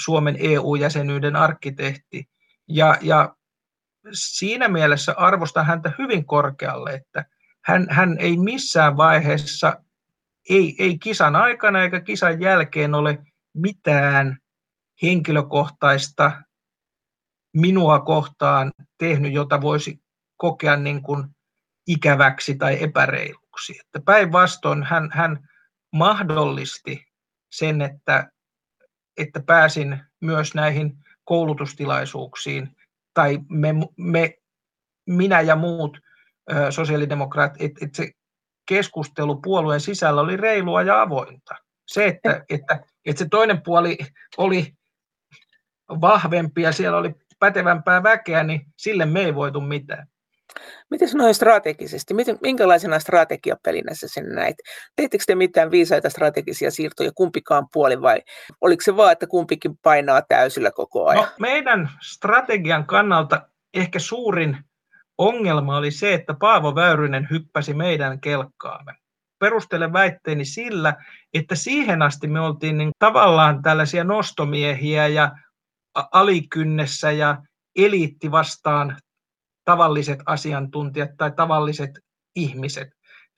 Suomen 0.00 0.36
EU-jäsenyyden 0.38 1.36
arkkitehti. 1.36 2.28
Ja, 2.68 2.96
ja 3.00 3.34
siinä 4.12 4.68
mielessä 4.68 5.14
arvostan 5.16 5.66
häntä 5.66 5.92
hyvin 5.98 6.26
korkealle, 6.26 6.94
että 6.94 7.24
hän, 7.64 7.86
hän 7.90 8.16
ei 8.18 8.36
missään 8.36 8.96
vaiheessa, 8.96 9.82
ei, 10.50 10.76
ei 10.78 10.98
kisan 10.98 11.36
aikana 11.36 11.82
eikä 11.82 12.00
kisan 12.00 12.40
jälkeen 12.40 12.94
ole 12.94 13.18
mitään 13.54 14.38
henkilökohtaista 15.02 16.42
minua 17.52 18.00
kohtaan 18.00 18.72
tehnyt, 18.98 19.32
jota 19.32 19.60
voisi 19.60 20.02
kokea 20.36 20.76
niin 20.76 21.02
kuin 21.02 21.24
ikäväksi 21.86 22.54
tai 22.54 22.82
epäreiluksi. 22.82 23.80
Että 23.80 24.00
päinvastoin 24.04 24.82
hän, 24.82 25.10
hän 25.12 25.48
mahdollisti 25.92 27.06
sen, 27.52 27.82
että, 27.82 28.30
että 29.16 29.40
pääsin 29.40 30.00
myös 30.20 30.54
näihin 30.54 30.96
koulutustilaisuuksiin, 31.24 32.76
tai 33.14 33.38
me, 33.48 33.74
me 33.96 34.34
minä 35.06 35.40
ja 35.40 35.56
muut 35.56 35.98
sosiaalidemokraat, 36.70 37.54
että 37.58 37.84
et 37.84 37.94
se 37.94 38.10
keskustelu 38.68 39.36
puolueen 39.36 39.80
sisällä 39.80 40.20
oli 40.20 40.36
reilua 40.36 40.82
ja 40.82 41.02
avointa. 41.02 41.54
Se, 41.86 42.06
että, 42.06 42.44
että, 42.48 42.80
että 43.04 43.18
se 43.18 43.28
toinen 43.28 43.62
puoli 43.62 43.98
oli 44.36 44.74
vahvempi 45.88 46.62
ja 46.62 46.72
siellä 46.72 46.98
oli 46.98 47.14
pätevämpää 47.38 48.02
väkeä, 48.02 48.42
niin 48.42 48.66
sille 48.76 49.06
me 49.06 49.20
ei 49.20 49.34
voitu 49.34 49.60
mitään. 49.60 50.08
Miten 50.90 51.08
noin 51.14 51.34
strategisesti? 51.34 52.14
Miten, 52.14 52.38
minkälaisena 52.42 52.98
strategiapelinä 52.98 53.94
sä 53.94 54.08
sen 54.08 54.28
näit? 54.28 54.56
Teittekö 54.96 55.24
te 55.26 55.34
mitään 55.34 55.70
viisaita 55.70 56.10
strategisia 56.10 56.70
siirtoja 56.70 57.10
kumpikaan 57.14 57.66
puoli 57.72 58.02
vai 58.02 58.22
oliko 58.60 58.80
se 58.84 58.96
vaan, 58.96 59.12
että 59.12 59.26
kumpikin 59.26 59.78
painaa 59.82 60.22
täysillä 60.22 60.70
koko 60.70 61.06
ajan? 61.06 61.24
No, 61.24 61.30
meidän 61.38 61.90
strategian 62.00 62.86
kannalta 62.86 63.48
ehkä 63.74 63.98
suurin 63.98 64.58
ongelma 65.18 65.76
oli 65.76 65.90
se, 65.90 66.14
että 66.14 66.34
Paavo 66.34 66.74
Väyrynen 66.74 67.28
hyppäsi 67.30 67.74
meidän 67.74 68.20
kelkkaamme. 68.20 68.94
Perustelen 69.38 69.92
väitteeni 69.92 70.44
sillä, 70.44 70.94
että 71.34 71.54
siihen 71.54 72.02
asti 72.02 72.28
me 72.28 72.40
oltiin 72.40 72.78
niin 72.78 72.90
tavallaan 72.98 73.62
tällaisia 73.62 74.04
nostomiehiä 74.04 75.06
ja 75.06 75.32
alikynnessä 75.94 77.10
ja 77.10 77.42
eliitti 77.76 78.30
vastaan 78.30 78.96
tavalliset 79.70 80.18
asiantuntijat 80.26 81.10
tai 81.16 81.30
tavalliset 81.30 81.90
ihmiset. 82.36 82.88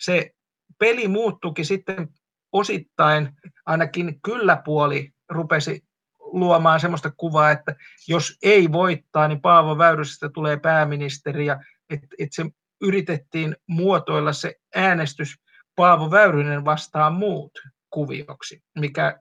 Se 0.00 0.30
peli 0.78 1.08
muuttukin 1.08 1.66
sitten 1.66 2.08
osittain, 2.52 3.28
ainakin 3.66 4.20
kyllä 4.22 4.62
puoli 4.64 5.10
rupesi 5.28 5.84
luomaan 6.18 6.80
sellaista 6.80 7.10
kuvaa, 7.16 7.50
että 7.50 7.74
jos 8.08 8.38
ei 8.42 8.72
voittaa, 8.72 9.28
niin 9.28 9.40
Paavo 9.40 9.78
Väyrysestä 9.78 10.28
tulee 10.28 10.56
pääministeri 10.56 11.46
ja 11.46 11.60
että 11.90 12.06
et 12.18 12.28
se 12.32 12.44
yritettiin 12.80 13.56
muotoilla 13.66 14.32
se 14.32 14.54
äänestys 14.74 15.36
Paavo 15.76 16.10
Väyrynen 16.10 16.64
vastaan 16.64 17.12
muut 17.12 17.52
kuvioksi, 17.90 18.62
mikä 18.78 19.20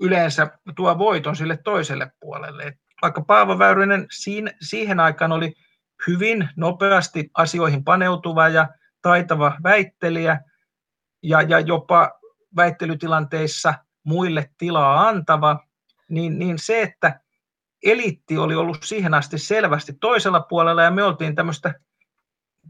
yleensä 0.00 0.58
tuo 0.76 0.98
voiton 0.98 1.36
sille 1.36 1.58
toiselle 1.64 2.12
puolelle. 2.20 2.78
vaikka 3.02 3.20
Paavo 3.20 3.58
Väyrynen 3.58 4.06
siihen 4.60 5.00
aikaan 5.00 5.32
oli 5.32 5.54
hyvin 6.06 6.48
nopeasti 6.56 7.30
asioihin 7.34 7.84
paneutuva 7.84 8.48
ja 8.48 8.68
taitava 9.02 9.56
väittelijä 9.62 10.40
ja, 11.22 11.42
ja 11.42 11.60
jopa 11.60 12.10
väittelytilanteissa 12.56 13.74
muille 14.04 14.50
tilaa 14.58 15.08
antava, 15.08 15.64
niin, 16.08 16.38
niin 16.38 16.58
se, 16.58 16.82
että 16.82 17.20
eliitti 17.84 18.38
oli 18.38 18.54
ollut 18.54 18.82
siihen 18.82 19.14
asti 19.14 19.38
selvästi 19.38 19.92
toisella 20.00 20.40
puolella 20.40 20.82
ja 20.82 20.90
me 20.90 21.02
oltiin 21.02 21.34
tämmöistä 21.34 21.74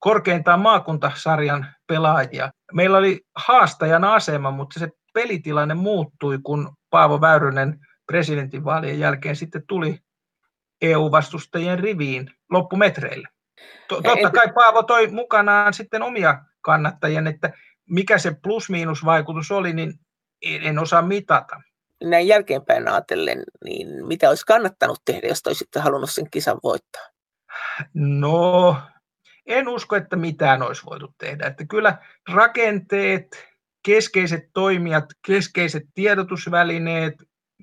korkeintaan 0.00 0.60
maakuntasarjan 0.60 1.66
pelaajia. 1.86 2.52
Meillä 2.72 2.98
oli 2.98 3.26
haastajan 3.36 4.04
asema, 4.04 4.50
mutta 4.50 4.80
se 4.80 4.88
pelitilanne 5.14 5.74
muuttui, 5.74 6.38
kun 6.42 6.76
Paavo 6.90 7.20
Väyrynen 7.20 7.78
presidentinvaalien 8.06 8.98
jälkeen 8.98 9.36
sitten 9.36 9.62
tuli 9.66 9.98
EU-vastustajien 10.82 11.78
riviin 11.78 12.30
loppumetreille. 12.50 13.28
Totta 13.88 14.30
kai 14.30 14.52
Paavo 14.54 14.82
toi 14.82 15.06
mukanaan 15.06 15.74
sitten 15.74 16.02
omia 16.02 16.44
kannattajien, 16.60 17.26
että 17.26 17.52
mikä 17.90 18.18
se 18.18 18.36
plus-miinus-vaikutus 18.42 19.50
oli, 19.50 19.72
niin 19.72 20.00
en 20.42 20.78
osaa 20.78 21.02
mitata. 21.02 21.60
Näin 22.04 22.28
jälkeenpäin 22.28 22.88
ajatellen, 22.88 23.42
niin 23.64 24.06
mitä 24.06 24.28
olisi 24.28 24.46
kannattanut 24.46 25.02
tehdä, 25.04 25.28
jos 25.28 25.42
olisitte 25.46 25.80
halunnut 25.80 26.10
sen 26.10 26.30
kisan 26.30 26.58
voittaa? 26.62 27.02
No, 27.94 28.76
en 29.46 29.68
usko, 29.68 29.96
että 29.96 30.16
mitään 30.16 30.62
olisi 30.62 30.86
voitu 30.86 31.14
tehdä. 31.18 31.46
Että 31.46 31.66
kyllä 31.66 31.98
rakenteet, 32.32 33.48
keskeiset 33.82 34.44
toimijat, 34.54 35.04
keskeiset 35.26 35.82
tiedotusvälineet, 35.94 37.14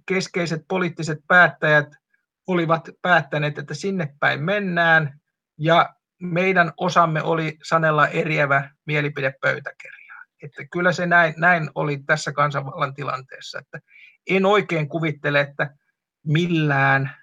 keskeiset 0.06 0.62
poliittiset 0.68 1.20
päättäjät 1.28 1.88
olivat 2.48 2.90
päättäneet, 3.02 3.58
että 3.58 3.74
sinne 3.74 4.16
päin 4.20 4.44
mennään, 4.44 5.20
ja 5.58 5.96
meidän 6.22 6.74
osamme 6.78 7.24
oli 7.24 7.58
sanella 7.64 8.08
eriävä 8.08 8.70
mielipidepöytäkirja. 8.86 10.14
Että 10.44 10.66
kyllä 10.72 10.92
se 10.92 11.06
näin, 11.06 11.34
näin 11.38 11.70
oli 11.76 11.98
tässä 12.06 12.32
kansanvallan 12.32 12.94
tilanteessa, 12.94 13.60
että 13.60 13.80
en 14.30 14.46
oikein 14.46 14.90
kuvittele, 14.90 15.40
että 15.40 15.76
millään 16.26 17.16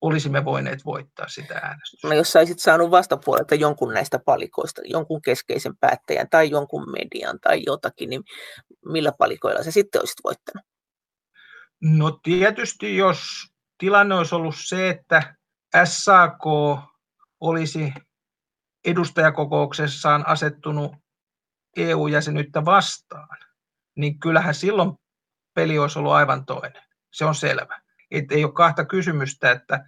olisimme 0.00 0.44
voineet 0.44 0.84
voittaa 0.84 1.28
sitä 1.28 1.54
äänestystä. 1.54 2.08
No 2.08 2.14
jos 2.14 2.36
olisit 2.36 2.58
saanut 2.58 2.90
vastapuolelta 2.90 3.54
jonkun 3.54 3.94
näistä 3.94 4.18
palikoista, 4.18 4.82
jonkun 4.84 5.22
keskeisen 5.22 5.76
päättäjän 5.76 6.28
tai 6.30 6.50
jonkun 6.50 6.90
median 6.90 7.40
tai 7.40 7.62
jotakin, 7.66 8.10
niin 8.10 8.22
millä 8.86 9.12
palikoilla 9.18 9.62
se 9.62 9.70
sitten 9.70 10.00
olisit 10.00 10.20
voittanut? 10.24 10.66
No 11.82 12.10
tietysti 12.10 12.96
jos 12.96 13.46
tilanne 13.78 14.14
olisi 14.14 14.34
ollut 14.34 14.54
se, 14.58 14.88
että 14.88 15.34
SAK 15.84 16.44
olisi 17.40 17.94
edustajakokouksessaan 18.84 20.26
asettunut 20.26 20.96
EU-jäsenyyttä 21.76 22.64
vastaan, 22.64 23.38
niin 23.96 24.18
kyllähän 24.18 24.54
silloin 24.54 24.92
peli 25.54 25.78
olisi 25.78 25.98
ollut 25.98 26.12
aivan 26.12 26.46
toinen. 26.46 26.82
Se 27.12 27.24
on 27.24 27.34
selvä. 27.34 27.80
Et 28.10 28.32
ei 28.32 28.44
ole 28.44 28.52
kahta 28.52 28.84
kysymystä, 28.84 29.50
että 29.50 29.84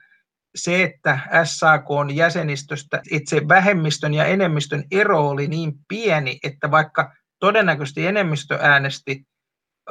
se, 0.55 0.82
että 0.82 1.18
SAK 1.45 1.91
on 1.91 2.16
jäsenistöstä, 2.16 3.03
että 3.11 3.30
se 3.30 3.49
vähemmistön 3.49 4.14
ja 4.14 4.24
enemmistön 4.24 4.84
ero 4.91 5.28
oli 5.28 5.49
niin 5.49 5.72
pieni, 5.88 6.38
että 6.43 6.70
vaikka 6.70 7.12
todennäköisesti 7.38 8.07
enemmistö 8.07 8.59
äänesti 8.61 9.26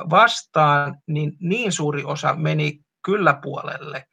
vastaan, 0.09 0.97
niin 1.07 1.33
niin 1.39 1.71
suuri 1.71 2.03
osa 2.03 2.35
meni 2.35 2.79
kyllä 3.09 3.39
puolelle, 3.43 4.05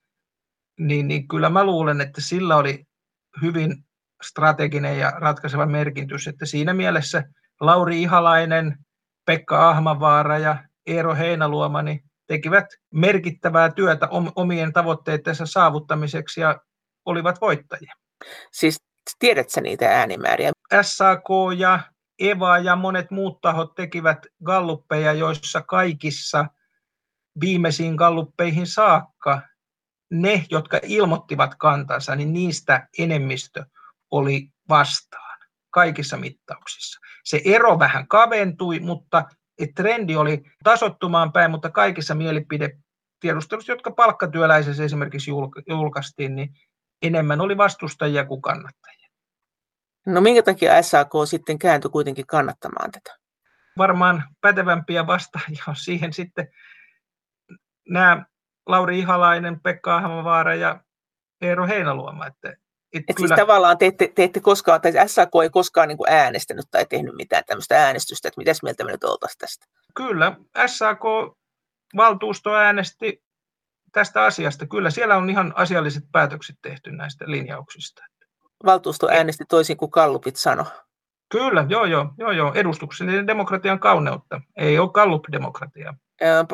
niin, 0.80 1.08
niin 1.08 1.28
kyllä 1.28 1.50
mä 1.50 1.64
luulen, 1.64 2.00
että 2.00 2.20
sillä 2.20 2.56
oli 2.56 2.86
hyvin 3.42 3.84
strateginen 4.22 4.98
ja 4.98 5.10
ratkaiseva 5.10 5.66
merkitys, 5.66 6.26
että 6.26 6.46
siinä 6.46 6.74
mielessä 6.74 7.24
Lauri 7.60 8.02
Ihalainen, 8.02 8.78
Pekka 9.26 9.68
Ahmavaara 9.68 10.38
ja 10.38 10.64
Eero 10.86 11.14
Heinaluoma 11.14 11.82
niin 11.82 12.00
tekivät 12.26 12.66
merkittävää 12.94 13.70
työtä 13.72 14.08
omien 14.36 14.72
tavoitteittensa 14.72 15.46
saavuttamiseksi 15.46 16.40
ja 16.40 16.60
olivat 17.04 17.40
voittajia. 17.40 17.94
Siis 18.52 18.76
tiedätkö 19.18 19.60
niitä 19.60 19.90
äänimääriä? 19.90 20.52
SAK 20.82 21.28
ja 21.56 21.80
EVA 22.18 22.58
ja 22.58 22.76
monet 22.76 23.10
muut 23.10 23.40
tahot 23.40 23.74
tekivät 23.74 24.18
galluppeja, 24.44 25.12
joissa 25.12 25.62
kaikissa 25.62 26.46
viimeisiin 27.40 27.94
galluppeihin 27.94 28.66
saakka 28.66 29.40
ne, 30.10 30.44
jotka 30.50 30.80
ilmoittivat 30.82 31.54
kantansa, 31.54 32.16
niin 32.16 32.32
niistä 32.32 32.88
enemmistö 32.98 33.64
oli 34.10 34.48
vastaan 34.68 35.38
kaikissa 35.70 36.16
mittauksissa. 36.16 37.00
Se 37.24 37.42
ero 37.44 37.78
vähän 37.78 38.08
kaventui, 38.08 38.80
mutta 38.80 39.24
trendi 39.74 40.16
oli 40.16 40.42
tasottumaan 40.64 41.32
päin, 41.32 41.50
mutta 41.50 41.70
kaikissa 41.70 42.14
mielipidetiedustelussa, 42.14 43.72
jotka 43.72 43.90
palkkatyöläisessä 43.90 44.84
esimerkiksi 44.84 45.30
julkaistiin, 45.68 46.36
niin 46.36 46.54
enemmän 47.02 47.40
oli 47.40 47.56
vastustajia 47.56 48.24
kuin 48.24 48.42
kannattajia. 48.42 49.08
No 50.06 50.20
minkä 50.20 50.42
takia 50.42 50.82
SAK 50.82 51.10
sitten 51.24 51.58
kääntyi 51.58 51.90
kuitenkin 51.90 52.26
kannattamaan 52.26 52.90
tätä? 52.90 53.16
Varmaan 53.78 54.24
pätevämpiä 54.40 55.06
vastaajia 55.06 55.64
on 55.68 55.76
siihen 55.76 56.12
sitten 56.12 56.48
nämä 57.88 58.24
Lauri 58.66 58.98
Ihalainen, 58.98 59.60
Pekka 59.60 59.96
Ahmavaara 59.96 60.54
ja 60.54 60.80
Eero 61.40 61.66
Heinaluoma. 61.66 62.26
Että, 62.26 62.48
et 62.48 63.04
Et 63.08 63.16
kyllä... 63.16 63.28
siis 63.28 63.40
tavallaan 63.40 63.78
te 63.78 63.86
ette, 63.86 64.12
te 64.14 64.24
ette 64.24 64.40
koskaan, 64.40 64.80
tai 64.80 64.92
SAK 65.06 65.30
ei 65.42 65.50
koskaan 65.50 65.88
niin 65.88 65.98
kuin 65.98 66.12
äänestänyt 66.12 66.66
tai 66.70 66.86
tehnyt 66.86 67.14
mitään 67.14 67.42
tämmöistä 67.46 67.84
äänestystä, 67.86 68.28
että 68.28 68.38
mitäs 68.38 68.62
mieltä 68.62 68.84
me 68.84 68.92
nyt 68.92 69.04
oltaisiin 69.04 69.38
tästä? 69.38 69.66
Kyllä, 69.94 70.36
SAK-valtuusto 70.66 72.54
äänesti 72.54 73.22
tästä 73.92 74.24
asiasta. 74.24 74.66
Kyllä 74.66 74.90
siellä 74.90 75.16
on 75.16 75.30
ihan 75.30 75.52
asialliset 75.56 76.04
päätökset 76.12 76.56
tehty 76.62 76.92
näistä 76.92 77.24
linjauksista. 77.28 78.02
Valtuusto 78.64 79.08
äänesti 79.08 79.44
toisin 79.48 79.76
kuin 79.76 79.90
Kallupit 79.90 80.36
sanoi. 80.36 80.66
Kyllä, 81.28 81.66
joo, 81.68 81.84
joo, 81.84 82.10
joo, 82.18 82.30
joo. 82.30 82.52
edustuksellinen 82.54 83.26
demokratian 83.26 83.78
kauneutta. 83.78 84.40
Ei 84.56 84.78
ole 84.78 84.90
Gallup-demokratia. 84.90 85.94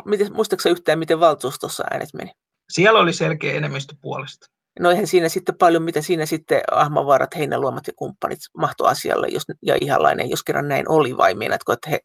Miten, 0.05 0.33
muistatko 0.33 0.69
yhtään, 0.69 0.99
miten 0.99 1.21
valtuustossa 1.21 1.85
äänet 1.91 2.09
meni? 2.15 2.31
Siellä 2.71 3.01
oli 3.01 3.13
selkeä 3.13 3.53
enemmistö 3.53 3.95
puolesta. 4.01 4.47
No 4.81 4.91
eihän 4.91 5.07
siinä 5.07 5.29
sitten 5.29 5.55
paljon, 5.55 5.83
mitä 5.83 6.03
siinä 6.03 6.27
sitten 6.27 6.63
Ahmavaarat, 6.71 7.37
Heinäluomat 7.37 7.87
ja 7.87 7.93
kumppanit 7.97 8.39
mahto 8.59 8.87
asialle 8.87 9.29
jos, 9.29 9.43
ja 9.63 9.77
ihalainen, 9.81 10.31
jos 10.31 10.45
kerran 10.45 10.69
näin 10.69 10.89
oli, 10.89 11.17
vai 11.17 11.35
meinaatko, 11.35 11.73
että 11.73 11.91
he... 11.91 12.01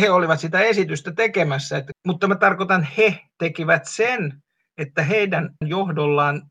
He 0.00 0.10
olivat 0.10 0.40
sitä 0.40 0.60
esitystä 0.60 1.12
tekemässä, 1.12 1.76
että, 1.76 1.92
mutta 2.06 2.28
mä 2.28 2.34
tarkoitan, 2.34 2.88
he 2.98 3.20
tekivät 3.38 3.82
sen, 3.86 4.42
että 4.78 5.02
heidän 5.02 5.50
johdollaan 5.60 6.42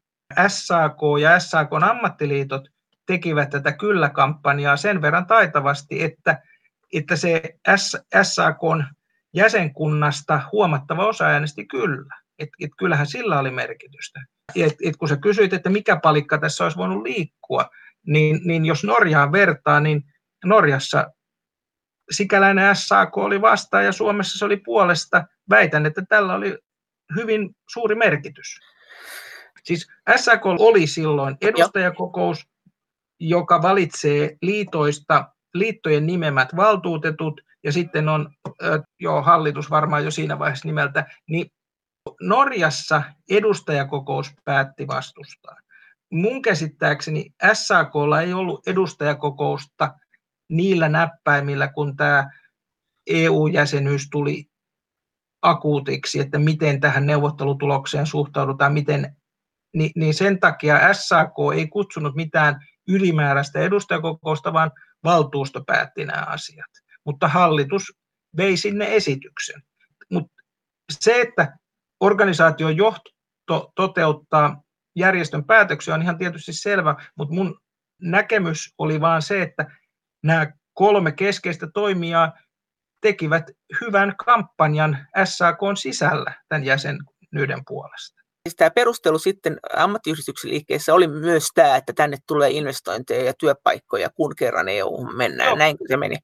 SAK 0.48 1.00
ja 1.22 1.40
SAK 1.40 1.70
ammattiliitot 1.74 2.68
tekivät 3.06 3.50
tätä 3.50 3.72
kyllä-kampanjaa 3.72 4.78
sen 4.78 5.02
verran 5.02 5.26
taitavasti, 5.26 6.04
että, 6.04 6.42
että 6.94 7.16
se 7.16 7.42
SAK 8.24 8.62
jäsenkunnasta 9.34 10.42
huomattava 10.52 11.08
osa 11.08 11.26
äänesti 11.26 11.66
kyllä. 11.66 12.16
Et, 12.40 12.50
et 12.62 12.72
kyllähän 12.78 13.08
sillä 13.08 13.40
oli 13.40 13.52
merkitystä. 13.52 14.20
Et, 14.56 14.76
et 14.84 14.98
kun 14.98 15.10
sä 15.10 15.18
kysyit, 15.18 15.54
että 15.54 15.70
mikä 15.70 16.00
palikka 16.04 16.38
tässä 16.38 16.64
olisi 16.64 16.78
voinut 16.78 17.04
liikkua, 17.04 17.70
niin, 18.08 18.40
niin 18.44 18.66
jos 18.66 18.84
Norjaan 18.84 19.32
vertaa, 19.32 19.80
niin 19.80 20.04
Norjassa 20.46 21.12
sikäläinen 22.12 22.76
SAK 22.76 23.18
oli 23.18 23.42
vastaan 23.42 23.86
ja 23.86 23.92
Suomessa 23.92 24.40
se 24.40 24.46
oli 24.46 24.58
puolesta. 24.58 25.24
Väitän, 25.50 25.86
että 25.86 26.04
tällä 26.10 26.34
oli 26.34 26.58
hyvin 27.16 27.56
suuri 27.70 27.96
merkitys. 27.96 28.60
Siis 29.64 29.88
SAK 30.16 30.46
oli 30.46 30.88
silloin 30.88 31.38
edustajakokous, 31.42 32.48
joka 33.20 33.62
valitsee 33.62 34.38
liitoista 34.42 35.34
liittojen 35.54 36.06
nimemät 36.06 36.56
valtuutetut, 36.56 37.42
ja 37.64 37.72
sitten 37.72 38.09
on 38.09 38.30
jo 38.99 39.22
hallitus 39.22 39.70
varmaan 39.70 40.05
jo 40.05 40.11
siinä 40.11 40.39
vaiheessa 40.39 40.68
nimeltä, 40.68 41.05
niin 41.30 41.51
Norjassa 42.22 43.03
edustajakokous 43.30 44.32
päätti 44.45 44.88
vastustaa. 44.88 45.55
Mun 46.11 46.41
käsittääkseni 46.41 47.34
SAKlla 47.53 48.22
ei 48.22 48.34
ollut 48.34 48.68
edustajakokousta 48.68 49.93
niillä 50.49 50.89
näppäimillä, 50.89 51.68
kun 51.68 51.95
tämä 51.95 52.30
EU-jäsenyys 53.07 54.09
tuli 54.11 54.45
akuutiksi, 55.41 56.20
että 56.20 56.39
miten 56.39 56.80
tähän 56.80 57.05
neuvottelutulokseen 57.05 58.05
suhtaudutaan, 58.05 58.74
miten, 58.74 59.16
niin, 59.76 59.91
niin 59.95 60.14
sen 60.14 60.39
takia 60.39 60.93
SAK 60.93 61.34
ei 61.55 61.68
kutsunut 61.68 62.16
mitään 62.16 62.59
ylimääräistä 62.88 63.59
edustajakokousta, 63.59 64.53
vaan 64.53 64.72
valtuusto 65.03 65.64
päätti 65.64 66.05
nämä 66.05 66.26
asiat. 66.28 66.83
Mutta 67.06 67.28
hallitus 67.28 67.84
vei 68.38 68.58
sinne 68.58 68.95
esityksen. 68.95 69.64
Mutta 70.12 70.34
se, 70.99 71.22
että 71.22 71.58
organisaation 71.99 72.78
johto 72.78 73.72
toteuttaa 73.76 74.62
järjestön 74.95 75.45
päätöksiä 75.45 75.93
on 75.93 76.01
ihan 76.01 76.18
tietysti 76.18 76.54
selvä, 76.54 76.95
mutta 77.18 77.34
mun 77.36 77.60
näkemys 78.01 78.74
oli 78.78 79.01
vaan 79.01 79.22
se, 79.22 79.41
että 79.41 79.66
nämä 80.24 80.51
kolme 80.74 81.12
keskeistä 81.12 81.68
toimijaa 81.74 82.34
tekivät 83.01 83.43
hyvän 83.82 84.16
kampanjan 84.26 85.08
SAK 85.24 85.60
sisällä 85.82 86.34
tämän 86.49 86.64
jäsenyyden 86.64 87.62
puolesta. 87.68 88.22
Siis 88.49 88.56
tämä 88.56 88.72
perustelu 88.72 89.20
sitten 89.20 89.60
ammattiyhdistyksen 89.78 90.51
liikkeessä 90.51 90.93
oli 90.93 91.08
myös 91.08 91.47
tämä, 91.54 91.76
että 91.76 91.93
tänne 91.95 92.18
tulee 92.28 92.49
investointeja 92.49 93.26
ja 93.26 93.34
työpaikkoja, 93.39 94.10
kun 94.10 94.36
kerran 94.38 94.70
EU 94.70 95.08
mennään. 95.18 95.47
Joo. 95.47 95.58
Näinkö 95.58 95.84
se 95.88 95.97
meni? 95.97 96.16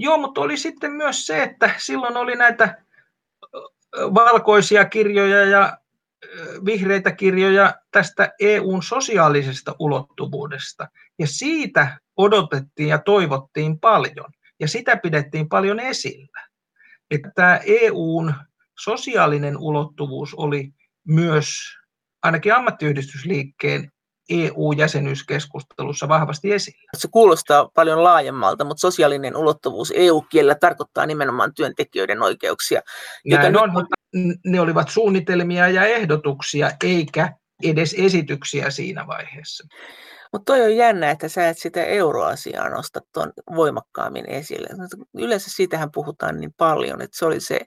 Joo, 0.00 0.18
mutta 0.18 0.40
oli 0.40 0.56
sitten 0.56 0.92
myös 0.92 1.26
se, 1.26 1.42
että 1.42 1.70
silloin 1.78 2.16
oli 2.16 2.36
näitä 2.36 2.82
valkoisia 3.96 4.84
kirjoja 4.84 5.44
ja 5.44 5.78
vihreitä 6.64 7.12
kirjoja 7.12 7.74
tästä 7.90 8.32
EUn 8.40 8.82
sosiaalisesta 8.82 9.74
ulottuvuudesta. 9.78 10.88
Ja 11.18 11.26
siitä 11.26 11.98
odotettiin 12.16 12.88
ja 12.88 12.98
toivottiin 12.98 13.80
paljon. 13.80 14.32
Ja 14.60 14.68
sitä 14.68 14.96
pidettiin 14.96 15.48
paljon 15.48 15.80
esillä. 15.80 16.46
Että 17.10 17.30
tämä 17.34 17.60
EUn 17.66 18.34
sosiaalinen 18.78 19.56
ulottuvuus 19.58 20.34
oli 20.34 20.72
myös 21.08 21.48
ainakin 22.22 22.54
ammattiyhdistysliikkeen 22.54 23.92
EU-jäsenyyskeskustelussa 24.28 26.08
vahvasti 26.08 26.52
esillä. 26.52 26.88
Se 26.96 27.08
kuulostaa 27.10 27.68
paljon 27.74 28.04
laajemmalta, 28.04 28.64
mutta 28.64 28.80
sosiaalinen 28.80 29.36
ulottuvuus 29.36 29.92
EU-kielellä 29.96 30.54
tarkoittaa 30.54 31.06
nimenomaan 31.06 31.54
työntekijöiden 31.54 32.22
oikeuksia. 32.22 32.80
Näin 33.26 33.56
on, 33.56 33.72
mutta 33.72 33.96
ne 34.44 34.60
olivat 34.60 34.88
suunnitelmia 34.88 35.68
ja 35.68 35.86
ehdotuksia, 35.86 36.70
eikä 36.84 37.32
edes 37.62 37.94
esityksiä 37.98 38.70
siinä 38.70 39.06
vaiheessa. 39.06 39.66
Mutta 40.32 40.52
toi 40.52 40.62
on 40.62 40.76
jännä, 40.76 41.10
että 41.10 41.28
sä 41.28 41.48
et 41.48 41.58
sitä 41.58 41.84
euroasiaa 41.84 42.68
nosta 42.68 43.00
tuon 43.14 43.32
voimakkaammin 43.56 44.30
esille. 44.30 44.68
Yleensä 45.14 45.50
siitähän 45.50 45.90
puhutaan 45.92 46.40
niin 46.40 46.54
paljon, 46.56 47.02
että 47.02 47.18
se 47.18 47.26
oli 47.26 47.40
se 47.40 47.60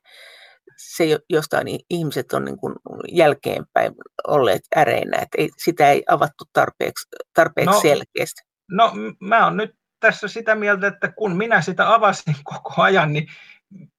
se, 0.77 1.19
josta 1.29 1.57
ihmiset 1.89 2.33
on 2.33 2.45
niin 2.45 2.57
kuin 2.57 2.75
jälkeenpäin 3.11 3.93
olleet 4.27 4.61
äreinä, 4.75 5.17
että 5.17 5.37
ei, 5.37 5.49
sitä 5.57 5.89
ei 5.89 6.03
avattu 6.09 6.43
tarpeeksi, 6.53 7.07
tarpeeksi 7.33 7.75
no, 7.75 7.81
selkeästi. 7.81 8.41
No 8.71 8.93
mä 9.19 9.43
oon 9.43 9.57
nyt 9.57 9.75
tässä 9.99 10.27
sitä 10.27 10.55
mieltä, 10.55 10.87
että 10.87 11.11
kun 11.11 11.37
minä 11.37 11.61
sitä 11.61 11.93
avasin 11.93 12.35
koko 12.53 12.81
ajan, 12.81 13.13
niin 13.13 13.27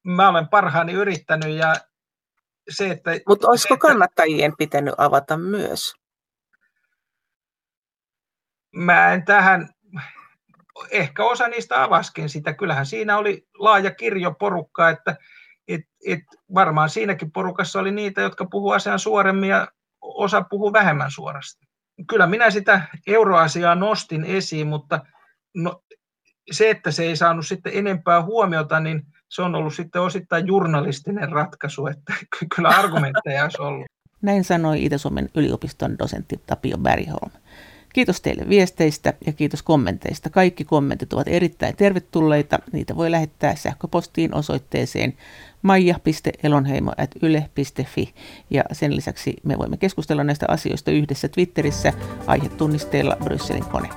mä 0.05 0.29
olen 0.29 0.49
parhaani 0.49 0.93
yrittänyt 0.93 1.57
ja 1.57 1.75
se, 2.71 2.91
että... 2.91 3.11
Mutta 3.29 3.49
olisiko 3.49 3.75
että, 3.75 3.87
kannattajien 3.87 4.53
pitänyt 4.59 4.95
avata 4.99 5.37
myös? 5.37 5.95
Mä 8.77 9.13
en 9.13 9.25
tähän, 9.25 9.69
ehkä 10.91 11.25
osa 11.25 11.49
niistä 11.49 11.83
avaskin 11.83 12.29
sitä. 12.29 12.53
Kyllähän 12.55 12.87
siinä 12.87 13.19
oli 13.19 13.47
laaja 13.59 13.91
kirjo 13.91 14.35
porukkaa, 14.35 14.91
että 14.91 15.17
et, 15.69 15.81
et 16.07 16.21
varmaan 16.55 16.91
siinäkin 16.91 17.33
porukassa 17.33 17.81
oli 17.81 17.91
niitä, 17.91 18.21
jotka 18.21 18.45
puhuu 18.45 18.71
asian 18.71 18.99
suoremmin 18.99 19.51
ja 19.51 19.69
osa 20.01 20.43
puhuu 20.51 20.73
vähemmän 20.73 21.11
suorasti. 21.11 21.67
Kyllä 22.09 22.27
minä 22.27 22.51
sitä 22.51 22.83
euroasiaa 23.07 23.75
nostin 23.75 24.25
esiin, 24.25 24.67
mutta 24.67 25.01
no, 25.55 25.83
se, 26.53 26.71
että 26.71 26.91
se 26.91 27.03
ei 27.03 27.17
saanut 27.17 27.47
sitten 27.47 27.73
enempää 27.75 28.23
huomiota, 28.23 28.81
niin 28.81 29.03
se 29.29 29.43
on 29.43 29.55
ollut 29.55 29.75
sitten 29.75 30.03
osittain 30.03 30.47
journalistinen 30.47 31.33
ratkaisu, 31.33 31.87
että 31.87 32.15
kyllä 32.57 32.69
argumentteja 32.69 33.43
olisi 33.43 33.63
ollut. 33.63 33.87
Näin 34.23 34.45
sanoi 34.45 34.85
Itä-Suomen 34.85 35.29
yliopiston 35.35 35.99
dosentti 35.99 36.41
Tapio 36.47 36.79
Bergholm. 36.79 37.31
Kiitos 37.93 38.21
teille 38.21 38.49
viesteistä 38.49 39.15
ja 39.27 39.33
kiitos 39.33 39.63
kommenteista. 39.63 40.31
Kaikki 40.31 40.65
kommentit 40.65 41.13
ovat 41.13 41.29
erittäin 41.29 41.77
tervetulleita. 41.77 42.59
Niitä 42.73 42.97
voi 42.97 43.11
lähettää 43.11 43.57
sähköpostiin 43.57 44.35
osoitteeseen 44.35 45.15
maija.elonheimo.yle.fi 45.63 48.15
ja 48.51 48.65
sen 48.73 48.97
lisäksi 48.97 49.37
me 49.43 49.59
voimme 49.59 49.77
keskustella 49.77 50.25
näistä 50.25 50.47
asioista 50.49 50.91
yhdessä 50.91 51.29
Twitterissä 51.29 51.93
aihetunnisteella 52.27 53.17
Brysselin 53.25 53.65
kone. 53.65 53.89